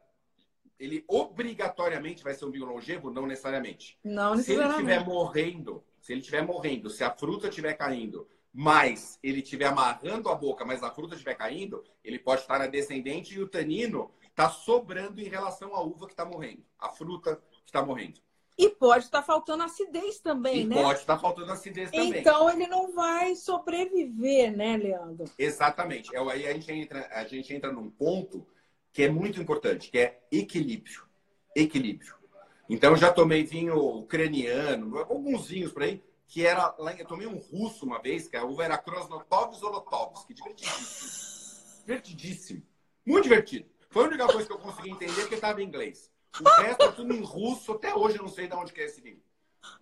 ele 0.79 1.05
obrigatoriamente 1.07 2.25
vai 2.25 2.33
ser 2.33 2.47
um 2.47 2.51
vinho 2.51 2.65
longevo? 2.65 3.11
Não 3.11 3.27
necessariamente. 3.27 3.99
Não 4.03 4.35
necessariamente. 4.35 4.77
Se 4.77 4.83
ele 4.83 4.93
estiver 4.93 5.05
morrendo, 5.05 5.85
se 6.01 6.13
ele 6.15 6.21
estiver 6.21 6.43
morrendo, 6.43 6.89
se 6.89 7.05
a 7.05 7.11
fruta 7.11 7.49
estiver 7.49 7.75
caindo, 7.75 8.27
mas 8.59 9.19
ele 9.23 9.43
estiver 9.43 9.67
amarrando 9.67 10.31
a 10.31 10.35
boca, 10.35 10.65
mas 10.65 10.83
a 10.83 10.91
fruta 10.91 11.13
estiver 11.13 11.35
caindo, 11.35 11.85
ele 12.03 12.19
pode 12.19 12.41
estar 12.41 12.59
na 12.59 12.67
descendente 12.67 13.35
e 13.35 13.43
o 13.43 13.47
tanino 13.47 14.11
está 14.31 14.49
sobrando 14.49 15.21
em 15.21 15.29
relação 15.29 15.77
à 15.77 15.83
uva 15.83 16.07
que 16.07 16.15
está 16.15 16.25
morrendo, 16.25 16.65
a 16.79 16.89
fruta 16.89 17.37
que 17.37 17.67
está 17.67 17.85
morrendo. 17.85 18.19
E 18.57 18.71
pode 18.71 19.05
estar 19.05 19.23
faltando 19.23 19.63
acidez 19.63 20.21
também, 20.21 20.63
e 20.63 20.65
né? 20.65 20.83
Pode 20.83 21.01
estar 21.01 21.19
faltando 21.19 21.53
acidez 21.53 21.91
também. 21.91 22.19
Então 22.19 22.49
ele 22.49 22.67
não 22.67 22.95
vai 22.95 23.37
sobreviver, 23.37 24.57
né, 24.57 24.79
Leandro? 24.79 25.31
Exatamente. 25.39 26.17
É, 26.17 26.19
aí 26.19 26.47
a 26.47 26.55
gente 26.55 26.73
entra, 26.73 27.11
a 27.13 27.25
gente 27.25 27.53
entra 27.53 27.71
num 27.71 27.91
ponto 27.91 28.47
que 28.91 29.03
é 29.03 29.11
muito 29.11 29.39
importante, 29.39 29.91
que 29.91 29.99
é 29.99 30.23
equilíbrio. 30.33 31.05
Equilíbrio. 31.55 32.15
Então 32.71 32.93
eu 32.93 32.97
já 32.97 33.13
tomei 33.13 33.45
vinho 33.45 33.77
ucraniano, 33.77 34.97
alguns 35.01 35.49
vinhos 35.49 35.73
por 35.73 35.83
aí, 35.83 36.03
que 36.27 36.45
era 36.45 36.75
lá, 36.79 36.93
eu 36.95 37.07
tomei 37.07 37.27
um 37.27 37.39
russo 37.39 37.85
uma 37.85 38.01
vez, 38.01 38.29
que 38.29 38.37
a 38.37 38.45
uva 38.45 38.65
era 38.65 38.79
Krasnotov 38.79 39.55
Zolotovsk, 39.55 40.33
divertidíssimo. 40.33 41.81
divertidíssimo. 41.81 42.63
Muito 43.05 43.25
divertido. 43.25 43.71
Foi 43.91 44.05
a 44.05 44.09
única 44.09 44.27
coisa 44.27 44.47
que 44.47 44.53
eu 44.53 44.59
consegui 44.59 44.91
entender 44.91 45.21
porque 45.21 45.37
estava 45.37 45.63
em 45.63 45.67
inglês. 45.67 46.11
O 46.41 46.49
resto 46.61 46.83
é 46.83 46.93
tudo 46.93 47.15
em 47.15 47.23
russo. 47.23 47.73
Até 47.73 47.95
hoje 47.95 48.19
eu 48.19 48.23
não 48.23 48.29
sei 48.29 48.49
de 48.49 48.55
onde 48.55 48.73
que 48.73 48.81
é 48.81 48.85
esse 48.85 49.01
vinho. 49.01 49.23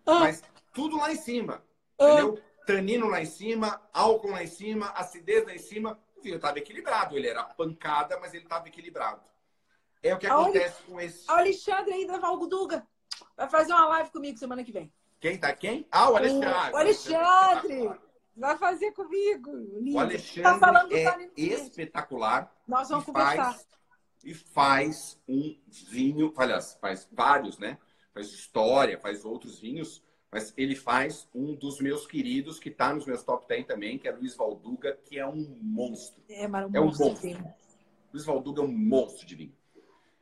Ah. 0.07 0.21
Mas 0.21 0.43
tudo 0.73 0.99
lá 0.99 1.11
em 1.11 1.17
cima. 1.17 1.65
Ah. 1.99 2.05
Entendeu? 2.05 2.43
Tanino 2.67 3.09
lá 3.09 3.21
em 3.21 3.27
cima, 3.27 3.83
álcool 3.93 4.31
lá 4.31 4.43
em 4.43 4.47
cima, 4.47 4.89
acidez 4.91 5.45
lá 5.45 5.55
em 5.55 5.59
cima. 5.59 5.99
O 6.17 6.23
vinho 6.23 6.37
estava 6.37 6.59
equilibrado. 6.59 7.17
Ele 7.17 7.27
era 7.27 7.43
pancada, 7.45 8.19
mas 8.21 8.35
ele 8.35 8.45
estava 8.45 8.69
equilibrado. 8.69 9.23
É 10.03 10.15
o 10.15 10.19
que 10.19 10.27
acontece 10.27 10.83
com 10.83 11.01
esse. 11.01 11.29
O 11.29 11.33
Alexandre 11.33 11.95
aí 11.95 12.07
da 12.07 12.19
Valduga 12.19 12.87
vai 13.37 13.49
fazer 13.49 13.73
uma 13.73 13.89
live 13.89 14.11
comigo 14.11 14.39
semana 14.39 14.63
que 14.63 14.73
vem. 14.73 14.93
Quem 15.25 15.39
tá 15.39 15.55
quem? 15.55 15.89
Ah, 15.91 16.11
o 16.11 16.17
Alexandre. 16.17 16.75
O 16.75 16.77
Alexandre. 16.77 17.91
Vai 18.37 18.59
fazer 18.59 18.93
comigo. 18.93 19.57
Lindo. 19.81 19.97
O 19.97 19.99
Alexandre 19.99 20.43
tá 20.43 20.59
falando 20.59 20.95
é 20.95 21.31
espetacular. 21.35 22.55
Nós 22.69 22.91
vamos 22.91 23.07
conversar. 23.07 23.55
Faz 23.55 23.67
e 24.23 24.35
faz 24.35 25.19
um 25.27 25.59
vinho, 25.89 26.31
aliás, 26.37 26.77
faz 26.79 27.09
vários, 27.11 27.59
né? 27.59 27.79
Faz 28.13 28.27
história, 28.35 29.01
faz 29.01 29.25
outros 29.25 29.61
vinhos, 29.61 30.05
mas 30.31 30.53
ele 30.59 30.77
faz 30.77 31.27
um 31.35 31.55
dos 31.55 31.81
meus 31.81 32.07
queridos, 32.07 32.59
que 32.59 32.69
está 32.69 32.93
nos 32.93 33.07
meus 33.07 33.23
top 33.23 33.49
10 33.49 33.67
também, 33.67 33.97
que 33.97 34.07
é 34.07 34.13
Luiz 34.13 34.37
Valduga, 34.37 34.99
que 35.07 35.19
é 35.19 35.27
um 35.27 35.59
monstro. 35.63 36.23
É, 36.29 36.47
mas 36.47 36.71
um 36.71 36.77
é 36.77 36.81
um 36.83 36.85
monstro. 36.85 37.55
Luiz 38.13 38.27
Valduga 38.27 38.61
é 38.61 38.65
um 38.67 38.77
monstro 38.77 39.27
de 39.27 39.35
vinho. 39.37 39.57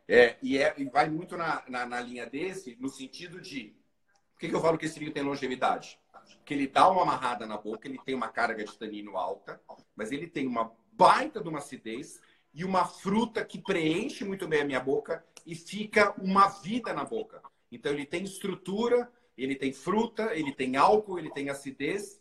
É, 0.07 0.37
e, 0.41 0.59
é, 0.59 0.73
e 0.79 0.85
vai 0.85 1.11
muito 1.11 1.37
na, 1.37 1.65
na, 1.69 1.87
na 1.87 2.01
linha 2.01 2.25
desse, 2.25 2.77
no 2.79 2.89
sentido 2.89 3.41
de. 3.41 3.82
Que, 4.43 4.49
que 4.49 4.57
eu 4.57 4.61
falo 4.61 4.77
que 4.77 4.87
esse 4.87 4.99
vinho 4.99 5.13
tem 5.13 5.23
longevidade? 5.23 6.01
Porque 6.39 6.53
ele 6.53 6.67
dá 6.67 6.89
uma 6.91 7.03
amarrada 7.03 7.47
na 7.47 7.57
boca, 7.57 7.87
ele 7.87 8.01
tem 8.05 8.13
uma 8.13 8.27
carga 8.27 8.65
de 8.65 8.77
tanino 8.77 9.17
alta, 9.17 9.63
mas 9.95 10.11
ele 10.11 10.27
tem 10.27 10.49
uma 10.49 10.73
baita 10.95 11.41
de 11.41 11.49
uma 11.49 11.59
acidez 11.59 12.21
e 12.53 12.65
uma 12.65 12.85
fruta 12.85 13.45
que 13.45 13.63
preenche 13.63 14.25
muito 14.25 14.49
bem 14.49 14.63
a 14.63 14.65
minha 14.65 14.81
boca 14.81 15.25
e 15.47 15.55
fica 15.55 16.13
uma 16.21 16.49
vida 16.49 16.93
na 16.93 17.05
boca. 17.05 17.41
Então 17.71 17.93
ele 17.93 18.05
tem 18.05 18.25
estrutura, 18.25 19.09
ele 19.39 19.55
tem 19.55 19.73
fruta, 19.73 20.35
ele 20.35 20.53
tem 20.53 20.75
álcool, 20.75 21.21
ele 21.21 21.31
tem 21.31 21.49
acidez. 21.49 22.21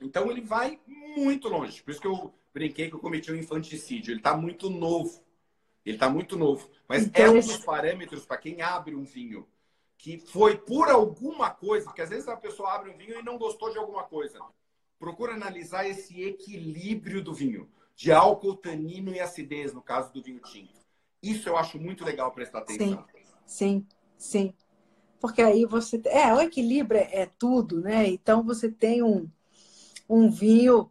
Então 0.00 0.30
ele 0.30 0.40
vai 0.40 0.80
muito 0.86 1.46
longe. 1.46 1.82
Por 1.82 1.90
isso 1.90 2.00
que 2.00 2.06
eu 2.06 2.32
brinquei 2.54 2.88
que 2.88 2.94
eu 2.94 3.00
cometi 3.00 3.30
um 3.30 3.36
infanticídio. 3.36 4.12
Ele 4.12 4.20
está 4.20 4.34
muito 4.34 4.70
novo. 4.70 5.22
Ele 5.84 5.96
está 5.96 6.08
muito 6.08 6.38
novo. 6.38 6.70
Mas 6.88 7.04
então, 7.04 7.22
é 7.22 7.30
um 7.30 7.34
dos 7.34 7.58
parâmetros 7.58 8.24
para 8.24 8.38
quem 8.38 8.62
abre 8.62 8.94
um 8.94 9.04
vinho 9.04 9.46
que 10.00 10.18
foi 10.18 10.56
por 10.56 10.88
alguma 10.88 11.50
coisa, 11.50 11.84
porque 11.84 12.00
às 12.00 12.08
vezes 12.08 12.26
a 12.26 12.36
pessoa 12.36 12.72
abre 12.72 12.90
um 12.90 12.96
vinho 12.96 13.18
e 13.18 13.22
não 13.22 13.36
gostou 13.36 13.70
de 13.70 13.76
alguma 13.76 14.02
coisa. 14.02 14.40
Procura 14.98 15.34
analisar 15.34 15.86
esse 15.86 16.22
equilíbrio 16.22 17.22
do 17.22 17.34
vinho 17.34 17.68
de 17.94 18.10
álcool, 18.10 18.56
tanino 18.56 19.12
e 19.14 19.20
acidez, 19.20 19.74
no 19.74 19.82
caso 19.82 20.10
do 20.10 20.22
vinho 20.22 20.40
tinto. 20.40 20.80
Isso 21.22 21.50
eu 21.50 21.56
acho 21.56 21.78
muito 21.78 22.02
legal 22.02 22.32
prestar 22.32 22.60
atenção. 22.60 23.04
Sim, 23.04 23.06
sim, 23.44 23.86
sim. 24.16 24.54
Porque 25.20 25.42
aí 25.42 25.66
você. 25.66 26.00
É, 26.06 26.32
o 26.32 26.40
equilíbrio 26.40 26.98
é, 26.98 27.22
é 27.22 27.26
tudo, 27.26 27.82
né? 27.82 28.08
Então 28.08 28.42
você 28.42 28.70
tem 28.70 29.02
um, 29.02 29.30
um 30.08 30.30
vinho. 30.30 30.90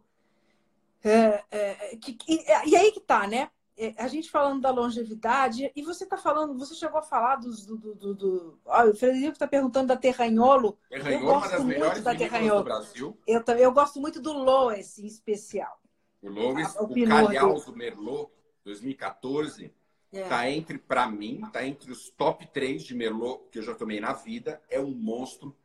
É, 1.02 1.42
é, 1.50 1.96
que, 1.96 2.16
e, 2.28 2.44
e 2.70 2.76
aí 2.76 2.92
que 2.92 3.00
tá, 3.00 3.26
né? 3.26 3.50
É, 3.82 3.94
a 3.96 4.08
gente 4.08 4.30
falando 4.30 4.60
da 4.60 4.70
longevidade, 4.70 5.72
e 5.74 5.82
você 5.82 6.04
está 6.04 6.18
falando, 6.18 6.58
você 6.58 6.74
chegou 6.74 6.98
a 6.98 7.02
falar 7.02 7.36
dos, 7.36 7.64
do, 7.64 7.78
do, 7.78 7.94
do, 7.94 8.14
do... 8.14 8.60
o 8.66 8.94
Frederico 8.94 9.32
está 9.32 9.48
perguntando 9.48 9.86
da 9.86 9.96
Terranholo. 9.96 10.78
Terranholo 10.90 11.24
eu 11.24 11.40
gosto 11.40 11.64
muito 11.64 12.02
da 12.02 12.14
Terranholo. 12.14 12.60
Do 12.60 12.64
Brasil. 12.64 13.18
Eu, 13.26 13.42
também, 13.42 13.64
eu 13.64 13.72
gosto 13.72 13.98
muito 13.98 14.20
do 14.20 14.34
Loess 14.34 14.98
em 15.02 15.06
especial. 15.06 15.80
O 16.20 16.28
Loures, 16.28 16.76
ah, 16.76 16.82
o, 16.82 16.92
o 16.92 17.08
Calhaus 17.08 17.64
do 17.64 17.74
Merlot 17.74 18.30
2014 18.64 19.72
está 20.12 20.18
é. 20.18 20.28
Tá 20.28 20.50
entre, 20.50 20.76
para 20.76 21.08
mim, 21.08 21.40
está 21.46 21.66
entre 21.66 21.90
os 21.90 22.10
top 22.10 22.46
3 22.48 22.82
de 22.82 22.94
Merlot 22.94 23.48
que 23.50 23.60
eu 23.60 23.62
já 23.62 23.74
tomei 23.74 23.98
na 23.98 24.12
vida. 24.12 24.60
É 24.68 24.78
um 24.78 24.90
monstro. 24.90 25.56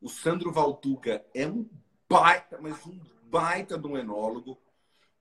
O 0.00 0.08
Sandro 0.08 0.50
Valduga 0.50 1.24
é 1.32 1.46
um 1.46 1.68
baita, 2.08 2.58
mas 2.60 2.84
um 2.86 2.98
baita 3.30 3.78
de 3.78 3.86
um 3.86 3.96
enólogo. 3.96 4.58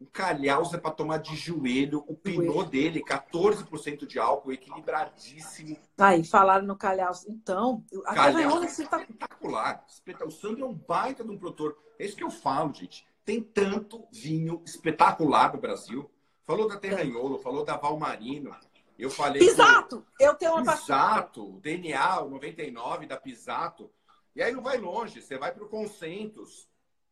O 0.02 0.08
Calhaus 0.08 0.74
é 0.74 0.78
para 0.78 0.92
tomar 0.92 1.18
de 1.18 1.36
joelho. 1.36 2.04
O 2.08 2.16
Pinot 2.16 2.70
dele, 2.70 3.04
14% 3.04 4.08
de 4.08 4.18
álcool, 4.20 4.52
equilibradíssimo. 4.52 5.78
Aí, 5.98 6.24
falaram 6.24 6.66
no 6.66 6.76
Calhaus. 6.76 7.26
Então, 7.28 7.86
a 8.06 8.16
Calhaus 8.16 8.64
é 8.64 8.84
espetacular. 8.84 9.86
O 10.26 10.32
Sandro 10.32 10.66
é 10.66 10.68
um 10.68 10.74
baita 10.74 11.24
de 11.24 11.30
um 11.30 11.38
produtor. 11.38 11.78
É 12.00 12.06
isso 12.06 12.16
que 12.16 12.24
eu 12.24 12.32
falo, 12.32 12.74
gente 12.74 13.06
tem 13.26 13.42
tanto 13.42 14.06
vinho 14.12 14.62
espetacular 14.66 15.54
no 15.54 15.62
Brasil. 15.62 16.10
Falou 16.46 16.68
da 16.68 16.78
Terranholo, 16.78 17.40
falou 17.40 17.64
da 17.64 17.78
Valmarino. 17.78 18.56
Eu 18.98 19.10
falei. 19.10 19.40
Pisato! 19.40 20.06
Eu 20.20 20.36
tenho 20.36 20.56
uma 20.56 20.76
Pisato, 20.76 21.60
DNA 21.62 22.26
99 22.26 23.06
da 23.06 23.18
Pisato. 23.18 23.90
E 24.36 24.42
aí 24.42 24.52
não 24.52 24.62
vai 24.62 24.78
longe, 24.78 25.22
você 25.22 25.38
vai 25.38 25.54
para 25.54 25.64
o 25.64 25.70
Concentos. 25.70 26.68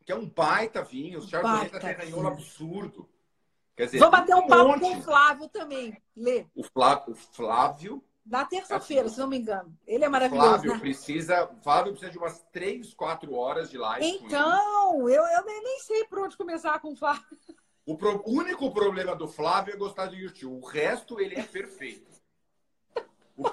Que 0.10 0.14
é 0.14 0.16
um 0.16 0.28
baita 0.28 0.82
vinho. 0.82 1.20
O 1.20 1.22
Chardonnay 1.22 1.70
da 1.70 1.80
Terranhola 1.80 2.30
absurdo. 2.30 3.08
Quer 3.78 3.86
dizer, 3.86 4.00
Vou 4.00 4.10
bater 4.10 4.34
um, 4.34 4.40
um 4.40 4.48
papo 4.48 4.68
monte. 4.70 4.80
com 4.80 4.98
o 4.98 5.02
Flávio 5.04 5.48
também. 5.50 5.96
Lê. 6.18 6.48
O 6.56 6.64
Flávio, 6.64 7.14
o 7.14 7.16
Flávio 7.16 8.04
na 8.26 8.44
terça-feira, 8.44 9.08
se 9.08 9.20
não 9.20 9.28
me 9.28 9.38
engano. 9.38 9.72
Ele 9.86 10.04
é 10.04 10.10
maravilhoso. 10.10 10.50
Flávio 10.50 10.74
né? 10.74 10.80
precisa. 10.80 11.48
Flávio 11.62 11.92
precisa 11.92 12.12
de 12.12 12.18
umas 12.18 12.42
3, 12.52 12.92
4 12.96 13.36
horas 13.36 13.70
de 13.70 13.78
live. 13.78 14.04
Então, 14.04 15.08
eu, 15.08 15.24
eu 15.24 15.46
nem, 15.46 15.64
nem 15.64 15.80
sei 15.82 16.04
por 16.06 16.18
onde 16.18 16.36
começar 16.36 16.80
com 16.80 16.94
o 16.94 16.96
Flávio. 16.96 17.24
O 17.86 17.96
pro, 17.96 18.24
único 18.26 18.72
problema 18.74 19.16
do 19.16 19.28
Flávio 19.28 19.76
é 19.76 19.78
gostar 19.78 20.08
de 20.08 20.16
YouTube. 20.16 20.60
O 20.60 20.66
resto, 20.66 21.20
ele 21.20 21.36
é 21.36 21.44
perfeito. 21.44 22.10
O, 23.38 23.48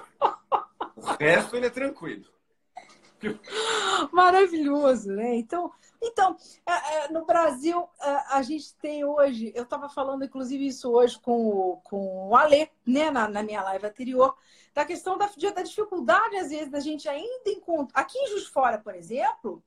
o 0.95 1.01
resto, 1.19 1.55
ele 1.55 1.67
é 1.67 1.71
tranquilo. 1.71 2.25
Maravilhoso, 4.11 5.11
né? 5.11 5.35
Então, 5.35 5.71
então, 6.01 6.37
é, 6.65 7.05
é, 7.05 7.11
no 7.11 7.25
Brasil, 7.25 7.87
é, 7.99 8.35
a 8.35 8.41
gente 8.41 8.75
tem 8.75 9.03
hoje, 9.03 9.51
eu 9.55 9.63
estava 9.63 9.89
falando 9.89 10.23
inclusive 10.23 10.67
isso 10.67 10.91
hoje 10.91 11.19
com 11.19 11.47
o, 11.47 11.77
com 11.77 12.29
o 12.29 12.35
Alê, 12.35 12.69
né, 12.85 13.09
na, 13.09 13.27
na 13.27 13.41
minha 13.41 13.63
live 13.63 13.87
anterior, 13.87 14.35
da 14.73 14.85
questão 14.85 15.17
da, 15.17 15.27
da 15.27 15.61
dificuldade, 15.63 16.37
às 16.37 16.49
vezes, 16.49 16.69
da 16.69 16.79
gente 16.79 17.09
ainda 17.09 17.49
encontrar. 17.49 17.99
Aqui 17.99 18.17
em 18.17 18.27
Juiz 18.27 18.45
Fora, 18.45 18.77
por 18.77 18.93
exemplo, 18.93 19.63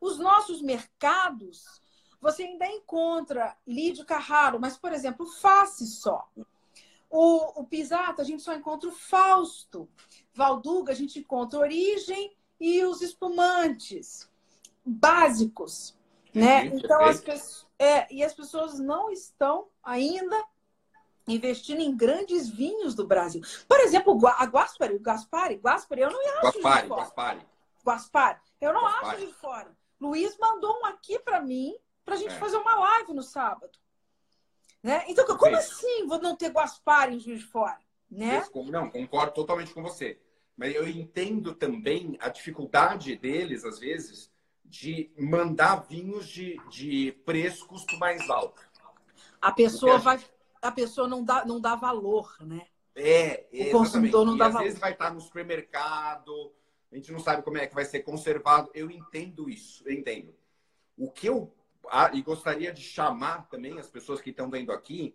os 0.00 0.18
nossos 0.18 0.60
mercados, 0.60 1.80
você 2.20 2.42
ainda 2.42 2.66
encontra 2.66 3.56
Lídio 3.66 4.04
Carraro, 4.04 4.58
mas, 4.60 4.76
por 4.76 4.92
exemplo, 4.92 5.26
Face 5.26 5.86
só. 5.86 6.28
O, 7.08 7.60
o 7.60 7.64
Pisato, 7.64 8.20
a 8.20 8.24
gente 8.24 8.42
só 8.42 8.54
encontra 8.54 8.88
o 8.88 8.92
Fausto. 8.92 9.88
Valduga, 10.34 10.90
a 10.90 10.96
gente 10.96 11.20
encontra 11.20 11.60
Origem 11.60 12.34
e 12.64 12.82
os 12.82 13.02
espumantes 13.02 14.26
básicos, 14.82 15.94
né? 16.32 16.64
Então 16.64 17.04
as 17.04 17.20
pessoas, 17.20 17.66
é, 17.78 18.10
e 18.10 18.24
as 18.24 18.32
pessoas 18.32 18.78
não 18.78 19.10
estão 19.10 19.68
ainda 19.82 20.42
investindo 21.28 21.80
em 21.80 21.94
grandes 21.94 22.48
vinhos 22.48 22.94
do 22.94 23.06
Brasil. 23.06 23.42
Por 23.68 23.78
exemplo, 23.80 24.18
a 24.26 24.44
Guaspari, 24.46 24.94
o 24.94 25.00
Gaspari, 25.00 25.56
Guaspari, 25.56 26.00
eu 26.00 26.10
não 26.10 26.20
acho 26.20 26.40
Guaspari, 26.42 26.82
de 26.82 26.88
fora. 26.88 27.00
Guaspari. 27.00 27.46
Guaspari, 27.86 28.38
eu 28.62 28.72
não 28.72 28.82
Guaspari. 28.82 29.16
acho 29.16 29.26
de 29.26 29.32
fora. 29.34 29.76
Luiz 30.00 30.38
mandou 30.38 30.80
um 30.80 30.86
aqui 30.86 31.18
para 31.18 31.42
mim 31.42 31.76
para 32.02 32.14
a 32.14 32.18
gente 32.18 32.34
é. 32.34 32.38
fazer 32.38 32.56
uma 32.56 32.74
live 32.76 33.12
no 33.12 33.22
sábado. 33.22 33.78
Né? 34.82 35.04
Então, 35.08 35.26
como 35.36 35.54
assim 35.54 36.06
vou 36.06 36.18
não 36.18 36.34
ter 36.34 36.48
Guaspari 36.50 37.16
em 37.16 37.20
Juiz 37.20 37.40
de 37.40 37.46
Fora? 37.46 37.78
Né? 38.10 38.42
Não, 38.70 38.88
concordo 38.88 39.34
totalmente 39.34 39.74
com 39.74 39.82
você. 39.82 40.18
Mas 40.56 40.74
eu 40.74 40.86
entendo 40.86 41.54
também 41.54 42.16
a 42.20 42.28
dificuldade 42.28 43.16
deles, 43.16 43.64
às 43.64 43.78
vezes, 43.78 44.30
de 44.64 45.10
mandar 45.18 45.86
vinhos 45.86 46.28
de, 46.28 46.60
de 46.70 47.12
preço, 47.24 47.66
custo 47.66 47.98
mais 47.98 48.28
alto. 48.30 48.62
A 49.40 49.52
pessoa 49.52 49.98
vai. 49.98 50.20
A 50.62 50.72
pessoa 50.72 51.06
não 51.06 51.22
dá, 51.22 51.44
não 51.44 51.60
dá 51.60 51.74
valor, 51.74 52.36
né? 52.40 52.66
É, 52.94 53.46
o 53.52 53.70
consumidor 53.70 54.24
não 54.24 54.36
e 54.36 54.38
dá 54.38 54.46
às 54.46 54.52
valor. 54.52 54.64
vezes 54.64 54.78
vai 54.78 54.92
estar 54.92 55.12
no 55.12 55.20
supermercado, 55.20 56.52
a 56.90 56.94
gente 56.96 57.10
não 57.12 57.18
sabe 57.18 57.42
como 57.42 57.58
é 57.58 57.66
que 57.66 57.74
vai 57.74 57.84
ser 57.84 58.00
conservado. 58.00 58.70
Eu 58.72 58.90
entendo 58.90 59.50
isso, 59.50 59.82
eu 59.86 59.92
entendo. 59.92 60.34
O 60.96 61.10
que 61.10 61.28
eu 61.28 61.52
ah, 61.90 62.10
e 62.12 62.22
gostaria 62.22 62.72
de 62.72 62.80
chamar 62.80 63.48
também 63.48 63.78
as 63.78 63.88
pessoas 63.88 64.20
que 64.20 64.30
estão 64.30 64.50
vendo 64.50 64.72
aqui, 64.72 65.14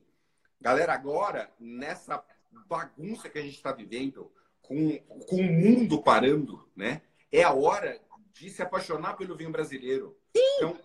galera, 0.60 0.94
agora, 0.94 1.52
nessa 1.60 2.24
bagunça 2.68 3.30
que 3.30 3.40
a 3.40 3.42
gente 3.42 3.56
está 3.56 3.72
vivendo, 3.72 4.32
com, 4.70 5.00
com 5.26 5.38
o 5.38 5.52
mundo 5.52 6.00
parando, 6.04 6.64
né? 6.76 7.02
É 7.32 7.42
a 7.42 7.52
hora 7.52 8.00
de 8.32 8.52
se 8.52 8.62
apaixonar 8.62 9.18
pelo 9.18 9.36
vinho 9.36 9.50
brasileiro. 9.50 10.16
Sim. 10.38 10.58
Então, 10.58 10.78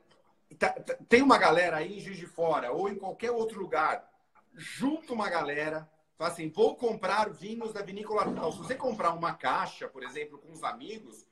tá, 0.58 0.70
tá, 0.70 0.96
tem 1.06 1.20
uma 1.20 1.36
galera 1.36 1.76
aí 1.76 1.98
em 1.98 2.00
Juiz 2.00 2.16
de 2.16 2.26
Fora 2.26 2.72
ou 2.72 2.88
em 2.88 2.94
qualquer 2.94 3.30
outro 3.30 3.60
lugar, 3.60 4.10
junta 4.54 5.12
uma 5.12 5.28
galera, 5.28 5.86
fala 6.16 6.30
assim, 6.30 6.48
vou 6.48 6.74
comprar 6.76 7.28
vinhos 7.28 7.74
da 7.74 7.82
vinícola 7.82 8.34
tal. 8.34 8.52
Se 8.52 8.58
você 8.58 8.74
comprar 8.74 9.12
uma 9.12 9.34
caixa, 9.34 9.86
por 9.86 10.02
exemplo, 10.02 10.38
com 10.38 10.50
os 10.50 10.64
amigos, 10.64 11.26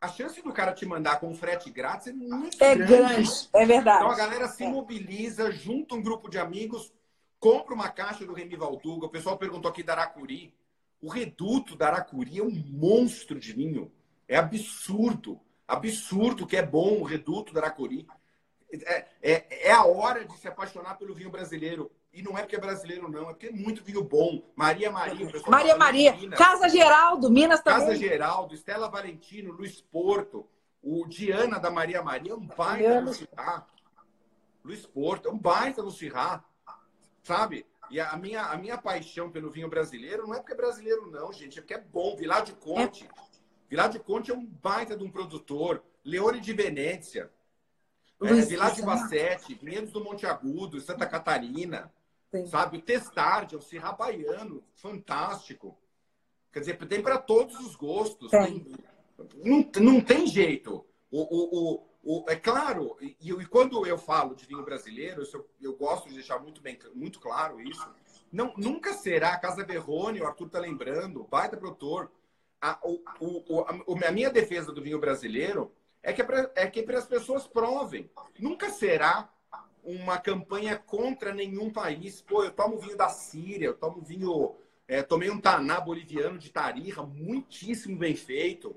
a 0.00 0.06
chance 0.06 0.40
do 0.40 0.52
cara 0.52 0.72
te 0.72 0.86
mandar 0.86 1.18
com 1.18 1.34
frete 1.34 1.68
grátis 1.68 2.06
é 2.06 2.12
muito 2.12 2.62
é 2.62 2.76
grande. 2.76 2.92
grande. 2.92 3.48
É 3.52 3.66
verdade. 3.66 3.98
Então 3.98 4.12
a 4.12 4.16
galera 4.16 4.46
se 4.46 4.62
é. 4.62 4.68
mobiliza, 4.68 5.50
junta 5.50 5.96
um 5.96 6.02
grupo 6.02 6.30
de 6.30 6.38
amigos, 6.38 6.92
compra 7.40 7.74
uma 7.74 7.88
caixa 7.88 8.24
do 8.24 8.32
Remy 8.32 8.54
Valduga. 8.54 9.06
O 9.06 9.10
pessoal 9.10 9.36
perguntou 9.36 9.68
aqui 9.68 9.82
da 9.82 9.94
Aracuri. 9.94 10.54
O 11.00 11.08
reduto 11.08 11.76
da 11.76 11.88
Aracuri 11.88 12.38
é 12.38 12.42
um 12.42 12.50
monstro 12.50 13.38
de 13.38 13.52
vinho. 13.52 13.92
É 14.26 14.36
absurdo 14.36 15.40
absurdo 15.68 16.46
que 16.46 16.56
é 16.56 16.62
bom 16.62 16.98
o 16.98 17.04
reduto 17.04 17.52
da 17.52 17.60
Aracuri. 17.60 18.06
É, 18.72 19.06
é, 19.22 19.68
é, 19.68 19.72
a 19.72 19.84
hora 19.84 20.24
de 20.24 20.36
se 20.38 20.48
apaixonar 20.48 20.96
pelo 20.96 21.14
vinho 21.14 21.30
brasileiro. 21.30 21.90
E 22.10 22.22
não 22.22 22.36
é 22.36 22.40
porque 22.40 22.56
é 22.56 22.60
brasileiro, 22.60 23.08
não, 23.08 23.20
é 23.20 23.24
porque 23.26 23.48
é 23.48 23.52
muito 23.52 23.84
vinho 23.84 24.02
bom. 24.02 24.42
Maria 24.56 24.90
Maria, 24.90 25.30
Maria 25.46 25.76
Maria, 25.76 26.16
Minas, 26.16 26.38
Casa 26.38 26.68
Geraldo, 26.68 27.30
Minas 27.30 27.60
também. 27.60 27.80
Casa 27.80 27.94
Geraldo, 27.94 28.54
Estela 28.54 28.88
Valentino, 28.88 29.52
Luiz 29.52 29.80
Porto, 29.80 30.48
o 30.82 31.06
Diana 31.06 31.60
da 31.60 31.70
Maria 31.70 32.02
Maria, 32.02 32.32
é 32.32 32.34
um 32.34 32.46
baita 32.46 33.00
no 33.02 33.12
Cirrá. 33.12 33.66
Luiz 34.64 34.86
Porto, 34.86 35.28
é 35.28 35.32
um 35.32 35.38
baita 35.38 35.82
no 35.82 35.90
Cirrá. 35.90 36.42
Sabe? 37.22 37.66
E 37.90 38.00
a 38.00 38.16
minha, 38.16 38.42
a 38.42 38.56
minha 38.56 38.78
paixão 38.78 39.30
pelo 39.30 39.50
vinho 39.50 39.68
brasileiro 39.68 40.26
não 40.26 40.34
é 40.34 40.38
porque 40.38 40.52
é 40.52 40.56
brasileiro, 40.56 41.10
não, 41.10 41.32
gente. 41.32 41.58
É 41.58 41.62
porque 41.62 41.74
é 41.74 41.80
bom. 41.80 42.16
Vilar 42.16 42.42
de 42.44 42.52
Conte. 42.52 43.04
É 43.04 43.28
Vilar 43.68 43.88
de 43.88 43.98
Conte 43.98 44.30
é 44.30 44.34
um 44.34 44.44
baita 44.44 44.96
de 44.96 45.04
um 45.04 45.10
produtor. 45.10 45.82
Leone 46.04 46.40
de 46.40 46.52
Venécia. 46.52 47.30
É, 48.20 48.34
Vilar 48.42 48.74
de 48.74 48.82
Bassete, 48.82 49.54
Vinhedos 49.54 49.92
do 49.92 50.02
Monte 50.02 50.26
Agudo, 50.26 50.80
Santa 50.80 51.06
Catarina. 51.06 51.92
Sim. 52.30 52.46
Sabe? 52.46 52.78
O 52.78 52.82
Testarde, 52.82 53.54
é 53.54 53.58
o 53.58 53.62
Serra 53.62 53.92
Baiano. 53.92 54.62
Fantástico. 54.74 55.78
Quer 56.52 56.60
dizer, 56.60 56.78
tem 56.86 57.02
para 57.02 57.18
todos 57.18 57.58
os 57.60 57.76
gostos. 57.76 58.30
Tem, 58.30 58.66
não, 59.44 59.70
não 59.80 60.00
tem 60.00 60.26
jeito. 60.26 60.84
O, 61.10 61.20
o, 61.20 61.74
o, 61.74 61.87
o, 62.10 62.24
é 62.26 62.36
claro, 62.36 62.96
e, 63.02 63.14
e, 63.20 63.44
quando 63.44 63.86
eu 63.86 63.98
falo 63.98 64.34
de 64.34 64.46
vinho 64.46 64.64
brasileiro, 64.64 65.22
eu, 65.30 65.50
eu 65.60 65.76
gosto 65.76 66.08
de 66.08 66.14
deixar 66.14 66.38
muito, 66.38 66.62
bem, 66.62 66.78
muito 66.94 67.20
claro 67.20 67.60
isso. 67.60 67.86
Não, 68.32 68.54
nunca 68.56 68.94
será 68.94 69.34
a 69.34 69.38
Casa 69.38 69.62
Berrone, 69.62 70.22
o 70.22 70.26
Arthur 70.26 70.46
está 70.46 70.58
lembrando, 70.58 71.28
baita 71.30 71.58
produtor, 71.58 72.10
a, 72.62 72.78
o, 72.82 73.02
o, 73.20 73.60
a, 73.60 74.08
a 74.08 74.10
minha 74.10 74.30
defesa 74.30 74.72
do 74.72 74.80
vinho 74.80 74.98
brasileiro 74.98 75.70
é 76.02 76.10
que 76.10 76.22
é 76.22 76.24
para 76.24 76.50
é 76.54 76.66
que 76.66 76.80
é 76.80 76.96
as 76.96 77.06
pessoas 77.06 77.46
provem. 77.46 78.10
Nunca 78.38 78.70
será 78.70 79.30
uma 79.84 80.16
campanha 80.16 80.78
contra 80.78 81.34
nenhum 81.34 81.70
país. 81.70 82.22
Pô, 82.22 82.42
eu 82.42 82.52
tomo 82.52 82.78
vinho 82.78 82.96
da 82.96 83.10
Síria, 83.10 83.66
eu 83.66 83.74
tomo 83.74 84.00
vinho. 84.00 84.56
É, 84.88 85.02
tomei 85.02 85.28
um 85.28 85.38
taná 85.38 85.78
boliviano 85.78 86.38
de 86.38 86.50
Tarija, 86.50 87.02
muitíssimo 87.02 87.98
bem 87.98 88.16
feito. 88.16 88.70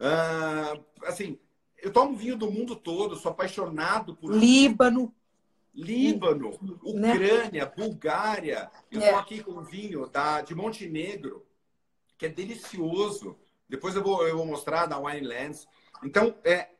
Uh, 0.00 0.84
assim, 1.04 1.38
eu 1.84 1.92
tomo 1.92 2.16
vinho 2.16 2.36
do 2.36 2.50
mundo 2.50 2.74
todo, 2.74 3.16
sou 3.16 3.30
apaixonado 3.30 4.16
por. 4.16 4.34
Líbano. 4.34 5.14
Líbano, 5.74 6.50
né? 6.94 7.12
Ucrânia, 7.12 7.66
Bulgária. 7.66 8.70
Eu 8.90 9.00
estou 9.00 9.16
é. 9.16 9.20
aqui 9.20 9.42
com 9.42 9.60
vinho 9.62 10.06
da, 10.06 10.40
de 10.40 10.54
Montenegro 10.54 11.44
que 12.16 12.26
é 12.26 12.28
delicioso. 12.28 13.36
Depois 13.68 13.94
eu 13.94 14.02
vou, 14.02 14.26
eu 14.26 14.36
vou 14.36 14.46
mostrar 14.46 14.86
da 14.86 14.98
Winelands. 14.98 15.66
Então, 16.02 16.34
é, 16.44 16.70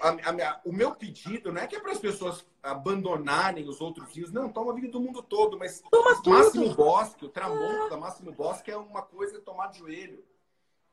a, 0.00 0.08
a, 0.08 0.60
o 0.64 0.72
meu 0.72 0.94
pedido 0.94 1.52
não 1.52 1.60
é 1.60 1.66
que 1.66 1.76
é 1.76 1.80
para 1.80 1.92
as 1.92 1.98
pessoas 1.98 2.44
abandonarem 2.62 3.68
os 3.68 3.80
outros 3.80 4.12
vinhos. 4.12 4.32
Não, 4.32 4.50
toma 4.50 4.74
vinho 4.74 4.90
do 4.90 5.00
mundo 5.00 5.22
todo, 5.22 5.58
mas 5.58 5.82
toma 5.90 6.10
Máximo 6.26 6.64
tudo. 6.64 6.76
Bosque, 6.76 7.24
o 7.24 7.28
Tramonto 7.28 7.90
da 7.90 7.96
Máximo 7.96 8.32
Bosque 8.32 8.70
é 8.70 8.76
uma 8.76 9.02
coisa 9.02 9.40
tomar 9.40 9.68
de 9.68 9.78
joelho. 9.78 10.24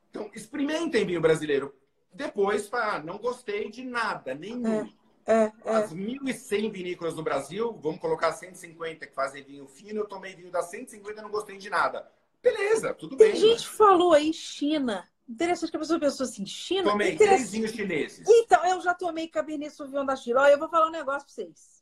Então, 0.10 0.30
experimentem 0.34 1.06
vinho 1.06 1.22
brasileiro. 1.22 1.74
Depois, 2.14 2.70
ah, 2.74 3.00
não 3.00 3.18
gostei 3.18 3.70
de 3.70 3.84
nada, 3.84 4.34
nenhum. 4.34 4.90
É, 5.26 5.44
é, 5.44 5.52
As 5.66 5.94
1.100 5.94 6.72
vinícolas 6.72 7.16
no 7.16 7.24
Brasil, 7.24 7.74
vamos 7.82 8.02
colocar 8.02 8.34
150 8.34 9.08
que 9.08 9.14
fazem 9.14 9.44
vinho 9.44 9.68
fino, 9.68 10.02
eu 10.02 10.08
tomei 10.08 10.36
vinho 10.36 10.52
das 10.52 10.66
150 10.66 11.20
e 11.20 11.24
não 11.24 11.30
gostei 11.30 11.58
de 11.58 11.70
nada. 11.70 12.12
Beleza, 12.42 12.94
tudo 12.94 13.16
Tem 13.16 13.32
bem. 13.32 13.42
Tem 13.42 13.50
gente 13.52 13.68
falou 13.68 14.14
aí 14.14 14.34
China. 14.34 15.08
Interessante 15.30 15.70
que 15.70 15.78
a 15.78 15.80
pessoa 15.80 16.00
pensou 16.00 16.26
assim, 16.26 16.46
China. 16.46 16.92
Tomei 16.92 17.16
três 17.16 17.52
vinhos 17.52 17.72
chineses. 17.72 18.28
Então, 18.28 18.66
eu 18.66 18.82
já 18.82 18.94
tomei 18.94 19.28
Cabernet 19.28 19.74
Sauvignon 19.74 20.06
da 20.06 20.16
China. 20.16 20.42
Olha, 20.42 20.52
eu 20.52 20.60
vou 20.60 20.68
falar 20.68 20.88
um 20.88 20.92
negócio 20.92 21.26
pra 21.26 21.34
vocês. 21.34 21.82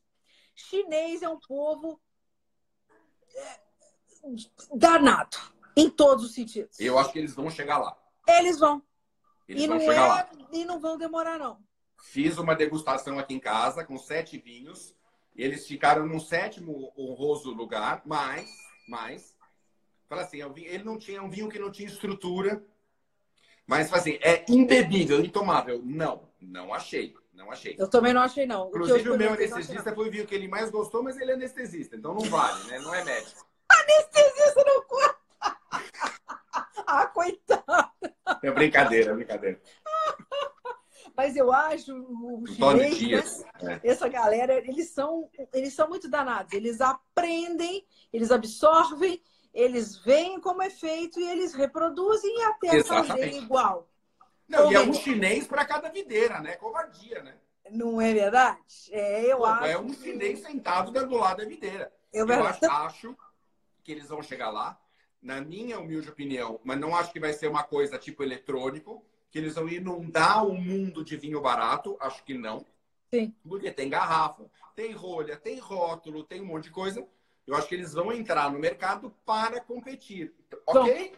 Chinês 0.53 1.23
é 1.23 1.29
um 1.29 1.39
povo 1.39 1.99
é, 3.35 3.59
danado, 4.75 5.37
em 5.75 5.89
todos 5.89 6.25
os 6.25 6.33
sentidos. 6.33 6.79
Eu 6.79 6.99
acho 6.99 7.11
que 7.13 7.19
eles 7.19 7.33
vão 7.33 7.49
chegar 7.49 7.77
lá. 7.77 7.97
Eles 8.27 8.59
vão. 8.59 8.83
Eles 9.49 9.63
e 9.63 9.67
vão 9.67 9.77
não 9.77 9.91
é, 9.91 9.99
lá. 9.99 10.29
E 10.53 10.63
não 10.63 10.79
vão 10.79 10.97
demorar, 10.97 11.37
não. 11.37 11.59
Fiz 12.01 12.37
uma 12.37 12.55
degustação 12.55 13.19
aqui 13.19 13.33
em 13.33 13.39
casa 13.39 13.83
com 13.83 13.97
sete 13.97 14.37
vinhos. 14.37 14.95
Eles 15.35 15.67
ficaram 15.67 16.05
no 16.05 16.21
sétimo 16.21 16.93
honroso 16.97 17.51
lugar, 17.51 18.01
mas, 18.05 18.49
mas 18.87 19.37
Fala 20.09 20.23
assim, 20.23 20.41
é 20.41 20.45
ele 20.65 20.83
não 20.83 20.97
tinha 20.97 21.21
um 21.21 21.29
vinho 21.29 21.47
que 21.47 21.59
não 21.59 21.71
tinha 21.71 21.87
estrutura, 21.87 22.65
mas 23.67 23.93
assim, 23.93 24.17
é 24.23 24.43
imbebível, 24.49 25.23
intomável. 25.23 25.79
Não, 25.85 26.27
não 26.41 26.73
achei. 26.73 27.15
Não 27.31 27.51
achei. 27.51 27.75
Eu 27.77 27.87
também 27.87 28.11
não 28.11 28.21
achei, 28.21 28.47
não. 28.47 28.69
Inclusive, 28.69 29.07
o, 29.07 29.13
o 29.13 29.17
meu 29.17 29.33
anestesista 29.33 29.93
foi 29.93 30.09
o 30.09 30.11
vinho 30.11 30.25
que 30.25 30.33
ele 30.33 30.47
mais 30.47 30.71
gostou, 30.71 31.03
mas 31.03 31.15
ele 31.19 31.31
é 31.31 31.33
anestesista, 31.35 31.95
então 31.95 32.15
não 32.15 32.21
vale, 32.21 32.63
né? 32.65 32.79
Não 32.79 32.93
é 32.93 33.03
médico. 33.03 33.47
Anestesista 33.69 34.63
não 34.65 34.81
conta! 34.81 35.17
ah, 36.87 37.05
coitado! 37.05 37.88
É 38.41 38.51
brincadeira, 38.51 39.11
é 39.11 39.15
brincadeira. 39.15 39.61
Mas 41.15 41.35
eu 41.35 41.51
acho 41.51 41.93
o 41.93 42.45
chinês, 42.47 43.43
né? 43.61 43.81
é. 43.83 43.89
essa 43.89 44.07
galera, 44.07 44.53
eles 44.53 44.89
são, 44.91 45.29
eles 45.53 45.73
são 45.73 45.89
muito 45.89 46.09
danados. 46.09 46.53
Eles 46.53 46.79
aprendem, 46.79 47.85
eles 48.13 48.31
absorvem, 48.31 49.21
eles 49.53 49.97
veem 49.97 50.39
como 50.39 50.61
é 50.61 50.69
feito 50.69 51.19
e 51.19 51.29
eles 51.29 51.53
reproduzem 51.53 52.37
e 52.37 52.43
até 52.43 52.83
fazem 52.83 53.37
igual. 53.37 53.89
Não, 54.47 54.71
e 54.71 54.75
é 54.75 54.79
um 54.79 54.93
chinês 54.93 55.45
para 55.45 55.65
cada 55.65 55.89
videira, 55.89 56.39
né? 56.39 56.55
Covardia, 56.55 57.21
né? 57.21 57.35
Não 57.69 58.01
é 58.01 58.13
verdade? 58.13 58.59
É, 58.91 59.31
eu 59.31 59.37
Pô, 59.39 59.45
acho. 59.45 59.65
É 59.65 59.77
um 59.77 59.93
chinês 59.93 60.39
sentado 60.39 60.91
do 60.91 61.15
lado 61.15 61.37
da 61.37 61.45
videira. 61.45 61.93
Eu, 62.11 62.27
eu 62.27 62.43
acho 62.45 63.15
que 63.83 63.91
eles 63.91 64.07
vão 64.07 64.23
chegar 64.23 64.49
lá, 64.49 64.79
na 65.21 65.41
minha 65.41 65.79
humilde 65.79 66.09
opinião, 66.09 66.59
mas 66.63 66.79
não 66.79 66.95
acho 66.95 67.11
que 67.11 67.19
vai 67.19 67.33
ser 67.33 67.47
uma 67.47 67.63
coisa 67.63 67.97
tipo 67.97 68.23
eletrônico, 68.23 69.03
que 69.29 69.37
eles 69.37 69.55
vão 69.55 69.67
inundar 69.67 70.45
o 70.47 70.53
mundo 70.53 71.03
de 71.03 71.17
vinho 71.17 71.41
barato, 71.41 71.97
acho 71.99 72.23
que 72.23 72.33
não. 72.33 72.65
Sim. 73.13 73.33
Porque 73.47 73.71
tem 73.71 73.89
garrafa, 73.89 74.49
tem 74.75 74.91
rolha, 74.91 75.35
tem 75.37 75.59
rótulo, 75.59 76.23
tem 76.23 76.41
um 76.41 76.45
monte 76.45 76.65
de 76.65 76.71
coisa. 76.71 77.05
Eu 77.45 77.55
acho 77.55 77.67
que 77.67 77.75
eles 77.75 77.93
vão 77.93 78.13
entrar 78.13 78.51
no 78.51 78.59
mercado 78.59 79.13
para 79.25 79.59
competir. 79.59 80.33
Ok? 80.67 81.15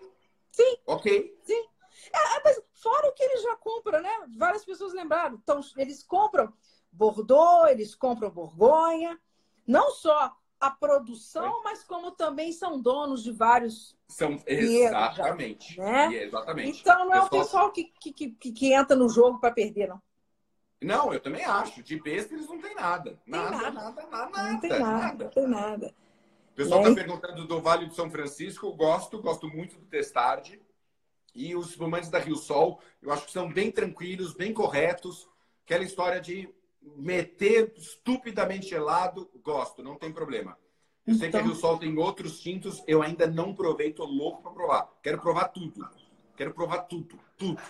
Sim. 0.52 0.78
Ok? 0.86 1.38
Sim. 1.44 1.68
É, 2.14 2.38
é, 2.38 2.42
mas 2.44 2.62
fora 2.74 3.10
o 3.10 3.14
que 3.14 3.24
eles 3.24 3.44
já 3.44 3.56
compram, 3.58 4.02
né? 4.02 4.10
Várias 4.38 4.64
pessoas 4.64 4.94
lembraram. 4.94 5.40
Então, 5.42 5.60
eles 5.78 6.04
compram 6.04 6.54
Bordeaux, 6.92 7.70
eles 7.70 7.94
compram 7.96 8.32
Borgonha. 8.32 9.20
Não 9.68 9.92
só 9.92 10.36
a 10.62 10.70
produção, 10.70 11.64
mas 11.64 11.84
como 11.84 12.12
também 12.12 12.52
são 12.52 12.80
donos 12.80 13.24
de 13.24 13.32
vários. 13.32 13.98
São 14.08 14.40
exatamente. 14.46 15.74
Já, 15.74 15.84
né? 15.84 16.14
exatamente. 16.14 16.82
Então 16.82 17.06
não 17.06 17.16
é 17.16 17.22
o 17.24 17.30
pessoal 17.30 17.72
que, 17.72 17.86
que, 18.00 18.14
que, 18.14 18.52
que 18.52 18.74
entra 18.74 18.96
no 18.96 19.10
jogo 19.10 19.40
para 19.40 19.52
perder, 19.52 19.88
não. 19.88 20.02
Não, 20.80 21.14
eu 21.14 21.20
também 21.20 21.44
acho. 21.44 21.82
De 21.82 22.00
besta 22.00 22.36
eles 22.36 22.48
não 22.48 22.60
tem 22.60 22.76
nada. 22.76 23.20
Nada, 23.26 23.72
nada, 23.72 23.72
nada, 23.72 24.08
nada. 24.08 24.52
Não 24.52 24.60
tem 24.60 24.70
nada, 24.70 24.84
nada. 24.84 25.24
Não 25.26 25.32
tem 25.32 25.48
nada. 25.48 25.96
O 26.52 26.56
pessoal 26.56 26.82
está 26.82 26.94
perguntando 26.94 27.48
do 27.48 27.62
Vale 27.62 27.88
de 27.88 27.96
São 27.96 28.10
Francisco. 28.12 28.72
Gosto, 28.74 29.20
gosto 29.20 29.48
muito 29.48 29.80
do 29.80 29.86
Testarde. 29.86 30.62
E 31.34 31.56
os 31.56 31.70
espumantes 31.70 32.10
da 32.10 32.20
Rio 32.20 32.36
Sol, 32.36 32.82
eu 33.02 33.12
acho 33.12 33.26
que 33.26 33.32
são 33.32 33.52
bem 33.52 33.72
tranquilos, 33.72 34.34
bem 34.34 34.54
corretos. 34.54 35.28
Aquela 35.64 35.84
história 35.84 36.20
de 36.20 36.54
meter 36.82 37.74
estupidamente 37.78 38.68
gelado, 38.68 39.30
gosto, 39.44 39.84
não 39.84 39.96
tem 39.96 40.12
problema. 40.12 40.58
Eu 41.06 41.14
então... 41.14 41.20
sei 41.20 41.30
que 41.30 41.38
a 41.38 41.40
então. 41.40 41.52
Rio 41.52 41.60
Sol 41.60 41.78
tem 41.78 41.98
outros 41.98 42.40
tintos, 42.40 42.84
eu 42.88 43.02
ainda 43.02 43.28
não 43.28 43.54
provei, 43.54 43.92
tô 43.94 44.06
louco 44.06 44.42
para 44.42 44.52
provar. 44.52 44.90
Quero 45.02 45.20
provar 45.20 45.48
tudo. 45.50 45.88
Quero 46.36 46.54
provar 46.54 46.80
tudo, 46.84 47.20
tudo. 47.38 47.62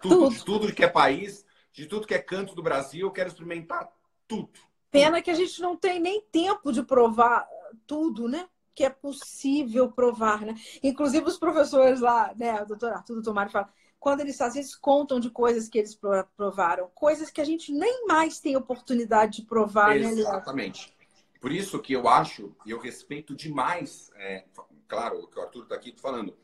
Tudo, 0.00 0.16
tudo. 0.16 0.34
de 0.34 0.44
tudo 0.44 0.74
que 0.74 0.84
é 0.84 0.88
país, 0.88 1.44
de 1.72 1.86
tudo 1.86 2.06
que 2.06 2.14
é 2.14 2.18
canto 2.18 2.54
do 2.54 2.62
Brasil, 2.62 3.10
quero 3.10 3.28
experimentar 3.28 3.90
tudo. 4.28 4.50
Pena 4.90 5.20
que 5.20 5.30
a 5.30 5.34
gente 5.34 5.60
não 5.60 5.76
tem 5.76 6.00
nem 6.00 6.22
tempo 6.22 6.72
de 6.72 6.82
provar 6.82 7.46
tudo, 7.86 8.28
né? 8.28 8.48
que 8.76 8.84
é 8.84 8.90
possível 8.90 9.90
provar, 9.90 10.42
né? 10.42 10.54
Inclusive 10.82 11.26
os 11.26 11.38
professores 11.38 11.98
lá, 11.98 12.34
né, 12.36 12.60
o 12.60 12.66
doutor 12.66 12.92
Arthur, 12.92 13.32
Mário 13.32 13.50
fala, 13.50 13.72
quando 13.98 14.20
eles 14.20 14.40
às 14.40 14.54
vezes 14.54 14.74
contam 14.74 15.18
de 15.18 15.30
coisas 15.30 15.68
que 15.68 15.78
eles 15.78 15.98
provaram, 16.36 16.90
coisas 16.94 17.30
que 17.30 17.40
a 17.40 17.44
gente 17.44 17.72
nem 17.72 18.06
mais 18.06 18.38
tem 18.38 18.56
oportunidade 18.56 19.40
de 19.40 19.46
provar, 19.46 19.96
Exatamente. 19.96 20.14
né, 20.14 20.20
Exatamente. 20.20 20.96
Por 21.40 21.52
isso 21.52 21.78
que 21.80 21.92
eu 21.92 22.08
acho, 22.08 22.54
e 22.64 22.70
eu 22.70 22.78
respeito 22.78 23.34
demais, 23.34 24.10
é, 24.16 24.44
claro, 24.88 25.20
o 25.20 25.26
que 25.26 25.38
o 25.38 25.42
Arthur 25.42 25.62
está 25.64 25.74
aqui 25.74 25.94
falando, 25.96 26.36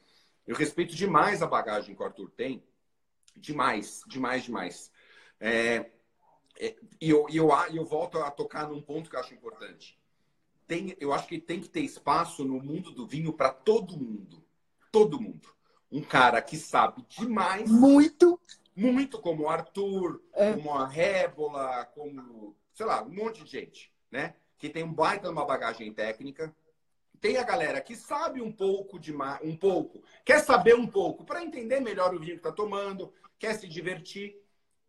eu 0.46 0.56
respeito 0.56 0.94
demais 0.94 1.42
a 1.42 1.46
bagagem 1.46 1.94
que 1.94 2.02
o 2.02 2.04
Arthur 2.04 2.30
tem, 2.30 2.62
demais, 3.36 4.02
demais, 4.06 4.44
demais. 4.44 4.90
É, 5.40 5.90
é, 6.58 6.76
e 7.00 7.10
eu, 7.10 7.26
eu, 7.30 7.50
eu 7.72 7.84
volto 7.84 8.18
a 8.18 8.30
tocar 8.30 8.68
num 8.68 8.82
ponto 8.82 9.08
que 9.08 9.16
eu 9.16 9.20
acho 9.20 9.34
importante 9.34 9.98
tem, 10.72 10.96
eu 10.98 11.12
acho 11.12 11.28
que 11.28 11.38
tem 11.38 11.60
que 11.60 11.68
ter 11.68 11.80
espaço 11.80 12.44
no 12.44 12.58
mundo 12.58 12.90
do 12.92 13.06
vinho 13.06 13.32
para 13.34 13.50
todo 13.50 13.98
mundo. 13.98 14.42
Todo 14.90 15.20
mundo. 15.20 15.48
Um 15.92 16.00
cara 16.00 16.40
que 16.40 16.56
sabe 16.56 17.04
demais. 17.08 17.70
Muito. 17.70 18.40
Muito, 18.74 19.20
como 19.20 19.42
o 19.42 19.48
Arthur, 19.50 20.22
é. 20.32 20.54
como 20.54 20.72
a 20.72 20.86
Rébola, 20.86 21.84
como, 21.94 22.56
sei 22.72 22.86
lá, 22.86 23.02
um 23.02 23.10
monte 23.10 23.44
de 23.44 23.50
gente, 23.50 23.92
né? 24.10 24.34
Que 24.56 24.70
tem 24.70 24.82
um 24.82 24.92
baita 24.92 25.28
uma 25.28 25.44
bagagem 25.44 25.92
técnica. 25.92 26.54
Tem 27.20 27.36
a 27.36 27.42
galera 27.44 27.80
que 27.82 27.94
sabe 27.94 28.40
um 28.40 28.50
pouco 28.50 28.98
de 28.98 29.14
um 29.42 29.56
pouco, 29.56 30.02
quer 30.24 30.40
saber 30.40 30.74
um 30.74 30.86
pouco 30.86 31.24
para 31.24 31.44
entender 31.44 31.80
melhor 31.80 32.14
o 32.14 32.18
vinho 32.18 32.32
que 32.32 32.38
está 32.38 32.50
tomando, 32.50 33.12
quer 33.38 33.54
se 33.54 33.68
divertir. 33.68 34.40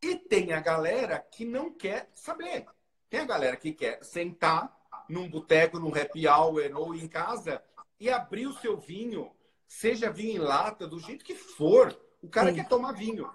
E 0.01 0.16
tem 0.16 0.54
a 0.54 0.60
galera 0.60 1.20
que 1.20 1.45
não 1.45 1.72
quer 1.72 2.10
saber. 2.16 2.66
Tem 3.10 3.20
a 3.20 3.26
galera 3.26 3.56
que 3.56 3.74
quer 3.74 4.04
sentar 4.04 4.76
num 5.08 5.30
boteco, 5.30 5.78
num 5.78 5.93
happy 5.93 6.28
hour 6.28 6.72
ou 6.76 6.95
em 6.95 7.08
casa 7.08 7.62
e 7.99 8.10
abrir 8.10 8.47
o 8.47 8.58
seu 8.60 8.78
vinho, 8.78 9.32
seja 9.74 10.11
vinho 10.11 10.36
em 10.36 10.38
lata, 10.38 10.88
do 10.88 10.99
jeito 10.99 11.26
que 11.26 11.36
for. 11.36 11.97
O 12.21 12.30
cara 12.30 12.49
Sim. 12.49 12.55
quer 12.55 12.67
tomar 12.67 12.93
vinho. 12.93 13.30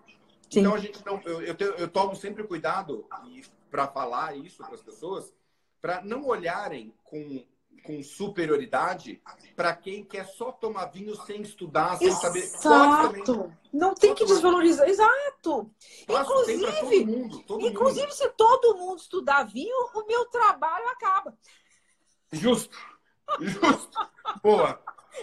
Sim. 0.49 0.61
Então 0.61 0.75
a 0.75 0.79
gente 0.79 1.05
não, 1.05 1.21
eu, 1.25 1.43
eu, 1.43 1.57
eu 1.57 1.89
tomo 1.89 2.15
sempre 2.15 2.45
cuidado 2.45 3.07
para 3.71 3.87
falar 3.89 4.37
isso 4.37 4.63
para 4.63 4.75
as 4.75 4.83
pessoas, 4.83 5.35
para 5.81 6.01
não 6.03 6.27
olharem 6.27 6.95
com, 7.05 7.45
com 7.85 8.03
superioridade 8.03 9.21
para 9.55 9.75
quem 9.75 10.05
quer 10.05 10.27
só 10.27 10.53
tomar 10.53 10.87
vinho 10.87 11.15
sem 11.27 11.43
estudar, 11.43 11.99
sem 11.99 12.07
Exato. 12.07 12.23
saber. 12.23 12.45
Exato. 12.45 13.53
Não 13.73 13.95
tem 13.95 14.15
que 14.15 14.25
desvalorizar. 14.25 14.89
Exato. 14.89 15.71
inclusive, 16.09 16.67
todo 16.67 17.07
mundo, 17.07 17.43
todo 17.43 17.67
inclusive 17.67 18.07
mundo. 18.07 18.15
se 18.15 18.29
todo 18.31 18.77
mundo 18.79 19.01
estudar 19.01 19.43
vinho, 19.43 19.77
o 19.93 20.07
meu 20.07 20.25
trabalho 20.27 20.89
acaba. 20.89 21.37
Justo. 22.33 22.77
Justo. 23.41 23.99
Boa. 24.43 24.81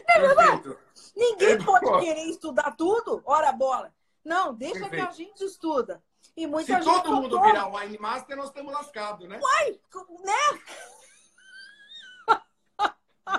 É 0.09 0.19
verdade. 0.19 0.84
Ninguém 1.15 1.63
pode 1.63 1.99
querer 1.99 2.25
estudar 2.25 2.75
tudo. 2.75 3.21
Ora, 3.25 3.51
bola. 3.51 3.93
Não, 4.23 4.53
deixa 4.53 4.79
Perfeito. 4.79 4.95
que 4.95 5.09
a 5.09 5.11
gente 5.11 5.43
estuda. 5.43 6.03
E 6.35 6.45
muita 6.47 6.77
Se 6.77 6.83
gente 6.83 7.03
todo 7.03 7.15
mundo 7.15 7.41
virar 7.41 7.67
wine 7.67 7.97
master, 7.97 8.35
nós 8.35 8.47
estamos 8.47 8.73
lascados, 8.73 9.27
né? 9.27 9.39
Uai, 9.41 9.79
né? 10.23 10.59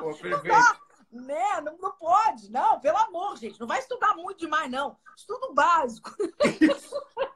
Pô, 0.01 0.15
perfeito. 0.17 0.47
Não 0.47 0.87
né? 1.23 1.61
Não, 1.61 1.77
não 1.79 1.93
pode. 1.93 2.51
Não, 2.51 2.81
pelo 2.81 2.97
amor, 2.99 3.37
gente. 3.37 3.61
Não 3.61 3.67
vai 3.67 3.79
estudar 3.79 4.15
muito 4.15 4.39
demais, 4.39 4.71
não. 4.71 4.97
Estudo 5.17 5.53
básico. 5.55 6.11
Isso. 6.61 6.95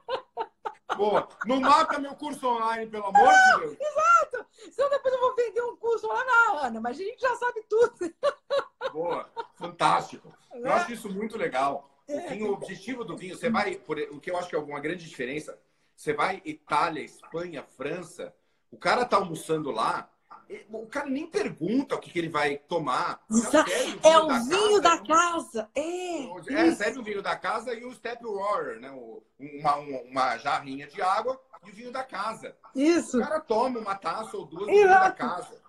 Boa. 1.01 1.27
Não 1.47 1.59
mata 1.59 1.97
meu 1.97 2.13
curso 2.15 2.47
online, 2.47 2.85
pelo 2.85 3.07
amor 3.07 3.23
não, 3.23 3.59
de 3.59 3.65
Deus. 3.65 3.77
Exato. 3.79 4.45
Senão 4.71 4.89
depois 4.91 5.13
eu 5.15 5.19
vou 5.19 5.35
vender 5.35 5.61
um 5.63 5.75
curso 5.75 6.07
lá 6.07 6.23
na 6.23 6.67
Ana, 6.67 6.79
mas 6.79 6.99
a 6.99 7.03
gente 7.03 7.19
já 7.19 7.35
sabe 7.37 7.63
tudo. 7.67 8.13
Boa. 8.93 9.27
Fantástico. 9.55 10.31
Eu 10.53 10.67
é. 10.67 10.73
acho 10.73 10.93
isso 10.93 11.09
muito 11.09 11.37
legal. 11.37 11.89
O, 12.07 12.29
vinho, 12.29 12.51
o 12.51 12.53
objetivo 12.53 13.03
do 13.03 13.17
vinho, 13.17 13.35
você 13.35 13.49
vai, 13.49 13.75
por, 13.77 13.97
o 14.11 14.19
que 14.19 14.29
eu 14.29 14.37
acho 14.37 14.49
que 14.49 14.55
é 14.55 14.59
uma 14.59 14.79
grande 14.79 15.07
diferença, 15.07 15.59
você 15.95 16.13
vai 16.13 16.39
Itália, 16.45 17.03
Espanha, 17.03 17.63
França, 17.63 18.31
o 18.69 18.77
cara 18.77 19.03
tá 19.03 19.17
almoçando 19.17 19.71
lá, 19.71 20.07
o 20.71 20.85
cara 20.87 21.09
nem 21.09 21.27
pergunta 21.27 21.95
o 21.95 21.99
que, 21.99 22.11
que 22.11 22.19
ele 22.19 22.29
vai 22.29 22.57
tomar. 22.57 23.21
É 24.03 24.17
o 24.17 24.43
vinho 24.43 24.81
da 24.81 24.97
casa. 24.97 25.69
É, 25.75 26.23
é 26.53 26.71
serve 26.75 26.99
o 26.99 27.03
vinho 27.03 27.21
da 27.21 27.35
casa 27.35 27.73
e 27.73 27.85
o 27.85 27.93
step 27.93 28.25
water, 28.25 28.79
né? 28.79 28.91
Uma, 29.39 29.75
uma 29.75 30.37
jarrinha 30.37 30.87
de 30.87 31.01
água 31.01 31.39
e 31.65 31.71
o 31.71 31.73
vinho 31.73 31.91
da 31.91 32.03
casa. 32.03 32.55
Isso. 32.75 33.17
O 33.17 33.21
cara 33.21 33.39
toma 33.39 33.79
uma 33.79 33.95
taça 33.95 34.35
ou 34.35 34.45
duas 34.45 34.65
do 34.65 34.71
vinho 34.71 34.87
da 34.87 35.11
casa. 35.11 35.61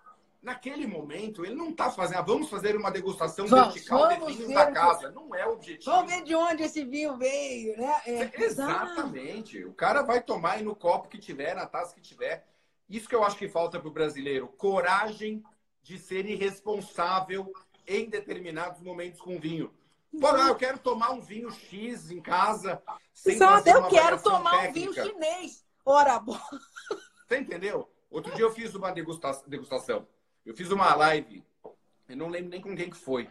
Naquele 0.42 0.88
momento, 0.88 1.44
ele 1.44 1.54
não 1.54 1.70
está 1.70 1.88
fazendo, 1.88 2.18
ah, 2.18 2.22
vamos 2.22 2.50
fazer 2.50 2.74
uma 2.74 2.90
degustação 2.90 3.46
vamos, 3.46 3.74
vertical 3.74 4.08
vamos 4.08 4.32
de 4.32 4.42
vinho 4.42 4.54
da 4.54 4.72
casa. 4.72 5.12
Não 5.12 5.32
é 5.32 5.46
o 5.46 5.52
objetivo. 5.52 5.94
Vamos 5.94 6.12
ver 6.12 6.24
de 6.24 6.34
onde 6.34 6.64
esse 6.64 6.84
vinho 6.84 7.16
veio, 7.16 7.76
né? 7.76 8.02
É, 8.04 8.42
Exatamente. 8.42 9.64
O 9.64 9.72
cara 9.72 10.02
vai 10.02 10.20
tomar 10.20 10.54
aí 10.54 10.64
no 10.64 10.74
copo 10.74 11.08
que 11.08 11.18
tiver, 11.18 11.54
na 11.54 11.64
taça 11.64 11.94
que 11.94 12.00
tiver. 12.00 12.44
Isso 12.88 13.08
que 13.08 13.14
eu 13.14 13.24
acho 13.24 13.36
que 13.36 13.48
falta 13.48 13.78
para 13.78 13.88
o 13.88 13.92
brasileiro: 13.92 14.48
coragem 14.48 15.42
de 15.82 15.98
ser 15.98 16.26
irresponsável 16.26 17.52
em 17.86 18.08
determinados 18.08 18.80
momentos 18.80 19.20
com 19.20 19.38
vinho. 19.38 19.72
Pô, 20.20 20.28
ah, 20.28 20.48
eu 20.48 20.56
quero 20.56 20.78
tomar 20.78 21.10
um 21.12 21.20
vinho 21.20 21.50
X 21.50 22.10
em 22.10 22.20
casa. 22.20 22.82
Sem 23.14 23.34
Exato, 23.34 23.68
eu 23.68 23.88
quero 23.88 24.22
tomar 24.22 24.62
técnica. 24.62 24.90
um 24.90 24.92
vinho 24.92 25.06
chinês. 25.06 25.64
Ora, 25.84 26.18
bom. 26.18 26.38
Você 27.26 27.38
entendeu? 27.38 27.90
Outro 28.10 28.34
dia 28.34 28.44
eu 28.44 28.52
fiz 28.52 28.74
uma 28.74 28.92
degustação. 28.92 30.06
Eu 30.44 30.54
fiz 30.54 30.70
uma 30.70 30.94
live, 30.94 31.42
eu 32.08 32.16
não 32.16 32.28
lembro 32.28 32.50
nem 32.50 32.60
com 32.60 32.76
quem 32.76 32.90
que 32.90 32.96
foi. 32.96 33.30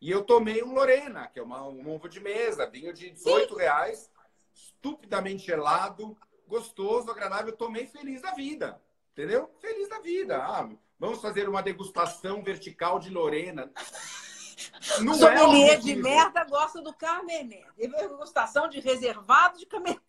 E 0.00 0.10
eu 0.10 0.22
tomei 0.22 0.62
um 0.62 0.72
Lorena, 0.72 1.26
que 1.26 1.38
é 1.38 1.42
uma, 1.42 1.66
um 1.66 1.92
ovo 1.92 2.08
de 2.08 2.20
mesa, 2.20 2.68
vinho 2.68 2.92
de 2.92 3.10
18 3.10 3.52
Sim. 3.52 3.58
reais, 3.58 4.10
estupidamente 4.54 5.44
gelado, 5.44 6.16
gostoso, 6.46 7.10
agradável, 7.10 7.56
tomei 7.56 7.86
feliz 7.86 8.22
da 8.22 8.32
vida. 8.32 8.80
Entendeu? 9.20 9.50
Feliz 9.60 9.86
da 9.86 9.98
vida. 9.98 10.38
Ah, 10.38 10.66
vamos 10.98 11.20
fazer 11.20 11.46
uma 11.46 11.62
degustação 11.62 12.42
vertical 12.42 12.98
de 12.98 13.10
Lorena. 13.10 13.70
Não 15.02 15.12
Sommelier 15.12 15.74
é 15.74 15.76
de 15.76 15.94
merda 15.94 16.42
gosta 16.44 16.80
do 16.80 16.94
Carmené. 16.94 17.62
Degustação 17.76 18.66
de 18.66 18.80
reservado 18.80 19.58
de 19.58 19.66
Carmené. 19.66 20.00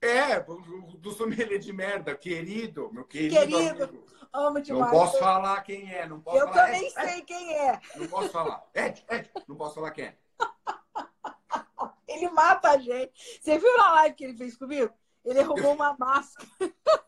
É, 0.00 0.40
do 0.40 1.12
sommelier 1.12 1.58
de 1.58 1.72
merda, 1.72 2.14
querido, 2.16 2.92
meu 2.92 3.04
querido. 3.04 3.36
Querido, 3.36 3.84
amigo. 3.84 4.04
amo 4.32 4.60
demais. 4.60 4.92
Não 4.92 4.98
posso 4.98 5.18
falar 5.18 5.60
quem 5.62 5.92
é, 5.92 6.06
não 6.06 6.20
posso 6.20 6.36
Eu 6.36 6.48
falar. 6.48 6.66
também 6.66 6.86
Ed, 6.86 6.92
sei 6.92 7.18
Ed, 7.18 7.22
quem 7.22 7.54
é. 7.56 7.80
Não 7.94 8.08
posso 8.08 8.28
falar. 8.30 8.64
Ed, 8.74 9.04
Ed, 9.08 9.30
não 9.48 9.56
posso 9.56 9.74
falar 9.76 9.90
quem 9.92 10.04
é. 10.06 10.16
Ele 12.08 12.28
mata 12.30 12.70
a 12.70 12.78
gente. 12.78 13.40
Você 13.40 13.58
viu 13.58 13.76
na 13.78 13.92
live 13.92 14.14
que 14.16 14.24
ele 14.24 14.36
fez 14.36 14.56
comigo? 14.56 14.92
Ele 15.26 15.42
roubou 15.42 15.74
uma 15.74 15.96
máscara. 15.98 16.48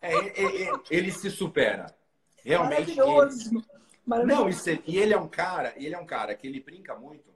É, 0.03 0.15
é, 0.15 0.63
é, 0.65 0.73
ele 0.91 1.13
se 1.13 1.31
supera. 1.31 1.87
Realmente. 2.45 2.97
Maravilhoso. 2.97 3.51
Ele... 3.57 3.65
Maravilhoso. 4.05 4.43
Não, 4.43 4.49
isso 4.49 4.71
e 4.87 4.99
ele 4.99 5.15
é 5.15 5.19
um 5.19 5.29
cara, 5.29 5.73
ele 5.77 5.95
é 5.95 5.99
um 5.99 6.07
cara 6.07 6.35
que 6.35 6.47
ele 6.47 6.61
brinca 6.61 6.97
muito, 6.97 7.31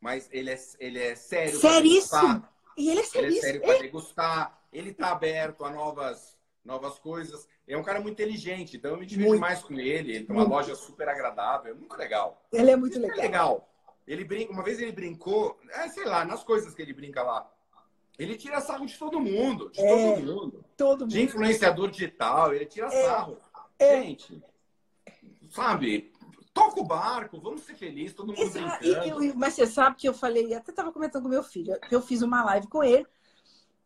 mas 0.00 0.28
ele 0.32 0.50
é, 0.50 0.58
ele 0.78 0.98
é 0.98 1.14
sério. 1.14 1.58
Seríssimo. 1.58 2.46
E 2.76 2.90
ele 2.90 3.00
é 3.00 3.04
seríssimo. 3.04 3.26
Ele 3.26 3.38
é 3.38 3.40
sério 3.40 3.60
para 3.60 3.78
degustar. 3.78 4.60
Ele 4.72 4.90
está 4.90 5.10
aberto 5.10 5.64
a 5.64 5.70
novas, 5.70 6.36
novas 6.64 6.98
coisas. 6.98 7.46
É 7.66 7.76
um 7.76 7.82
cara 7.82 8.00
muito 8.00 8.14
inteligente, 8.14 8.76
então 8.76 8.92
eu 8.92 8.96
me 8.96 9.06
divirto 9.06 9.38
mais 9.38 9.62
com 9.62 9.74
ele. 9.74 10.14
Ele 10.14 10.24
tem 10.24 10.34
uma 10.34 10.42
muito. 10.42 10.52
loja 10.54 10.74
super 10.74 11.08
agradável, 11.08 11.72
é 11.72 11.74
muito 11.74 11.96
legal. 11.96 12.42
Ele 12.52 12.70
é 12.70 12.76
muito 12.76 12.98
legal. 12.98 13.18
É 13.18 13.22
legal. 13.22 13.68
Ele 14.06 14.24
brinca, 14.24 14.52
uma 14.52 14.62
vez 14.62 14.78
ele 14.80 14.92
brincou, 14.92 15.58
é, 15.70 15.88
sei 15.88 16.04
lá, 16.04 16.24
nas 16.24 16.44
coisas 16.44 16.74
que 16.74 16.82
ele 16.82 16.92
brinca 16.92 17.22
lá. 17.22 17.50
Ele 18.18 18.36
tira 18.36 18.60
sarro 18.60 18.86
de 18.86 18.96
todo 18.96 19.20
mundo, 19.20 19.70
de 19.70 19.80
é, 19.80 19.88
todo 19.88 20.22
mundo. 20.22 20.64
Todo 20.76 21.00
mundo. 21.00 21.10
De 21.10 21.22
influenciador 21.22 21.90
digital, 21.90 22.54
ele 22.54 22.66
tira 22.66 22.86
é, 22.86 23.04
sarro. 23.04 23.38
É. 23.78 24.02
Gente, 24.02 24.42
sabe? 25.50 26.12
Toca 26.52 26.80
o 26.80 26.84
barco, 26.84 27.40
vamos 27.40 27.62
ser 27.62 27.74
felizes, 27.74 28.14
todo 28.14 28.28
mundo 28.28 28.40
Exato. 28.40 28.78
brincando. 28.78 29.24
E, 29.24 29.32
mas 29.34 29.54
você 29.54 29.66
sabe 29.66 29.96
que 29.96 30.08
eu 30.08 30.14
falei, 30.14 30.54
até 30.54 30.70
estava 30.70 30.92
comentando 30.92 31.24
com 31.24 31.28
meu 31.28 31.42
filho, 31.42 31.78
que 31.80 31.94
eu 31.94 32.00
fiz 32.00 32.22
uma 32.22 32.44
live 32.44 32.68
com 32.68 32.84
ele, 32.84 33.06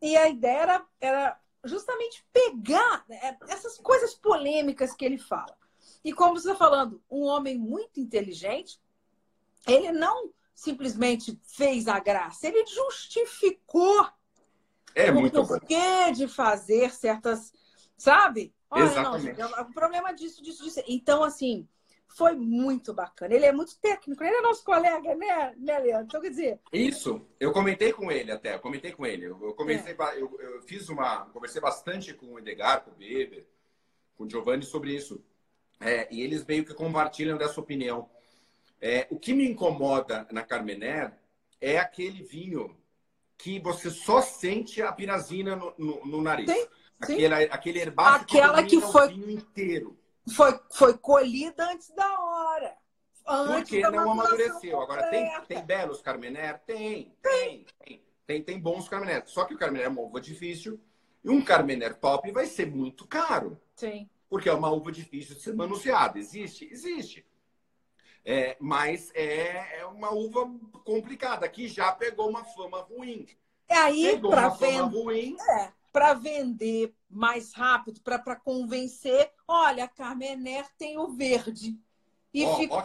e 0.02 0.14
a 0.16 0.28
ideia 0.28 0.58
era, 0.58 0.86
era 1.00 1.40
justamente 1.64 2.24
pegar 2.30 3.04
né, 3.08 3.38
essas 3.48 3.78
coisas 3.78 4.14
polêmicas 4.14 4.94
que 4.94 5.04
ele 5.04 5.16
fala. 5.16 5.56
E 6.04 6.12
como 6.12 6.38
você 6.38 6.52
está 6.52 6.58
falando, 6.58 7.02
um 7.10 7.22
homem 7.22 7.58
muito 7.58 7.98
inteligente, 7.98 8.78
ele 9.66 9.90
não 9.90 10.30
simplesmente 10.54 11.40
fez 11.44 11.88
a 11.88 11.98
graça, 11.98 12.46
ele 12.46 12.66
justificou 12.66 14.06
é 14.94 15.10
muito 15.10 15.40
o 15.40 15.46
porquê 15.46 16.12
de 16.12 16.28
fazer 16.28 16.90
certas, 16.90 17.52
sabe? 17.96 18.54
Olha, 18.70 18.84
Exatamente. 18.84 19.38
Não, 19.38 19.50
o 19.62 19.72
problema 19.72 20.12
disso, 20.12 20.42
disso, 20.42 20.62
disso. 20.62 20.82
Então, 20.86 21.24
assim, 21.24 21.66
foi 22.06 22.34
muito 22.34 22.92
bacana. 22.92 23.34
Ele 23.34 23.46
é 23.46 23.52
muito 23.52 23.78
técnico, 23.78 24.22
ele 24.22 24.36
é 24.36 24.40
nosso 24.40 24.64
colega, 24.64 25.14
né, 25.14 25.54
né 25.56 25.78
Leandro? 25.78 26.06
Então, 26.06 26.20
quer 26.20 26.30
dizer. 26.30 26.60
Isso, 26.72 27.24
eu 27.38 27.52
comentei 27.52 27.92
com 27.92 28.10
ele 28.10 28.32
até, 28.32 28.54
eu 28.54 28.60
comentei 28.60 28.92
com 28.92 29.06
ele. 29.06 29.26
Eu, 29.26 29.54
comecei, 29.54 29.92
é. 29.92 30.20
eu, 30.20 30.36
eu, 30.40 30.62
fiz 30.62 30.88
uma. 30.88 31.26
Conversei 31.26 31.60
bastante 31.60 32.12
com 32.12 32.34
o 32.34 32.38
Edgar, 32.38 32.84
com 32.84 32.90
o 32.90 32.94
Beber, 32.94 33.46
com 34.16 34.24
o 34.24 34.30
Giovanni 34.30 34.64
sobre 34.64 34.94
isso. 34.94 35.22
É, 35.80 36.12
e 36.12 36.22
eles 36.22 36.44
meio 36.44 36.64
que 36.64 36.74
compartilham 36.74 37.38
dessa 37.38 37.60
opinião. 37.60 38.10
É, 38.80 39.06
o 39.10 39.18
que 39.18 39.32
me 39.32 39.48
incomoda 39.48 40.26
na 40.30 40.42
Carmener 40.42 41.12
é 41.60 41.78
aquele 41.78 42.22
vinho 42.22 42.76
que 43.38 43.60
você 43.60 43.88
só 43.88 44.20
sente 44.20 44.82
a 44.82 44.92
pirazina 44.92 45.54
no, 45.54 45.72
no, 45.78 46.04
no 46.04 46.20
nariz. 46.20 46.50
Sim, 46.50 46.66
aquele, 47.00 47.36
sim. 47.36 47.48
aquele 47.50 47.78
herbáceo 47.78 48.22
Aquela 48.22 48.62
que, 48.64 48.80
que 48.80 48.80
foi 48.80 49.12
inteiro. 49.12 49.96
Foi, 50.34 50.58
foi 50.70 50.98
colhida 50.98 51.70
antes 51.70 51.90
da 51.94 52.20
hora. 52.20 52.76
Antes 53.26 53.70
Porque 53.70 53.80
não 53.80 54.10
amadureceu. 54.10 54.80
Agora, 54.80 55.08
tem, 55.08 55.30
tem 55.42 55.64
belos 55.64 56.02
Carmener? 56.02 56.58
Tem, 56.66 57.14
tem, 57.22 57.66
tem. 57.84 58.04
Tem, 58.26 58.42
tem 58.42 58.60
bons 58.60 58.88
Carmener. 58.88 59.22
Só 59.26 59.44
que 59.44 59.54
o 59.54 59.58
Carmener 59.58 59.86
é 59.86 59.88
uma 59.88 60.02
uva 60.02 60.20
difícil. 60.20 60.80
E 61.24 61.30
um 61.30 61.42
Carmener 61.42 61.94
top 61.94 62.30
vai 62.32 62.46
ser 62.46 62.66
muito 62.66 63.06
caro. 63.06 63.60
Sim. 63.76 64.08
Porque 64.28 64.48
é 64.48 64.52
uma 64.52 64.70
uva 64.70 64.90
difícil 64.90 65.36
de 65.36 65.42
ser 65.42 65.54
manuseada. 65.54 66.18
Existe? 66.18 66.68
Existe. 66.70 67.24
É, 68.30 68.58
mas 68.60 69.10
é, 69.14 69.80
é 69.80 69.86
uma 69.86 70.10
uva 70.10 70.46
complicada, 70.84 71.48
que 71.48 71.66
já 71.66 71.90
pegou 71.92 72.28
uma 72.28 72.44
fama 72.44 72.82
ruim. 72.82 73.26
É 73.66 73.74
aí, 73.74 74.20
para 74.20 74.50
vender, 74.50 75.34
é, 75.48 75.72
para 75.90 76.12
vender 76.12 76.94
mais 77.08 77.54
rápido, 77.54 78.02
para 78.02 78.36
convencer, 78.36 79.32
olha, 79.48 79.84
a 79.84 79.88
Carmener 79.88 80.66
tem 80.76 80.98
o 80.98 81.08
verde. 81.08 81.74
E 82.34 82.44
oh, 82.44 82.56
ficou, 82.56 82.82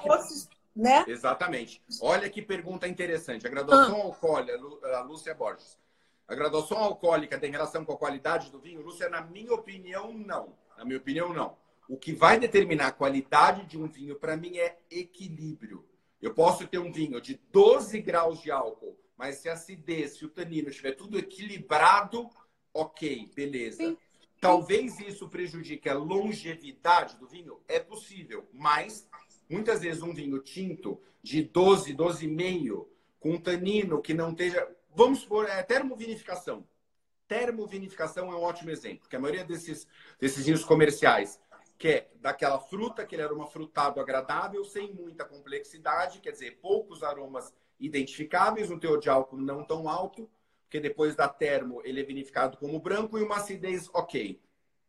né? 0.74 1.04
Exatamente. 1.10 1.84
Olha 2.02 2.30
que 2.30 2.42
pergunta 2.42 2.88
interessante. 2.88 3.46
A 3.46 3.50
graduação 3.50 4.00
ah. 4.00 4.06
alcoólica, 4.06 4.54
a 4.96 5.02
Lúcia 5.02 5.36
Borges. 5.36 5.78
A 6.26 6.36
graduação 6.36 6.78
alcoólica 6.78 7.38
tem 7.38 7.52
relação 7.52 7.84
com 7.84 7.92
a 7.92 7.98
qualidade 7.98 8.50
do 8.50 8.60
vinho? 8.60 8.82
Lúcia, 8.82 9.10
na 9.10 9.20
minha 9.20 9.54
opinião, 9.54 10.14
não. 10.14 10.54
Na 10.78 10.86
minha 10.86 10.98
opinião, 10.98 11.34
não. 11.34 11.58
O 11.88 11.98
que 11.98 12.14
vai 12.14 12.40
determinar 12.40 12.88
a 12.88 12.92
qualidade 12.92 13.66
de 13.66 13.78
um 13.78 13.88
vinho, 13.88 14.16
para 14.16 14.38
mim, 14.38 14.58
é 14.58 14.78
equilíbrio. 14.90 15.86
Eu 16.22 16.34
posso 16.34 16.66
ter 16.68 16.80
um 16.80 16.92
vinho 16.92 17.20
de 17.20 17.40
12 17.52 18.00
graus 18.02 18.42
de 18.42 18.50
álcool, 18.50 18.98
mas 19.18 19.38
se 19.38 19.50
a 19.50 19.54
acidez, 19.54 20.18
se 20.18 20.26
o 20.26 20.30
tanino 20.30 20.70
estiver 20.70 20.94
tudo 20.94 21.18
equilibrado, 21.18 22.30
ok, 22.74 23.30
beleza. 23.36 23.78
Sim. 23.78 23.98
Talvez 24.40 25.00
isso 25.00 25.30
prejudique 25.30 25.88
a 25.90 25.94
longevidade 25.94 27.18
do 27.18 27.28
vinho? 27.28 27.62
É 27.68 27.80
possível, 27.80 28.48
mas 28.54 29.08
muitas 29.50 29.82
vezes 29.82 30.02
um 30.02 30.14
vinho 30.14 30.40
tinto 30.40 31.00
de 31.22 31.44
12, 31.44 31.94
12,5, 31.94 32.88
com 33.20 33.38
tanino 33.38 34.02
que 34.02 34.14
não 34.14 34.32
esteja. 34.32 34.68
Vamos 34.96 35.20
supor, 35.20 35.48
é 35.48 35.64
termovinificação. 35.64 36.68
Termovinificação 37.28 38.32
é 38.32 38.36
um 38.36 38.42
ótimo 38.42 38.70
exemplo, 38.70 39.00
porque 39.00 39.16
a 39.16 39.20
maioria 39.20 39.46
desses, 39.46 39.88
desses 40.20 40.46
vinhos 40.46 40.64
comerciais 40.66 41.40
que 41.84 41.90
é 41.90 42.08
daquela 42.22 42.62
fruta, 42.62 43.06
que 43.06 43.14
ele 43.14 43.24
era 43.24 43.34
uma 43.34 43.46
frutado 43.46 44.00
agradável, 44.00 44.64
sem 44.64 44.94
muita 44.94 45.26
complexidade, 45.26 46.22
quer 46.22 46.32
dizer, 46.32 46.58
poucos 46.62 47.04
aromas 47.04 47.54
identificáveis, 47.78 48.72
um 48.72 48.80
teor 48.80 49.02
de 49.02 49.10
álcool 49.10 49.36
não 49.36 49.66
tão 49.66 49.90
alto, 49.90 50.30
porque 50.62 50.80
depois 50.80 51.14
da 51.14 51.28
termo 51.28 51.82
ele 51.84 52.00
é 52.00 52.04
vinificado 52.06 52.56
como 52.56 52.80
branco 52.80 53.18
e 53.20 53.22
uma 53.22 53.36
acidez 53.36 53.90
ok. 53.94 54.42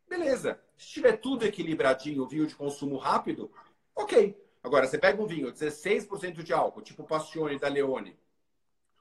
Beleza. 0.09 0.61
Se 0.79 0.87
tiver 0.87 1.17
tudo 1.17 1.45
equilibradinho, 1.45 2.29
vinho 2.29 2.47
de 2.47 2.55
consumo 2.55 2.97
rápido, 2.97 3.51
ok. 3.93 4.41
Agora, 4.63 4.87
você 4.87 4.97
pega 4.97 5.21
um 5.21 5.27
vinho 5.27 5.53
16% 5.53 6.45
de 6.45 6.53
álcool, 6.53 6.81
tipo 6.81 7.03
Passione 7.03 7.59
da 7.59 7.67
Leone, 7.67 8.17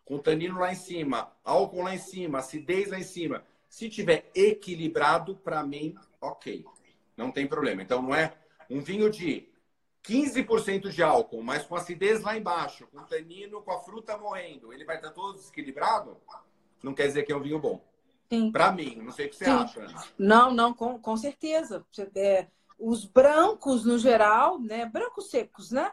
com 0.04 0.18
tanino 0.18 0.58
lá 0.58 0.72
em 0.72 0.76
cima, 0.76 1.32
álcool 1.44 1.84
lá 1.84 1.94
em 1.94 2.00
cima, 2.00 2.40
acidez 2.40 2.90
lá 2.90 2.98
em 2.98 3.04
cima. 3.04 3.46
Se 3.70 3.88
tiver 3.88 4.32
equilibrado, 4.34 5.36
para 5.36 5.64
mim, 5.64 5.94
ok. 6.20 6.66
Não 7.24 7.32
tem 7.32 7.48
problema. 7.48 7.82
Então, 7.82 8.02
não 8.02 8.14
é 8.14 8.34
um 8.70 8.82
vinho 8.82 9.10
de 9.10 9.50
15% 10.04 10.90
de 10.90 11.02
álcool, 11.02 11.42
mas 11.42 11.66
com 11.66 11.76
acidez 11.76 12.22
lá 12.22 12.38
embaixo, 12.38 12.88
com 12.88 13.04
tanino, 13.04 13.62
com 13.62 13.72
a 13.72 13.80
fruta 13.80 14.18
morrendo, 14.18 14.74
ele 14.74 14.84
vai 14.84 14.98
estar 14.98 15.12
todo 15.12 15.36
desequilibrado? 15.36 16.18
Não 16.82 16.94
quer 16.94 17.08
dizer 17.08 17.24
que 17.24 17.32
é 17.32 17.36
um 17.36 17.42
vinho 17.42 17.60
bom. 17.60 17.82
Para 18.52 18.72
mim, 18.72 18.96
não 18.96 19.12
sei 19.12 19.28
o 19.28 19.30
que 19.30 19.36
você 19.36 19.46
Sim. 19.46 19.52
acha. 19.52 19.88
Não, 20.18 20.52
não, 20.52 20.74
com, 20.74 21.00
com 21.00 21.16
certeza. 21.16 21.86
É, 22.16 22.48
os 22.80 23.06
brancos, 23.06 23.86
no 23.86 23.98
geral, 23.98 24.60
né, 24.60 24.86
brancos 24.86 25.30
secos, 25.30 25.72
né? 25.72 25.92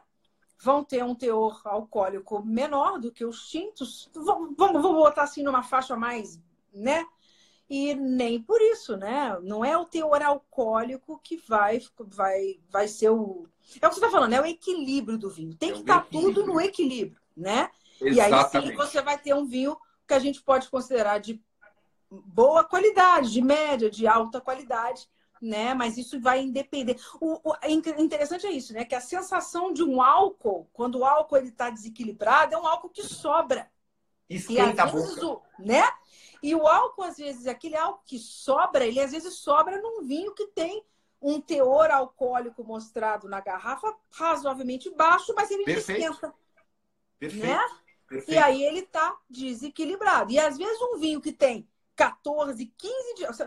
Vão 0.63 0.83
ter 0.83 1.05
um 1.05 1.15
teor 1.15 1.61
alcoólico 1.65 2.45
menor 2.45 2.99
do 2.99 3.13
que 3.13 3.25
os 3.25 3.49
tintos. 3.49 4.11
Vamos, 4.15 4.55
vamos 4.57 4.93
botar 4.93 5.23
assim 5.23 5.43
numa 5.43 5.63
faixa 5.63 5.97
mais, 5.97 6.41
né? 6.73 7.05
E 7.71 7.95
nem 7.95 8.43
por 8.43 8.61
isso, 8.61 8.97
né? 8.97 9.39
Não 9.45 9.65
é 9.65 9.79
o 9.79 9.85
teor 9.85 10.21
alcoólico 10.21 11.21
que 11.23 11.37
vai, 11.37 11.81
vai, 12.01 12.59
vai 12.69 12.89
ser 12.89 13.11
o. 13.11 13.47
É 13.81 13.87
o 13.87 13.91
que 13.91 13.95
você 13.95 14.05
está 14.05 14.11
falando, 14.11 14.33
é 14.33 14.41
o 14.41 14.47
equilíbrio 14.47 15.17
do 15.17 15.31
vinho. 15.31 15.55
Tem 15.55 15.71
é 15.71 15.73
que 15.75 15.81
estar 15.83 16.01
tá 16.01 16.07
tudo 16.11 16.45
no 16.45 16.61
equilíbrio, 16.61 17.21
né? 17.37 17.71
Exatamente. 18.01 18.17
E 18.17 18.21
aí 18.21 18.67
sim 18.71 18.77
você 18.77 19.01
vai 19.01 19.17
ter 19.17 19.35
um 19.35 19.47
vinho 19.47 19.77
que 20.05 20.13
a 20.13 20.19
gente 20.19 20.43
pode 20.43 20.69
considerar 20.69 21.19
de 21.19 21.41
boa 22.11 22.65
qualidade, 22.65 23.31
de 23.31 23.41
média, 23.41 23.89
de 23.89 24.05
alta 24.05 24.41
qualidade, 24.41 25.09
né? 25.41 25.73
Mas 25.73 25.97
isso 25.97 26.21
vai 26.21 26.43
independer. 26.43 26.97
O, 27.21 27.53
o 27.53 27.57
interessante 27.99 28.49
é 28.49 28.51
isso, 28.51 28.73
né? 28.73 28.85
Que 28.85 28.97
a 28.97 29.01
sensação 29.01 29.73
de 29.73 29.85
um 29.85 30.03
álcool, 30.03 30.69
quando 30.73 30.99
o 30.99 31.05
álcool 31.05 31.37
ele 31.37 31.51
está 31.51 31.71
desequilibrado, 31.71 32.53
é 32.53 32.59
um 32.59 32.67
álcool 32.67 32.91
que 32.91 33.05
sobra. 33.05 33.71
Esquenta 34.29 34.83
e 34.83 34.85
às 34.85 34.93
vezes, 34.93 35.23
o, 35.23 35.41
né? 35.57 35.85
E 36.43 36.55
o 36.55 36.67
álcool, 36.67 37.03
às 37.03 37.17
vezes, 37.17 37.47
aquele 37.47 37.77
álcool 37.77 38.03
que 38.05 38.19
sobra, 38.19 38.87
ele 38.87 39.01
às 39.01 39.13
vezes 39.13 39.35
sobra 39.35 39.81
num 39.81 40.03
vinho 40.03 40.35
que 40.35 40.47
tem 40.49 40.85
um 41.21 41.41
teor 41.41 41.91
alcoólico 41.91 42.65
mostrado 42.65 43.29
na 43.29 43.41
garrafa 43.41 43.95
razoavelmente 44.11 44.89
baixo, 44.91 45.35
mas 45.37 45.51
ele 45.51 45.65
Perfeito. 45.65 46.01
esquenta. 46.01 46.35
Perfeito. 47.19 47.47
Né? 47.47 47.59
Perfeito. 48.09 48.33
E 48.33 48.39
aí 48.39 48.65
ele 48.65 48.81
está 48.81 49.17
desequilibrado. 49.29 50.33
E 50.33 50.39
às 50.39 50.57
vezes 50.57 50.81
um 50.81 50.99
vinho 50.99 51.21
que 51.21 51.33
tem 51.33 51.69
14, 51.95 52.67
15 52.67 53.15
dias. 53.15 53.39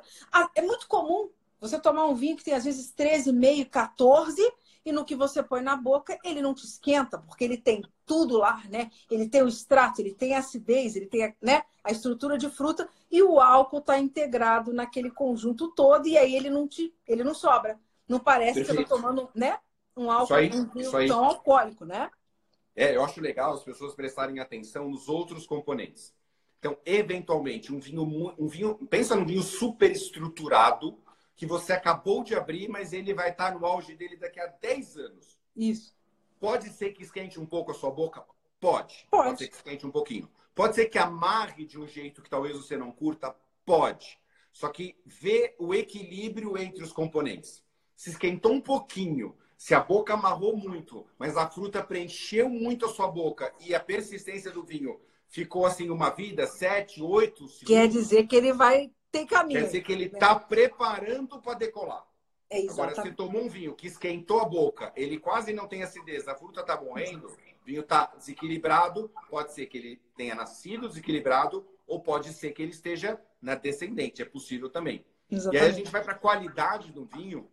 É 0.56 0.62
muito 0.62 0.88
comum 0.88 1.30
você 1.60 1.80
tomar 1.80 2.06
um 2.06 2.14
vinho 2.14 2.38
que 2.38 2.44
tem 2.44 2.54
às 2.54 2.64
vezes 2.64 2.94
13,5, 2.96 3.70
14, 3.70 4.54
e 4.86 4.92
no 4.92 5.06
que 5.06 5.16
você 5.16 5.42
põe 5.42 5.62
na 5.62 5.76
boca, 5.76 6.18
ele 6.24 6.42
não 6.42 6.54
te 6.54 6.66
esquenta, 6.66 7.18
porque 7.18 7.44
ele 7.44 7.58
tem 7.58 7.84
tudo 8.06 8.38
lá, 8.38 8.62
né? 8.70 8.92
Ele 9.10 9.30
tem 9.30 9.42
o 9.42 9.48
extrato, 9.48 10.02
ele 10.02 10.14
tem 10.14 10.36
a 10.36 10.40
acidez, 10.40 10.96
ele 10.96 11.06
tem 11.06 11.34
né, 11.42 11.64
a 11.84 11.92
estrutura 11.92 12.38
de 12.38 12.50
fruta, 12.50 12.88
e 13.10 13.22
o 13.24 13.40
álcool 13.40 13.80
está 13.80 13.98
integrado 13.98 14.74
naquele 14.74 15.10
conjunto 15.10 15.70
todo, 15.70 16.08
e 16.08 16.18
aí 16.18 16.36
ele 16.36 16.50
não 16.50 16.68
te, 16.68 16.94
ele 17.08 17.24
não 17.24 17.34
sobra. 17.34 17.80
Não 18.08 18.20
parece 18.20 18.56
Perfeito. 18.56 18.68
que 18.68 18.76
você 18.76 18.82
está 18.84 18.96
tomando, 18.96 19.30
né? 19.34 19.58
Um 19.96 20.12
álcool 20.12 20.34
aí, 20.34 20.52
um 20.54 21.08
tão 21.08 21.24
alcoólico, 21.24 21.86
né? 21.86 22.10
É, 22.76 22.96
eu 22.96 23.04
acho 23.04 23.22
legal 23.22 23.54
as 23.54 23.64
pessoas 23.64 23.94
prestarem 23.94 24.40
atenção 24.40 24.90
nos 24.90 25.08
outros 25.08 25.46
componentes. 25.46 26.14
Então, 26.60 26.78
eventualmente, 26.86 27.74
um 27.74 27.80
vinho, 27.80 28.04
um 28.40 28.48
vinho, 28.48 28.76
pensa 28.90 29.16
num 29.16 29.26
vinho 29.26 29.44
super 29.44 29.92
estruturado, 29.92 30.98
que 31.36 31.46
você 31.46 31.74
acabou 31.74 32.24
de 32.24 32.36
abrir, 32.36 32.68
mas 32.70 32.94
ele 32.94 33.14
vai 33.14 33.32
estar 33.32 33.54
no 33.54 33.66
auge 33.66 33.96
dele 33.96 34.18
daqui 34.18 34.40
a 34.40 34.48
10 34.48 34.98
anos. 34.98 35.40
Isso. 35.56 35.96
Pode 36.40 36.70
ser 36.70 36.92
que 36.92 37.04
esquente 37.04 37.40
um 37.40 37.46
pouco 37.46 37.72
a 37.72 37.74
sua 37.74 37.92
boca? 37.92 38.24
Pode. 38.60 39.08
Pode. 39.10 39.30
Pode 39.30 39.40
ser 39.40 39.48
que 39.48 39.56
esquente 39.56 39.86
um 39.86 39.92
pouquinho. 39.92 40.30
Pode 40.54 40.76
ser 40.76 40.86
que 40.86 41.00
amarre 41.00 41.66
de 41.66 41.80
um 41.80 41.88
jeito 41.88 42.22
que 42.22 42.30
talvez 42.30 42.56
você 42.56 42.78
não 42.78 42.92
curta? 42.92 43.36
Pode. 43.66 44.20
Só 44.52 44.70
que 44.70 44.96
vê 45.06 45.56
o 45.58 45.74
equilíbrio 45.74 46.58
entre 46.58 46.84
os 46.84 46.94
componentes. 46.94 47.64
Se 47.96 48.12
esquentou 48.12 48.54
um 48.54 48.62
pouquinho, 48.62 49.36
se 49.58 49.74
a 49.74 49.80
boca 49.80 50.14
amarrou 50.14 50.56
muito, 50.56 51.08
mas 51.18 51.38
a 51.38 51.50
fruta 51.50 51.82
preencheu 51.84 52.50
muito 52.50 52.86
a 52.86 52.90
sua 52.90 53.08
boca 53.08 53.54
e 53.60 53.74
a 53.74 53.80
persistência 53.80 54.52
do 54.52 54.64
vinho 54.64 55.00
ficou 55.28 55.66
assim 55.66 55.90
uma 55.90 56.10
vida, 56.12 56.46
sete, 56.46 57.02
oito 57.02 57.48
segundos. 57.48 57.68
Quer 57.68 57.88
dizer 57.88 58.28
que 58.28 58.36
ele 58.36 58.54
vai 58.54 58.92
tem 59.14 59.28
caminho. 59.28 59.60
Quer 59.60 59.66
dizer 59.68 59.82
que 59.84 59.94
ele 59.94 60.06
está 60.06 60.34
né? 60.34 60.46
preparando 60.50 61.40
para 61.40 61.54
decolar. 61.54 62.04
É. 62.50 62.68
Agora, 62.68 63.00
se 63.00 63.12
tomou 63.12 63.44
um 63.44 63.48
vinho 63.48 63.76
que 63.76 63.86
esquentou 63.86 64.40
a 64.40 64.46
boca, 64.46 64.92
ele 64.96 65.20
quase 65.20 65.54
não 65.54 65.68
tem 65.68 65.84
acidez, 65.84 66.28
a 66.28 66.36
fruta 66.36 66.62
está 66.62 66.82
morrendo, 66.82 67.28
o 67.28 67.66
vinho 67.66 67.82
está 67.82 68.08
desequilibrado, 68.18 69.12
pode 69.30 69.54
ser 69.54 69.68
que 69.68 69.78
ele 69.78 70.02
tenha 70.18 70.34
nascido 70.34 70.90
desequilibrado 70.90 71.66
ou 71.86 72.00
pode 72.00 72.34
ser 72.34 72.52
que 72.52 72.62
ele 72.64 72.72
esteja 72.72 73.22
na 73.40 73.54
descendente, 73.54 74.22
é 74.22 74.26
possível 74.26 74.70
também. 74.70 75.06
Exatamente. 75.30 75.62
E 75.62 75.66
aí 75.66 75.72
a 75.72 75.76
gente 75.76 75.92
vai 75.92 76.04
para 76.04 76.14
a 76.14 76.18
qualidade 76.18 76.92
do 76.92 77.06
vinho. 77.06 77.48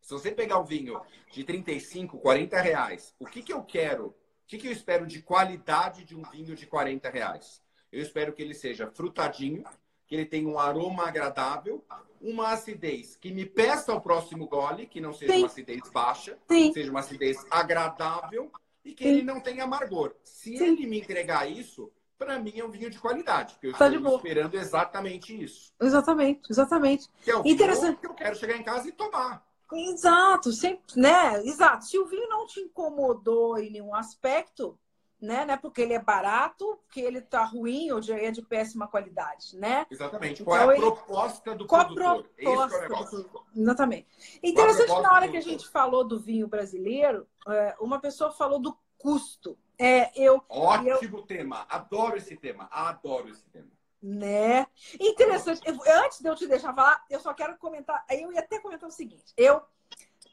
Se 0.00 0.12
você 0.12 0.32
pegar 0.32 0.58
um 0.58 0.64
vinho 0.64 1.00
de 1.30 1.44
35, 1.44 2.18
40 2.18 2.60
reais, 2.60 3.14
o 3.18 3.26
que, 3.26 3.42
que 3.42 3.52
eu 3.52 3.62
quero? 3.62 4.06
O 4.06 4.14
que, 4.46 4.58
que 4.58 4.66
eu 4.66 4.72
espero 4.72 5.06
de 5.06 5.22
qualidade 5.22 6.04
de 6.04 6.16
um 6.16 6.22
vinho 6.22 6.54
de 6.54 6.66
40 6.66 7.08
reais? 7.10 7.62
Eu 7.90 8.02
espero 8.02 8.32
que 8.32 8.42
ele 8.42 8.54
seja 8.54 8.90
frutadinho, 8.90 9.64
que 10.12 10.16
ele 10.16 10.26
tenha 10.26 10.46
um 10.46 10.58
aroma 10.58 11.08
agradável, 11.08 11.82
uma 12.20 12.50
acidez 12.50 13.16
que 13.16 13.32
me 13.32 13.46
peça 13.46 13.94
o 13.94 14.00
próximo 14.02 14.46
gole, 14.46 14.86
que 14.86 15.00
não 15.00 15.10
seja 15.10 15.32
Sim. 15.32 15.38
uma 15.38 15.46
acidez 15.46 15.80
baixa, 15.90 16.38
Sim. 16.50 16.70
seja 16.70 16.90
uma 16.90 17.00
acidez 17.00 17.46
agradável 17.50 18.52
e 18.84 18.92
que 18.92 19.04
Sim. 19.04 19.08
ele 19.08 19.22
não 19.22 19.40
tenha 19.40 19.64
amargor. 19.64 20.14
Se 20.22 20.54
ele 20.54 20.86
me 20.86 21.00
entregar 21.00 21.50
isso, 21.50 21.90
para 22.18 22.38
mim 22.38 22.52
é 22.58 22.62
um 22.62 22.70
vinho 22.70 22.90
de 22.90 22.98
qualidade, 22.98 23.54
porque 23.54 23.68
eu 23.68 23.72
tá 23.72 23.88
estou 23.88 24.16
esperando 24.16 24.54
exatamente 24.54 25.42
isso. 25.42 25.72
Exatamente, 25.80 26.42
exatamente. 26.50 27.08
Que 27.22 27.30
é 27.30 27.36
o 27.38 27.46
Interessante. 27.46 27.98
que 27.98 28.06
eu 28.06 28.12
quero 28.12 28.36
chegar 28.36 28.58
em 28.58 28.62
casa 28.62 28.90
e 28.90 28.92
tomar. 28.92 29.42
Exato, 29.72 30.52
sempre, 30.52 30.82
né? 30.94 31.42
Exato. 31.42 31.86
Se 31.86 31.98
o 31.98 32.04
vinho 32.04 32.28
não 32.28 32.46
te 32.46 32.60
incomodou 32.60 33.58
em 33.58 33.70
nenhum 33.70 33.94
aspecto, 33.94 34.78
né? 35.22 35.44
Não 35.44 35.54
é 35.54 35.56
porque 35.56 35.80
ele 35.80 35.94
é 35.94 36.00
barato 36.00 36.80
que 36.90 37.00
ele 37.00 37.18
está 37.18 37.44
ruim 37.44 37.92
ou 37.92 38.00
de, 38.00 38.12
é 38.12 38.32
de 38.32 38.42
péssima 38.42 38.88
qualidade, 38.88 39.56
né? 39.56 39.86
Exatamente. 39.88 40.42
Qual 40.42 40.58
então, 40.58 40.72
é 40.72 40.76
a 40.76 40.80
proposta 40.80 41.54
do 41.54 41.66
qual 41.66 41.94
produtor? 41.94 42.64
A 42.64 42.68
proposta 42.68 43.16
é 43.16 43.18
do... 43.20 43.46
Exatamente. 43.54 44.08
Interessante 44.42 45.00
na 45.00 45.12
hora 45.12 45.28
que 45.28 45.36
a 45.36 45.40
gente 45.40 45.68
falou 45.68 46.02
do 46.02 46.18
vinho 46.18 46.48
brasileiro, 46.48 47.28
é, 47.48 47.76
uma 47.80 48.00
pessoa 48.00 48.32
falou 48.32 48.58
do 48.58 48.76
custo. 48.98 49.56
É, 49.78 50.10
eu, 50.20 50.42
Ótimo 50.48 51.18
eu... 51.18 51.22
tema. 51.22 51.66
Adoro 51.68 52.16
esse 52.16 52.36
tema. 52.36 52.68
Adoro 52.72 53.28
esse 53.28 53.44
tema. 53.44 53.70
Né? 54.02 54.66
Interessante. 54.98 55.60
Eu, 55.64 55.78
antes 56.02 56.20
de 56.20 56.28
eu 56.28 56.34
te 56.34 56.48
deixar 56.48 56.74
falar, 56.74 57.04
eu 57.08 57.20
só 57.20 57.32
quero 57.32 57.56
comentar. 57.58 58.04
Eu 58.10 58.32
ia 58.32 58.40
até 58.40 58.58
comentar 58.58 58.88
o 58.88 58.92
seguinte. 58.92 59.32
Eu 59.36 59.62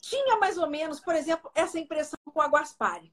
tinha 0.02 0.38
mais 0.38 0.58
ou 0.58 0.68
menos, 0.68 1.00
por 1.00 1.14
exemplo, 1.14 1.52
essa 1.54 1.78
impressão 1.78 2.18
com 2.34 2.42
a 2.42 2.48
Guaspari 2.48 3.12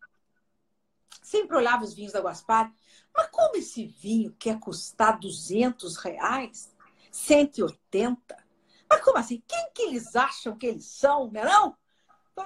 sempre 1.27 1.57
olhava 1.57 1.83
os 1.83 1.93
vinhos 1.93 2.12
da 2.12 2.20
Guaspar. 2.20 2.72
Mas 3.12 3.27
como 3.33 3.57
esse 3.57 3.85
vinho 3.85 4.33
quer 4.39 4.61
custar 4.61 5.18
200 5.18 5.97
reais? 5.97 6.72
180? 7.11 8.37
Mas 8.89 9.01
como 9.01 9.18
assim? 9.18 9.43
Quem 9.49 9.72
que 9.72 9.83
eles 9.83 10.14
acham 10.14 10.57
que 10.57 10.66
eles 10.66 10.87
são, 10.87 11.29
não 11.33 11.41
é 11.41 11.45
não? 11.45 11.77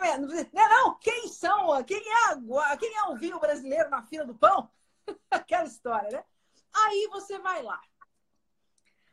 É, 0.00 0.12
é 0.12 0.68
não? 0.68 0.98
Quem 0.98 1.28
são? 1.28 1.82
Quem 1.84 1.98
é, 1.98 2.76
quem 2.78 2.96
é 2.96 3.02
o 3.08 3.16
vinho 3.16 3.38
brasileiro 3.38 3.90
na 3.90 4.02
fila 4.02 4.24
do 4.24 4.34
pão? 4.34 4.70
Aquela 5.30 5.64
história, 5.64 6.10
né? 6.10 6.24
Aí 6.72 7.06
você 7.10 7.38
vai 7.38 7.62
lá. 7.62 7.82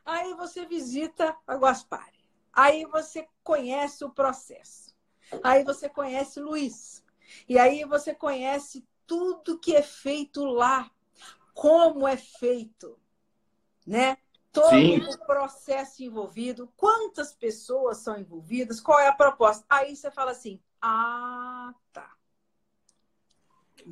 Aí 0.06 0.34
você 0.36 0.66
visita 0.66 1.36
a 1.46 1.56
Guaspari. 1.56 2.24
Aí 2.54 2.86
você 2.86 3.28
conhece 3.44 4.06
o 4.06 4.12
processo. 4.12 4.96
Aí 5.44 5.66
você 5.66 5.90
conhece 5.90 6.40
Luiz. 6.40 7.04
E 7.50 7.60
aí 7.60 7.84
você 7.84 8.16
conhece 8.16 8.88
tudo 9.08 9.58
que 9.58 9.76
é 9.76 9.82
feito 9.82 10.44
lá, 10.44 10.92
como 11.54 12.08
é 12.08 12.18
feito, 12.18 13.00
né? 13.86 14.18
Todo 14.52 14.70
Sim. 14.70 15.00
o 15.00 15.18
processo 15.26 16.04
envolvido, 16.04 16.72
quantas 16.76 17.34
pessoas 17.34 17.98
são 17.98 18.20
envolvidas, 18.20 18.82
qual 18.82 19.00
é 19.00 19.08
a 19.08 19.14
proposta. 19.14 19.66
Aí 19.70 19.96
você 19.96 20.12
fala 20.12 20.32
assim: 20.32 20.60
ah, 20.82 21.74
tá. 21.94 22.16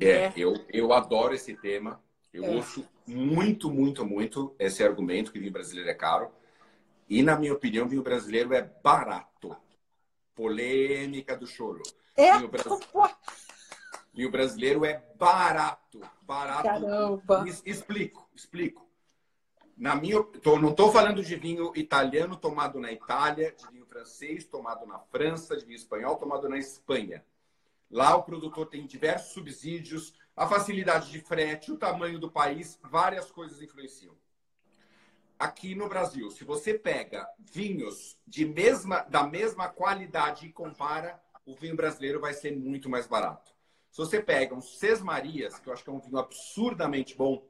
É, 0.00 0.28
né? 0.28 0.34
eu, 0.36 0.54
eu 0.68 0.92
adoro 0.92 1.34
esse 1.34 1.56
tema. 1.56 2.02
Eu 2.32 2.44
é. 2.44 2.48
ouço 2.50 2.86
muito, 3.06 3.70
muito, 3.70 4.04
muito 4.04 4.54
esse 4.58 4.82
argumento 4.84 5.32
que 5.32 5.38
vinho 5.38 5.52
brasileiro 5.52 5.88
é 5.88 5.94
caro. 5.94 6.30
E, 7.08 7.22
na 7.22 7.38
minha 7.38 7.52
opinião, 7.52 7.88
vinho 7.88 8.02
brasileiro 8.02 8.52
é 8.52 8.62
barato. 8.62 9.56
Polêmica 10.34 11.36
do 11.36 11.46
choro. 11.46 11.82
É? 12.16 12.36
Vinho, 12.36 12.50
Vinho 14.16 14.30
brasileiro 14.30 14.82
é 14.82 15.04
barato. 15.18 16.00
Barato. 16.22 16.62
Caramba. 16.62 17.44
Explico, 17.66 18.26
explico. 18.34 18.88
Na 19.76 19.94
minha, 19.94 20.22
tô, 20.22 20.58
não 20.58 20.70
estou 20.70 20.90
falando 20.90 21.22
de 21.22 21.36
vinho 21.36 21.70
italiano 21.76 22.34
tomado 22.34 22.80
na 22.80 22.90
Itália, 22.90 23.52
de 23.52 23.70
vinho 23.70 23.84
francês 23.84 24.46
tomado 24.46 24.86
na 24.86 24.98
França, 24.98 25.54
de 25.54 25.66
vinho 25.66 25.76
espanhol 25.76 26.16
tomado 26.16 26.48
na 26.48 26.56
Espanha. 26.56 27.22
Lá 27.90 28.16
o 28.16 28.22
produtor 28.22 28.66
tem 28.66 28.86
diversos 28.86 29.34
subsídios, 29.34 30.14
a 30.34 30.46
facilidade 30.46 31.10
de 31.10 31.20
frete, 31.20 31.70
o 31.70 31.76
tamanho 31.76 32.18
do 32.18 32.30
país, 32.30 32.80
várias 32.82 33.30
coisas 33.30 33.60
influenciam. 33.60 34.16
Aqui 35.38 35.74
no 35.74 35.90
Brasil, 35.90 36.30
se 36.30 36.42
você 36.42 36.72
pega 36.72 37.28
vinhos 37.38 38.18
de 38.26 38.46
mesma, 38.46 39.00
da 39.00 39.24
mesma 39.24 39.68
qualidade 39.68 40.46
e 40.46 40.52
compara, 40.52 41.22
o 41.44 41.54
vinho 41.54 41.76
brasileiro 41.76 42.18
vai 42.18 42.32
ser 42.32 42.56
muito 42.56 42.88
mais 42.88 43.06
barato. 43.06 43.55
Se 43.96 44.02
você 44.02 44.22
pega 44.22 44.54
um 44.54 44.60
Ses 44.60 45.00
Marias, 45.00 45.58
que 45.58 45.70
eu 45.70 45.72
acho 45.72 45.82
que 45.82 45.88
é 45.88 45.92
um 45.94 45.98
vinho 45.98 46.18
absurdamente 46.18 47.16
bom, 47.16 47.42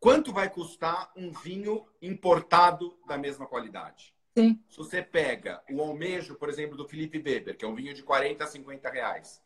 quanto 0.00 0.32
vai 0.32 0.50
custar 0.50 1.12
um 1.16 1.30
vinho 1.30 1.86
importado 2.02 2.98
da 3.06 3.16
mesma 3.16 3.46
qualidade? 3.46 4.12
Sim. 4.36 4.60
Se 4.68 4.78
você 4.78 5.00
pega 5.00 5.62
o 5.70 5.80
almejo, 5.80 6.34
por 6.34 6.48
exemplo, 6.48 6.76
do 6.76 6.88
Felipe 6.88 7.18
Weber, 7.18 7.56
que 7.56 7.64
é 7.64 7.68
um 7.68 7.76
vinho 7.76 7.94
de 7.94 8.02
40 8.02 8.42
a 8.42 8.46
50 8.48 8.90
reais, 8.90 9.40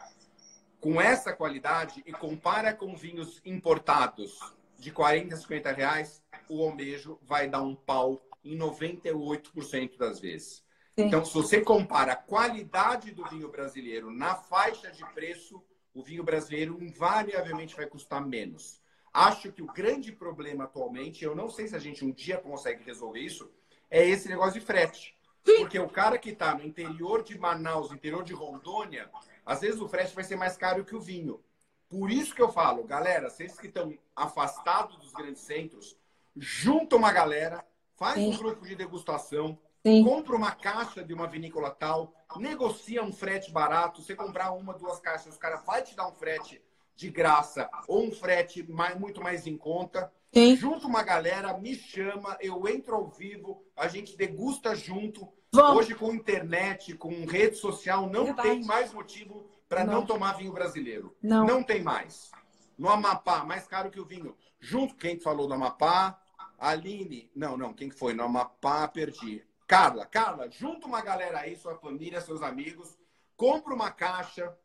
com 0.80 0.98
essa 0.98 1.30
qualidade 1.30 2.02
e 2.06 2.12
compara 2.12 2.72
com 2.72 2.96
vinhos 2.96 3.38
importados 3.44 4.40
de 4.78 4.90
40 4.90 5.34
a 5.34 5.38
50 5.38 5.72
reais, 5.72 6.22
o 6.48 6.64
almejo 6.64 7.18
vai 7.20 7.50
dar 7.50 7.60
um 7.60 7.74
pau 7.74 8.26
em 8.42 8.56
98% 8.56 9.98
das 9.98 10.20
vezes. 10.20 10.64
Sim. 10.98 11.04
Então, 11.04 11.22
se 11.22 11.34
você 11.34 11.60
compara 11.60 12.12
a 12.12 12.16
qualidade 12.16 13.10
do 13.10 13.28
vinho 13.28 13.50
brasileiro 13.50 14.10
na 14.10 14.34
faixa 14.34 14.90
de 14.90 15.04
preço 15.12 15.62
o 15.96 16.02
vinho 16.02 16.22
brasileiro 16.22 16.76
invariavelmente 16.82 17.74
vai 17.74 17.86
custar 17.86 18.24
menos. 18.24 18.82
Acho 19.10 19.50
que 19.50 19.62
o 19.62 19.66
grande 19.66 20.12
problema 20.12 20.64
atualmente, 20.64 21.24
eu 21.24 21.34
não 21.34 21.48
sei 21.48 21.66
se 21.66 21.74
a 21.74 21.78
gente 21.78 22.04
um 22.04 22.12
dia 22.12 22.36
consegue 22.36 22.84
resolver 22.84 23.20
isso, 23.20 23.50
é 23.90 24.06
esse 24.06 24.28
negócio 24.28 24.60
de 24.60 24.66
frete. 24.66 25.16
Porque 25.42 25.78
o 25.78 25.88
cara 25.88 26.18
que 26.18 26.30
está 26.30 26.54
no 26.54 26.62
interior 26.62 27.22
de 27.22 27.38
Manaus, 27.38 27.90
interior 27.90 28.22
de 28.22 28.34
Rondônia, 28.34 29.08
às 29.44 29.62
vezes 29.62 29.80
o 29.80 29.88
frete 29.88 30.14
vai 30.14 30.22
ser 30.22 30.36
mais 30.36 30.54
caro 30.54 30.84
que 30.84 30.94
o 30.94 31.00
vinho. 31.00 31.40
Por 31.88 32.10
isso 32.10 32.34
que 32.34 32.42
eu 32.42 32.52
falo, 32.52 32.84
galera, 32.84 33.30
vocês 33.30 33.58
que 33.58 33.68
estão 33.68 33.96
afastados 34.14 34.98
dos 34.98 35.14
grandes 35.14 35.40
centros, 35.40 35.96
junta 36.36 36.94
uma 36.94 37.10
galera, 37.10 37.64
faz 37.96 38.18
um 38.18 38.36
grupo 38.36 38.66
de 38.66 38.74
degustação, 38.74 39.58
Sim. 39.86 40.02
compra 40.02 40.34
uma 40.34 40.50
caixa 40.50 41.04
de 41.04 41.14
uma 41.14 41.28
vinícola 41.28 41.70
tal, 41.70 42.12
negocia 42.38 43.04
um 43.04 43.12
frete 43.12 43.52
barato. 43.52 44.02
Você 44.02 44.16
comprar 44.16 44.50
uma, 44.50 44.74
duas 44.74 44.98
caixas, 44.98 45.34
os 45.34 45.38
caras 45.38 45.64
vai 45.64 45.80
te 45.80 45.94
dar 45.94 46.08
um 46.08 46.12
frete 46.12 46.60
de 46.96 47.08
graça 47.08 47.70
ou 47.86 48.04
um 48.04 48.10
frete 48.10 48.68
mais, 48.68 48.98
muito 48.98 49.22
mais 49.22 49.46
em 49.46 49.56
conta. 49.56 50.12
Sim. 50.34 50.56
Junta 50.56 50.88
uma 50.88 51.04
galera, 51.04 51.56
me 51.56 51.76
chama, 51.76 52.36
eu 52.40 52.66
entro 52.66 52.96
ao 52.96 53.06
vivo, 53.06 53.62
a 53.76 53.86
gente 53.86 54.16
degusta 54.16 54.74
junto. 54.74 55.32
Vamos. 55.52 55.84
Hoje, 55.84 55.94
com 55.94 56.12
internet, 56.12 56.96
com 56.96 57.24
rede 57.24 57.54
social, 57.54 58.10
não 58.10 58.24
Verdade. 58.24 58.48
tem 58.48 58.64
mais 58.64 58.92
motivo 58.92 59.48
para 59.68 59.84
não. 59.84 60.00
não. 60.00 60.06
tomar 60.06 60.32
vinho 60.32 60.52
brasileiro. 60.52 61.16
Não. 61.22 61.46
Não 61.46 61.62
tem 61.62 61.80
mais. 61.80 62.32
No 62.76 62.88
Amapá, 62.88 63.44
mais 63.44 63.68
caro 63.68 63.88
que 63.88 64.00
o 64.00 64.04
vinho. 64.04 64.36
Junto, 64.58 64.96
quem 64.96 65.20
falou 65.20 65.46
do 65.46 65.54
Amapá? 65.54 66.20
Aline. 66.58 67.30
Não, 67.36 67.56
não, 67.56 67.72
quem 67.72 67.88
foi? 67.88 68.14
No 68.14 68.24
Amapá, 68.24 68.88
perdi. 68.88 69.44
Carla, 69.66 70.06
Carla, 70.06 70.48
junta 70.48 70.86
uma 70.86 71.00
galera 71.02 71.40
aí, 71.40 71.56
sua 71.56 71.74
família, 71.76 72.20
seus 72.20 72.40
amigos, 72.40 72.96
compra 73.36 73.74
uma 73.74 73.90
caixa 73.90 74.56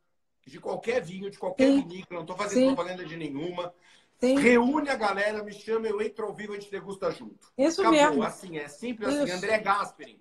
de 0.45 0.59
qualquer 0.59 1.01
vinho, 1.01 1.29
de 1.29 1.39
qualquer 1.39 1.67
Sim. 1.67 1.81
vinícola, 1.81 2.19
não 2.19 2.21
estou 2.21 2.37
fazendo 2.37 2.59
Sim. 2.59 2.75
propaganda 2.75 3.05
de 3.05 3.17
nenhuma. 3.17 3.73
Sim. 4.19 4.37
Reúne 4.37 4.89
a 4.89 4.95
galera, 4.95 5.43
me 5.43 5.51
chama, 5.51 5.87
eu 5.87 5.99
entro 6.01 6.27
ao 6.27 6.33
vivo, 6.33 6.53
a 6.53 6.55
gente 6.55 6.69
degusta 6.69 7.09
junto. 7.11 7.51
Isso 7.57 7.81
Acabou. 7.81 7.99
mesmo. 7.99 8.23
Assim, 8.23 8.57
é 8.57 8.67
simples 8.67 9.09
assim. 9.09 9.23
Isso. 9.23 9.33
assim. 9.33 9.45
André 9.45 9.59
Gasperin, 9.59 10.19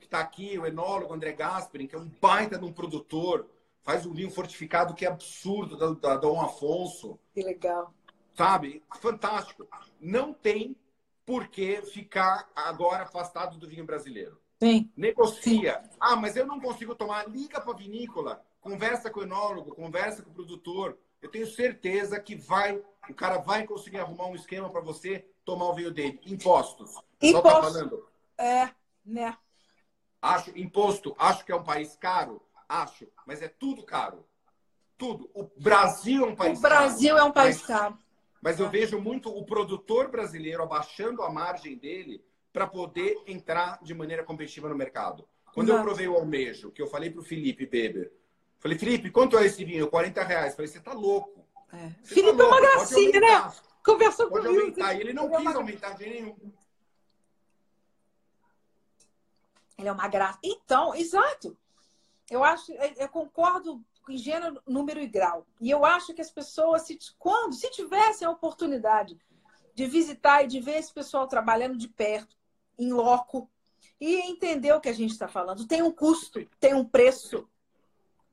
que 0.00 0.06
está 0.06 0.20
aqui, 0.20 0.58
o 0.58 0.66
enólogo 0.66 1.12
André 1.12 1.32
Gasperin, 1.32 1.86
que 1.86 1.94
é 1.94 1.98
um 1.98 2.10
baita 2.20 2.58
de 2.58 2.64
um 2.64 2.72
produtor, 2.72 3.46
faz 3.82 4.06
um 4.06 4.14
vinho 4.14 4.30
fortificado 4.30 4.94
que 4.94 5.04
é 5.04 5.08
absurdo, 5.08 5.76
da, 5.76 5.90
da 5.92 6.16
Dom 6.16 6.40
Afonso. 6.40 7.18
Que 7.34 7.42
legal. 7.42 7.92
Sabe? 8.34 8.82
Fantástico. 8.98 9.68
Não 10.00 10.32
tem 10.32 10.74
por 11.26 11.48
que 11.48 11.82
ficar 11.82 12.50
agora 12.54 13.04
afastado 13.04 13.58
do 13.58 13.68
vinho 13.68 13.84
brasileiro. 13.84 14.40
Sim. 14.62 14.90
Negocia. 14.96 15.80
Sim. 15.82 15.96
Ah, 16.00 16.16
mas 16.16 16.36
eu 16.36 16.46
não 16.46 16.60
consigo 16.60 16.94
tomar. 16.94 17.28
Liga 17.28 17.60
para 17.60 17.72
a 17.72 17.76
vinícola, 17.76 18.44
conversa 18.60 19.10
com 19.10 19.20
o 19.20 19.24
enólogo, 19.24 19.74
conversa 19.74 20.22
com 20.22 20.30
o 20.30 20.34
produtor. 20.34 20.98
Eu 21.20 21.30
tenho 21.30 21.46
certeza 21.46 22.20
que 22.20 22.36
vai, 22.36 22.80
o 23.08 23.14
cara 23.14 23.38
vai 23.38 23.66
conseguir 23.66 23.98
arrumar 23.98 24.26
um 24.26 24.34
esquema 24.34 24.70
para 24.70 24.80
você 24.80 25.26
tomar 25.44 25.66
o 25.66 25.74
vinho 25.74 25.90
dele. 25.90 26.20
Impostos. 26.26 26.94
Imposto. 27.20 27.32
Só 27.32 27.42
tá 27.42 27.62
falando. 27.62 28.08
É, 28.38 28.70
né? 29.04 29.36
Acho 30.20 30.56
imposto, 30.58 31.14
acho 31.18 31.44
que 31.44 31.52
é 31.52 31.56
um 31.56 31.62
país 31.62 31.96
caro, 31.96 32.40
acho, 32.66 33.06
mas 33.26 33.42
é 33.42 33.48
tudo 33.48 33.82
caro. 33.82 34.26
Tudo. 34.96 35.30
O 35.34 35.50
Brasil 35.60 36.24
é 36.24 36.28
um 36.28 36.34
país 36.34 36.58
caro. 36.58 36.74
O 36.74 36.78
Brasil 36.78 37.14
caro, 37.14 37.18
é 37.18 37.28
um 37.28 37.32
país 37.32 37.56
mas, 37.58 37.66
caro. 37.66 37.98
Mas 38.44 38.60
eu 38.60 38.68
vejo 38.68 39.00
muito 39.00 39.30
o 39.30 39.42
produtor 39.42 40.10
brasileiro 40.10 40.62
abaixando 40.62 41.22
a 41.22 41.30
margem 41.30 41.78
dele 41.78 42.22
para 42.52 42.66
poder 42.66 43.16
entrar 43.26 43.82
de 43.82 43.94
maneira 43.94 44.22
competitiva 44.22 44.68
no 44.68 44.76
mercado. 44.76 45.26
Quando 45.54 45.68
Exato. 45.68 45.80
eu 45.80 45.84
provei 45.86 46.08
o 46.08 46.14
almejo, 46.14 46.70
que 46.70 46.82
eu 46.82 46.86
falei 46.86 47.08
para 47.08 47.22
o 47.22 47.24
Felipe 47.24 47.64
Beber, 47.64 48.12
falei, 48.58 48.76
Felipe, 48.76 49.10
quanto 49.10 49.38
é 49.38 49.46
esse 49.46 49.64
vinho? 49.64 49.88
40 49.88 50.22
reais. 50.22 50.54
Falei, 50.54 50.70
você 50.70 50.78
tá 50.78 50.92
louco. 50.92 51.42
É. 51.72 51.88
Felipe 52.04 52.36
tá 52.36 52.42
louco. 52.42 52.42
é 52.42 52.46
uma 52.46 52.60
gracinha, 52.60 53.20
né? 53.20 53.52
Conversou 53.82 54.28
pode 54.28 54.46
comigo. 54.46 54.60
Aumentar. 54.60 54.92
E 54.92 55.00
ele 55.00 55.14
não 55.14 55.30
quis 55.30 55.54
aumentar 55.54 55.96
de 55.96 56.06
nenhum. 56.06 56.36
Ele 59.78 59.88
é 59.88 59.92
uma 59.92 60.06
graça. 60.06 60.38
Então, 60.44 60.94
exato. 60.94 61.56
Eu 62.30 62.44
acho, 62.44 62.70
eu 62.72 63.08
concordo 63.08 63.82
em 64.08 64.16
gênero, 64.16 64.60
número 64.66 65.00
e 65.00 65.06
grau. 65.06 65.46
E 65.60 65.70
eu 65.70 65.84
acho 65.84 66.14
que 66.14 66.20
as 66.20 66.30
pessoas, 66.30 66.82
se, 66.82 66.98
quando, 67.18 67.54
se 67.54 67.70
tivessem 67.70 68.26
a 68.26 68.30
oportunidade 68.30 69.18
de 69.74 69.86
visitar 69.86 70.42
e 70.42 70.46
de 70.46 70.60
ver 70.60 70.78
esse 70.78 70.92
pessoal 70.92 71.26
trabalhando 71.26 71.76
de 71.76 71.88
perto, 71.88 72.36
em 72.78 72.92
loco, 72.92 73.50
e 74.00 74.16
entender 74.20 74.72
o 74.72 74.80
que 74.80 74.88
a 74.88 74.92
gente 74.92 75.12
está 75.12 75.28
falando. 75.28 75.66
Tem 75.66 75.82
um 75.82 75.90
custo, 75.90 76.44
tem 76.60 76.74
um 76.74 76.84
preço. 76.84 77.48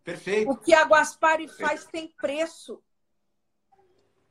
Perfeito. 0.04 0.50
O 0.50 0.58
que 0.58 0.74
a 0.74 0.84
Guaspari 0.84 1.48
faz 1.48 1.86
tem 1.86 2.08
preço. 2.08 2.82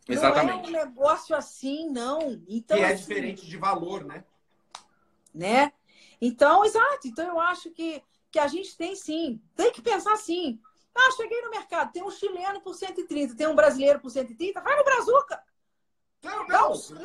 Exatamente. 0.09 0.71
Não 0.71 0.79
é 0.79 0.85
um 0.85 0.87
negócio 0.87 1.37
assim, 1.37 1.89
não. 1.89 2.43
Então, 2.49 2.77
que 2.77 2.83
é 2.83 2.93
assim, 2.93 3.01
diferente 3.01 3.47
de 3.47 3.57
valor, 3.57 4.05
né? 4.05 4.25
Né? 5.33 5.73
Então, 6.21 6.65
exato. 6.65 7.07
Então, 7.07 7.27
eu 7.27 7.41
acho 7.41 7.71
que, 7.71 8.03
que 8.31 8.39
a 8.39 8.49
gente 8.49 8.77
tem 8.77 8.97
sim. 8.97 9.41
Tem 9.55 9.73
que 9.73 9.81
pensar 9.81 10.13
assim. 10.13 10.61
Ah, 10.95 11.11
cheguei 11.13 11.41
no 11.43 11.51
mercado, 11.51 11.93
tem 11.93 12.03
um 12.03 12.11
chileno 12.11 12.61
por 12.61 12.75
130, 12.75 13.37
tem 13.37 13.47
um 13.47 13.55
brasileiro 13.55 14.01
por 14.01 14.11
130, 14.11 14.61
vai 14.61 14.77
no 14.77 14.85
Brazuca. 14.85 15.43
Não, 16.23 16.47
não. 16.47 16.69
Posso, 16.69 16.95
né? 16.95 17.03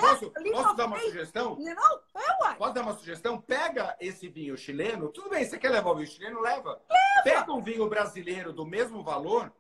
posso 0.51 0.75
dar 0.75 0.85
uma 0.87 0.99
sugestão? 0.99 1.55
Não, 1.57 1.99
é, 2.15 2.43
uai. 2.43 2.55
Posso 2.57 2.73
dar 2.73 2.81
uma 2.81 2.97
sugestão? 2.97 3.39
Pega 3.39 3.95
esse 3.99 4.27
vinho 4.27 4.57
chileno. 4.57 5.09
Tudo 5.09 5.29
bem, 5.29 5.45
você 5.45 5.57
quer 5.57 5.69
levar 5.69 5.91
o 5.91 5.95
vinho 5.95 6.07
chileno? 6.07 6.41
Leva. 6.41 6.81
Leva. 6.89 7.23
Pega 7.23 7.53
um 7.53 7.61
vinho 7.61 7.87
brasileiro 7.87 8.51
do 8.51 8.65
mesmo 8.65 9.03
valor 9.03 9.53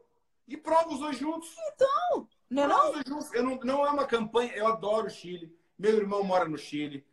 e 0.47 0.57
prova 0.57 0.89
os 0.89 0.99
dois 0.99 1.17
juntos. 1.17 1.55
Então, 1.73 2.27
não 2.49 2.63
é 2.63 2.67
não? 2.67 2.93
Juntos. 3.07 3.33
Eu 3.33 3.43
não, 3.43 3.55
não 3.63 3.85
é 3.85 3.89
uma 3.89 4.05
campanha. 4.05 4.51
Eu 4.53 4.67
adoro 4.67 5.07
o 5.07 5.09
Chile. 5.09 5.55
Meu 5.79 5.95
irmão 5.97 6.23
mora 6.23 6.45
no 6.45 6.57
Chile. 6.57 7.05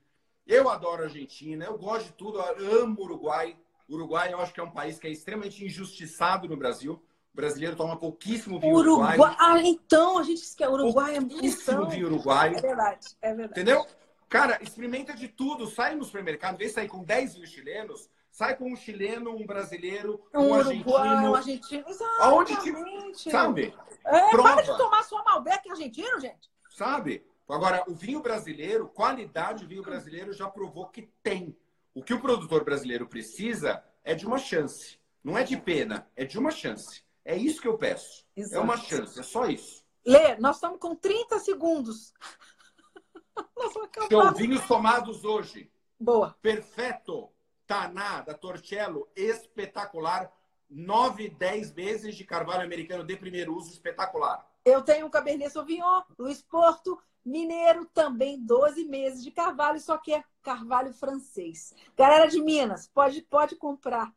Eu 0.44 0.68
adoro 0.68 1.02
a 1.02 1.06
Argentina. 1.06 1.64
Eu 1.64 1.78
gosto 1.78 2.06
de 2.06 2.12
tudo. 2.14 2.40
Amo 2.40 3.00
o 3.00 3.04
Uruguai. 3.04 3.56
O 3.92 3.96
Uruguai 3.96 4.32
eu 4.32 4.40
acho 4.40 4.54
que 4.54 4.60
é 4.60 4.62
um 4.62 4.70
país 4.70 4.98
que 4.98 5.06
é 5.06 5.10
extremamente 5.10 5.62
injustiçado 5.62 6.48
no 6.48 6.56
Brasil. 6.56 6.94
O 6.94 7.36
brasileiro 7.36 7.76
toma 7.76 7.94
pouquíssimo 7.94 8.58
vinho 8.58 8.74
Uruguai. 8.74 9.18
Uruguai. 9.18 9.36
Ah, 9.38 9.60
então, 9.60 10.18
a 10.18 10.22
gente 10.22 10.38
esquece. 10.42 10.70
que 10.70 10.76
Uruguai 10.76 11.16
é 11.16 11.20
pouquíssimo 11.20 11.88
vinho 11.90 12.06
Uruguai. 12.06 12.54
É 12.56 12.60
verdade, 12.60 13.08
é 13.20 13.34
verdade. 13.34 13.60
Entendeu? 13.60 13.86
Cara, 14.30 14.58
experimenta 14.62 15.12
de 15.12 15.28
tudo. 15.28 15.66
Sai 15.66 15.94
no 15.94 16.04
supermercado, 16.04 16.56
vê 16.56 16.70
sair 16.70 16.88
com 16.88 17.04
10 17.04 17.34
vinhos 17.34 17.50
chilenos, 17.50 18.08
sai 18.30 18.56
com 18.56 18.72
um 18.72 18.76
chileno, 18.76 19.36
um 19.36 19.44
brasileiro, 19.44 20.22
um, 20.34 20.40
um 20.40 20.54
argentino. 20.54 21.30
Um 21.30 21.34
argentino. 21.34 21.84
Exatamente. 21.86 22.22
Aonde 22.22 23.30
sabe? 23.30 23.74
É, 24.06 24.30
Prova. 24.30 24.54
para 24.54 24.62
de 24.62 24.78
tomar 24.78 25.02
sua 25.02 25.22
Malbec 25.22 25.70
argentino, 25.70 26.18
gente. 26.18 26.50
Sabe? 26.70 27.26
Agora, 27.46 27.84
o 27.86 27.94
vinho 27.94 28.22
brasileiro, 28.22 28.88
qualidade 28.88 29.64
do 29.64 29.68
vinho 29.68 29.82
brasileiro 29.82 30.32
já 30.32 30.48
provou 30.48 30.88
que 30.88 31.02
tem. 31.22 31.54
O 31.94 32.02
que 32.02 32.14
o 32.14 32.20
produtor 32.20 32.64
brasileiro 32.64 33.06
precisa 33.06 33.82
é 34.02 34.14
de 34.14 34.26
uma 34.26 34.38
chance. 34.38 34.98
Não 35.22 35.36
é 35.36 35.44
de 35.44 35.56
pena, 35.56 36.08
é 36.16 36.24
de 36.24 36.38
uma 36.38 36.50
chance. 36.50 37.02
É 37.24 37.36
isso 37.36 37.60
que 37.60 37.68
eu 37.68 37.78
peço. 37.78 38.24
Exato. 38.36 38.56
É 38.56 38.60
uma 38.60 38.76
chance, 38.76 39.20
é 39.20 39.22
só 39.22 39.46
isso. 39.46 39.84
Lê, 40.04 40.36
nós 40.36 40.56
estamos 40.56 40.80
com 40.80 40.96
30 40.96 41.38
segundos. 41.38 42.12
Show, 44.10 44.34
vinhos 44.34 44.66
tomados 44.66 45.24
hoje. 45.24 45.70
Boa. 45.98 46.36
Perfeito. 46.42 47.30
Taná, 47.66 48.22
da 48.22 48.34
Torcello, 48.34 49.08
espetacular. 49.14 50.32
9, 50.68 51.28
10 51.28 51.74
meses 51.74 52.16
de 52.16 52.24
carvalho 52.24 52.62
americano 52.62 53.04
de 53.04 53.16
primeiro 53.16 53.54
uso, 53.54 53.70
espetacular. 53.70 54.50
Eu 54.64 54.82
tenho 54.82 55.06
um 55.06 55.10
Cabernet 55.10 55.50
Sauvignon, 55.50 56.02
Luiz 56.18 56.40
Porto, 56.42 57.00
mineiro, 57.24 57.84
também 57.86 58.44
12 58.44 58.84
meses 58.84 59.22
de 59.22 59.30
carvalho, 59.30 59.80
só 59.80 59.98
que 59.98 60.14
é 60.14 60.24
carvalho 60.42 60.92
francês. 60.92 61.74
Galera 61.96 62.26
de 62.26 62.40
Minas, 62.40 62.88
pode, 62.88 63.22
pode 63.22 63.56
comprar. 63.56 64.12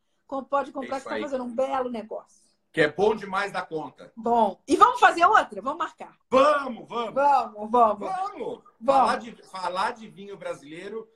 Pode 0.50 0.72
comprar, 0.72 0.98
é 0.98 1.00
que 1.00 1.08
está 1.08 1.20
fazendo 1.20 1.44
um 1.44 1.56
belo 1.56 1.90
negócio. 1.90 2.44
Que 2.72 2.82
é 2.82 2.92
bom 2.92 3.16
demais 3.16 3.52
da 3.52 3.62
conta. 3.62 4.12
Bom. 4.18 4.60
E 4.68 4.76
vamos 4.76 5.00
fazer 5.00 5.26
outra? 5.26 5.62
Vamos 5.62 5.80
marcar. 5.80 6.18
Vamos, 6.30 6.88
vamos. 6.90 7.14
Vamos, 7.14 7.72
vamos. 7.72 8.00
Vamos. 8.00 8.64
Falar, 8.86 9.16
de, 9.18 9.44
falar 9.44 9.92
de 9.92 10.10
vinho 10.10 10.36
brasileiro 10.36 11.08